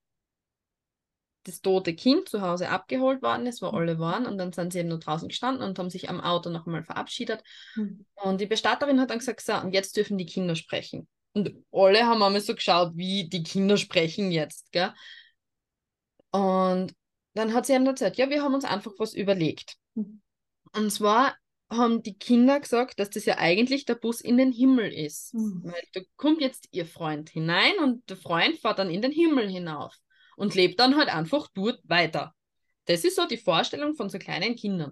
[1.43, 3.77] das tote Kind zu Hause abgeholt worden ist, wo mhm.
[3.77, 4.25] alle waren.
[4.25, 6.83] Und dann sind sie eben nur draußen gestanden und haben sich am Auto noch einmal
[6.83, 7.43] verabschiedet.
[7.75, 8.05] Mhm.
[8.15, 11.07] Und die Bestatterin hat dann gesagt, so, und jetzt dürfen die Kinder sprechen.
[11.33, 14.93] Und alle haben einmal so geschaut, wie die Kinder sprechen jetzt, gell?
[16.31, 16.93] Und
[17.33, 19.77] dann hat sie ihnen erzählt, ja, wir haben uns einfach was überlegt.
[19.95, 20.21] Mhm.
[20.73, 21.35] Und zwar
[21.69, 25.33] haben die Kinder gesagt, dass das ja eigentlich der Bus in den Himmel ist.
[25.33, 25.61] Mhm.
[25.63, 29.49] Weil da kommt jetzt ihr Freund hinein und der Freund fährt dann in den Himmel
[29.49, 29.97] hinauf
[30.35, 32.33] und lebt dann halt einfach dort weiter.
[32.85, 34.91] Das ist so die Vorstellung von so kleinen Kindern.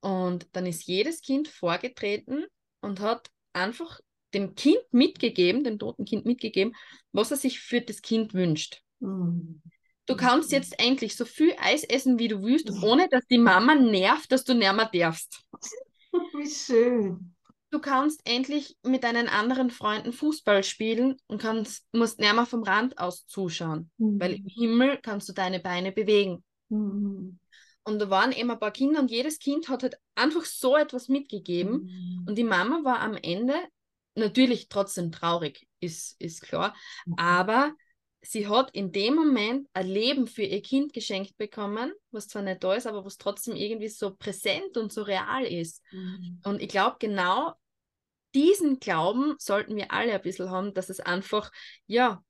[0.00, 2.44] Und dann ist jedes Kind vorgetreten
[2.80, 4.00] und hat einfach
[4.34, 6.74] dem Kind mitgegeben, dem toten Kind mitgegeben,
[7.12, 8.82] was er sich für das Kind wünscht.
[9.00, 9.62] Mhm.
[10.06, 13.74] Du kannst jetzt endlich so viel Eis essen, wie du willst, ohne dass die Mama
[13.74, 15.42] nervt, dass du nicht mehr darfst.
[16.32, 17.35] Wie schön
[17.76, 22.62] du kannst endlich mit deinen anderen Freunden Fußball spielen und kannst, musst nicht mehr vom
[22.62, 24.18] Rand aus zuschauen, mhm.
[24.18, 26.42] weil im Himmel kannst du deine Beine bewegen.
[26.70, 27.38] Mhm.
[27.84, 31.08] Und da waren eben ein paar Kinder und jedes Kind hat halt einfach so etwas
[31.08, 31.84] mitgegeben.
[31.84, 32.24] Mhm.
[32.26, 33.54] Und die Mama war am Ende
[34.14, 36.74] natürlich trotzdem traurig, ist, ist klar.
[37.04, 37.14] Mhm.
[37.18, 37.74] Aber
[38.22, 42.64] sie hat in dem Moment ein Leben für ihr Kind geschenkt bekommen, was zwar nicht
[42.64, 45.82] da ist, aber was trotzdem irgendwie so präsent und so real ist.
[45.92, 46.40] Mhm.
[46.42, 47.52] Und ich glaube, genau
[48.36, 51.50] diesen Glauben sollten wir alle ein bisschen haben, dass es einfach,
[51.86, 52.22] ja,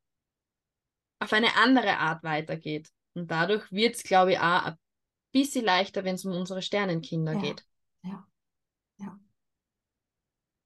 [1.18, 2.90] auf eine andere Art weitergeht.
[3.14, 4.76] Und dadurch wird es, glaube ich, auch ein
[5.32, 7.40] bisschen leichter, wenn es um unsere Sternenkinder ja.
[7.40, 7.66] geht.
[8.02, 8.26] Ja,
[8.98, 9.18] ja.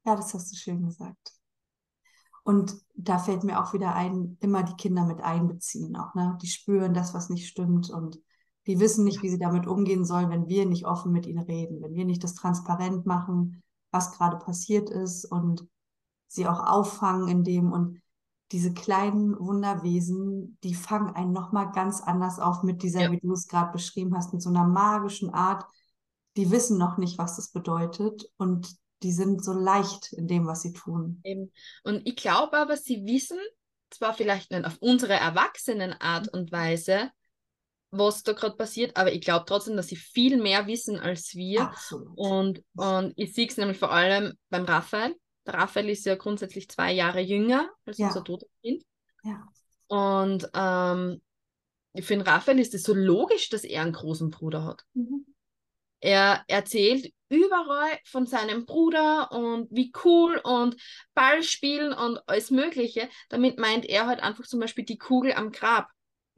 [0.05, 1.33] Ja, das hast du schön gesagt.
[2.43, 6.37] Und da fällt mir auch wieder ein, immer die Kinder mit einbeziehen auch, ne?
[6.43, 8.19] Die spüren das, was nicht stimmt und
[8.67, 11.81] die wissen nicht, wie sie damit umgehen sollen, wenn wir nicht offen mit ihnen reden,
[11.81, 15.67] wenn wir nicht das transparent machen, was gerade passiert ist und
[16.27, 18.01] sie auch auffangen in dem und
[18.53, 23.13] diese kleinen Wunderwesen, die fangen einen nochmal ganz anders auf mit dieser, ja.
[23.13, 25.65] wie du es gerade beschrieben hast, mit so einer magischen Art.
[26.37, 30.63] Die wissen noch nicht, was das bedeutet und die sind so leicht in dem, was
[30.63, 31.21] sie tun.
[31.25, 31.53] Eben.
[31.85, 33.39] Und ich glaube aber, sie wissen
[33.91, 37.11] zwar vielleicht nicht auf unsere Erwachsenenart und Weise,
[37.91, 41.63] was da gerade passiert, aber ich glaube trotzdem, dass sie viel mehr wissen als wir.
[41.63, 42.17] Absolut.
[42.17, 45.15] Und, und ich sehe es nämlich vor allem beim Raphael.
[45.47, 48.07] Der Raphael ist ja grundsätzlich zwei Jahre jünger als ja.
[48.07, 48.85] unser totes Kind.
[49.25, 49.47] Ja.
[49.89, 51.21] Und ähm,
[51.97, 54.85] für den Raphael ist es so logisch, dass er einen großen Bruder hat.
[54.95, 55.27] Mhm.
[56.01, 60.77] Er erzählt überall von seinem Bruder und wie cool und
[61.15, 63.09] Ball spielen und alles Mögliche.
[63.29, 65.91] Damit meint er halt einfach zum Beispiel die Kugel am Grab.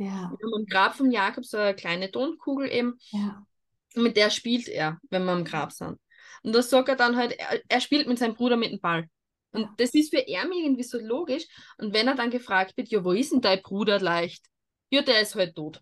[0.04, 0.32] Ja.
[0.36, 2.98] Wir haben am Grab von Jakob so eine kleine Tonkugel eben.
[3.10, 3.46] Ja.
[3.94, 5.98] Und mit der spielt er, wenn wir am Grab sind.
[6.42, 9.08] Und das sagt er dann halt, er, er spielt mit seinem Bruder mit dem Ball.
[9.52, 9.74] Und ja.
[9.76, 11.46] das ist für er irgendwie so logisch.
[11.78, 14.46] Und wenn er dann gefragt wird, ja, wo ist denn dein Bruder leicht?
[14.90, 15.80] Ja, der ist halt tot.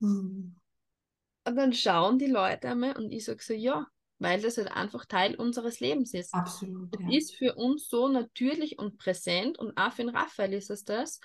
[0.00, 0.56] Mhm.
[1.44, 3.86] Und dann schauen die Leute einmal und ich sage so, ja,
[4.18, 6.34] weil das halt einfach Teil unseres Lebens ist.
[6.34, 6.94] Absolut.
[6.94, 7.18] Das ja.
[7.18, 11.20] ist für uns so natürlich und präsent und auch für den Raphael ist es das.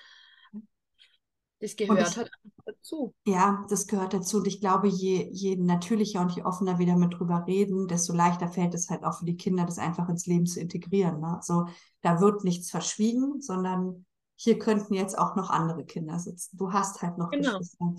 [1.60, 2.30] Das gehört das, halt
[2.66, 3.14] dazu.
[3.24, 4.38] Ja, das gehört dazu.
[4.38, 8.48] Und ich glaube, je, je natürlicher und je offener wir damit drüber reden, desto leichter
[8.48, 11.20] fällt es halt auch für die Kinder, das einfach ins Leben zu integrieren.
[11.20, 11.36] Ne?
[11.36, 11.66] Also
[12.02, 14.04] da wird nichts verschwiegen, sondern
[14.36, 16.58] hier könnten jetzt auch noch andere Kinder sitzen.
[16.58, 17.58] Du hast halt noch genau.
[17.58, 17.94] Geschwister.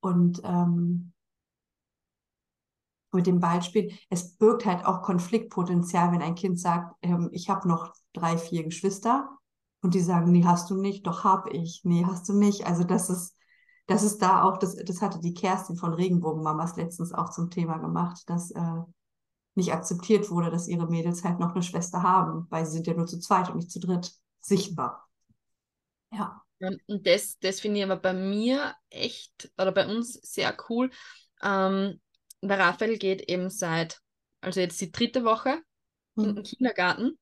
[0.00, 1.12] Und ähm,
[3.12, 7.66] mit dem Beispiel, es birgt halt auch Konfliktpotenzial, wenn ein Kind sagt, ähm, ich habe
[7.66, 9.37] noch drei, vier Geschwister
[9.80, 12.66] und die sagen, nee, hast du nicht, doch hab ich, nee, hast du nicht.
[12.66, 13.36] Also das ist,
[13.86, 17.78] das ist da auch, das, das hatte die Kerstin von Regenbogenmamas letztens auch zum Thema
[17.78, 18.82] gemacht, dass äh,
[19.54, 22.94] nicht akzeptiert wurde, dass ihre Mädels halt noch eine Schwester haben, weil sie sind ja
[22.94, 25.08] nur zu zweit und nicht zu dritt sichtbar.
[26.12, 26.42] Ja.
[26.60, 30.90] Und das, das finde ich aber bei mir echt, oder bei uns sehr cool.
[31.40, 32.00] Ähm,
[32.42, 34.00] der Raphael geht eben seit
[34.40, 35.62] also jetzt die dritte Woche
[36.14, 36.24] mhm.
[36.24, 37.18] in den Kindergarten.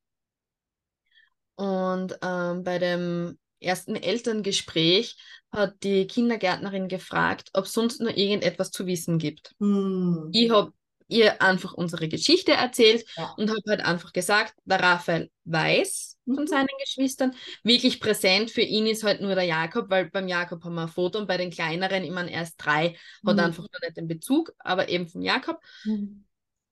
[1.56, 5.16] Und ähm, bei dem ersten Elterngespräch
[5.50, 9.54] hat die Kindergärtnerin gefragt, ob sonst noch irgendetwas zu wissen gibt.
[9.58, 10.28] Mhm.
[10.32, 10.72] Ich habe
[11.08, 13.32] ihr einfach unsere Geschichte erzählt ja.
[13.36, 16.46] und habe halt einfach gesagt, der Raphael weiß von mhm.
[16.46, 17.34] seinen Geschwistern.
[17.62, 20.88] Wirklich präsent für ihn ist halt nur der Jakob, weil beim Jakob haben wir ein
[20.88, 23.30] Foto und bei den kleineren, ich meine, erst drei, mhm.
[23.30, 25.60] hat einfach noch nicht den Bezug, aber eben vom Jakob.
[25.84, 26.24] Mhm.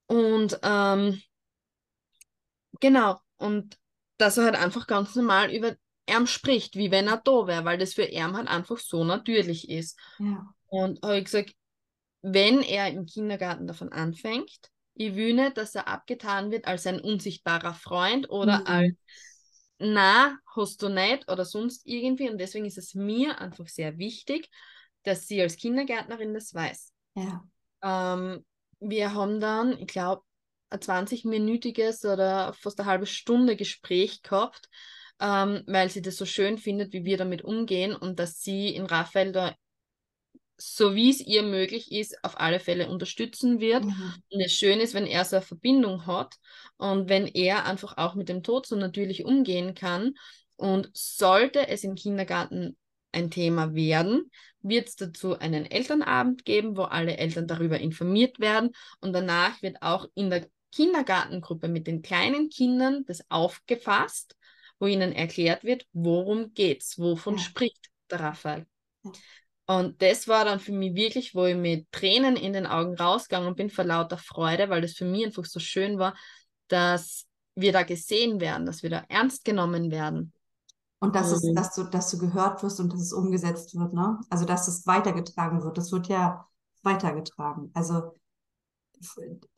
[0.07, 1.23] Und ähm,
[2.81, 3.79] genau, und
[4.17, 5.77] dass er halt einfach ganz normal über
[6.07, 9.71] er spricht, wie wenn er da wäre, weil das für ihn halt einfach so natürlich
[9.71, 9.99] ist.
[10.19, 10.55] Ja.
[10.67, 11.55] Und habe ich gesagt,
[12.21, 17.01] wenn er im Kindergarten davon anfängt, ich will nicht, dass er abgetan wird als ein
[17.01, 18.67] unsichtbarer Freund oder mhm.
[18.67, 18.95] als
[19.79, 22.31] na, hast du nicht oder sonst irgendwie.
[22.31, 24.49] Und deswegen ist es mir einfach sehr wichtig,
[25.03, 26.93] dass sie als Kindergärtnerin das weiß.
[27.17, 27.45] Ja.
[27.83, 28.45] Ähm,
[28.81, 30.23] wir haben dann, ich glaube,
[30.75, 34.69] ein 20-minütiges oder fast eine halbe Stunde Gespräch gehabt,
[35.21, 38.87] ähm, weil sie das so schön findet, wie wir damit umgehen und dass sie in
[38.87, 39.55] Raphael da
[40.57, 43.85] so wie es ihr möglich ist, auf alle Fälle unterstützen wird.
[43.85, 44.15] Mhm.
[44.31, 46.37] Und es schön ist, wenn er so eine Verbindung hat
[46.77, 50.15] und wenn er einfach auch mit dem Tod so natürlich umgehen kann.
[50.57, 52.77] Und sollte es im Kindergarten
[53.11, 54.31] ein Thema werden,
[54.61, 58.71] wird es dazu einen Elternabend geben, wo alle Eltern darüber informiert werden.
[59.01, 64.37] Und danach wird auch in der Kindergartengruppe mit den kleinen Kindern das aufgefasst,
[64.79, 67.43] wo ihnen erklärt wird, worum geht's, wovon ja.
[67.43, 68.67] spricht der Raphael.
[69.05, 69.13] Ja.
[69.67, 73.55] Und das war dann für mich wirklich, wo ich mit Tränen in den Augen rausgegangen
[73.55, 76.15] bin vor lauter Freude, weil das für mich einfach so schön war,
[76.69, 80.33] dass wir da gesehen werden, dass wir da ernst genommen werden.
[80.99, 84.19] Und dass, es, dass, du, dass du gehört wirst und dass es umgesetzt wird, ne?
[84.31, 85.79] Also dass es weitergetragen wird.
[85.79, 86.47] Das wird ja
[86.83, 87.71] weitergetragen.
[87.75, 88.15] Also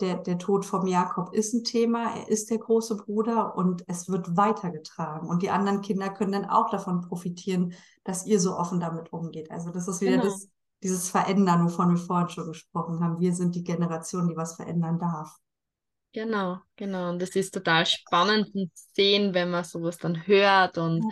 [0.01, 4.09] der, der Tod vom Jakob ist ein Thema, er ist der große Bruder und es
[4.09, 5.29] wird weitergetragen.
[5.29, 9.51] Und die anderen Kinder können dann auch davon profitieren, dass ihr so offen damit umgeht.
[9.51, 10.25] Also das ist wieder genau.
[10.25, 10.49] das,
[10.83, 13.21] dieses Verändern, wovon wir vorhin schon gesprochen haben.
[13.21, 15.37] Wir sind die Generation, die was verändern darf.
[16.13, 17.11] Genau, genau.
[17.11, 21.05] Und das ist total spannend zu sehen, wenn man sowas dann hört und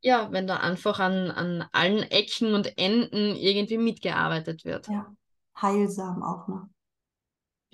[0.00, 4.86] ja, ja wenn da einfach an, an allen Ecken und Enden irgendwie mitgearbeitet wird.
[4.88, 5.12] Ja,
[5.60, 6.68] heilsam auch, ne?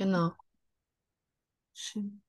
[0.00, 0.32] Genau.
[1.74, 2.22] Schön.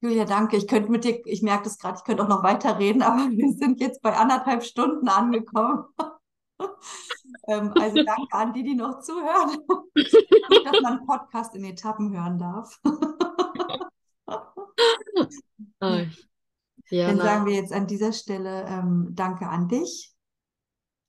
[0.00, 0.56] Julia, danke.
[0.56, 3.52] Ich könnte mit dir, ich merke das gerade, ich könnte auch noch weiterreden, aber wir
[3.52, 5.84] sind jetzt bei anderthalb Stunden angekommen.
[7.46, 9.58] ähm, also danke an die, die noch zuhören.
[9.94, 12.80] dass man einen Podcast in Etappen hören darf.
[16.90, 20.12] ja, Dann sagen wir jetzt an dieser Stelle ähm, Danke an dich,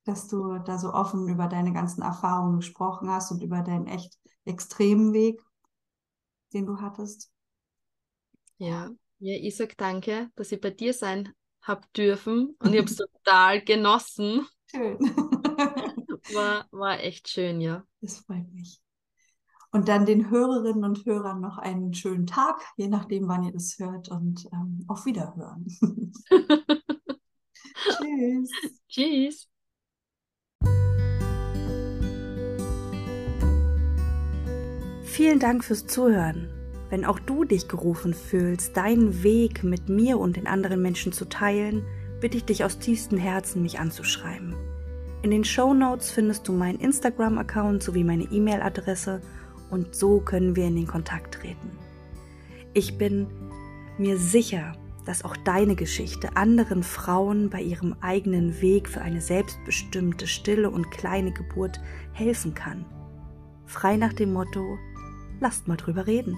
[0.04, 4.19] dass du da so offen über deine ganzen Erfahrungen gesprochen hast und über deinen echt
[4.46, 5.42] extremen Weg,
[6.54, 7.32] den du hattest.
[8.58, 8.90] Ja,
[9.20, 12.98] ja ich sage danke, dass ich bei dir sein habe dürfen und ich habe es
[13.24, 14.48] total genossen.
[14.72, 15.00] Schön.
[16.34, 17.86] war, war echt schön, ja.
[18.02, 18.82] Das freut mich.
[19.72, 23.78] Und dann den Hörerinnen und Hörern noch einen schönen Tag, je nachdem, wann ihr das
[23.78, 25.68] hört und ähm, auf Wiederhören.
[28.00, 28.52] Tschüss.
[28.88, 29.48] Tschüss.
[35.10, 36.50] Vielen Dank fürs Zuhören.
[36.92, 41.26] Wenn auch du dich gerufen fühlst, deinen Weg mit mir und den anderen Menschen zu
[41.26, 41.84] teilen,
[42.22, 44.54] bitte ich dich aus tiefstem Herzen, mich anzuschreiben.
[45.24, 49.20] In den Show Notes findest du meinen Instagram-Account sowie meine E-Mail-Adresse
[49.72, 51.72] und so können wir in den Kontakt treten.
[52.74, 53.28] Ich bin
[53.98, 54.74] mir sicher,
[55.06, 60.92] dass auch deine Geschichte anderen Frauen bei ihrem eigenen Weg für eine selbstbestimmte, stille und
[60.92, 61.82] kleine Geburt
[62.14, 62.86] helfen kann.
[63.66, 64.80] Frei nach dem Motto,
[65.40, 66.38] Lasst mal drüber reden.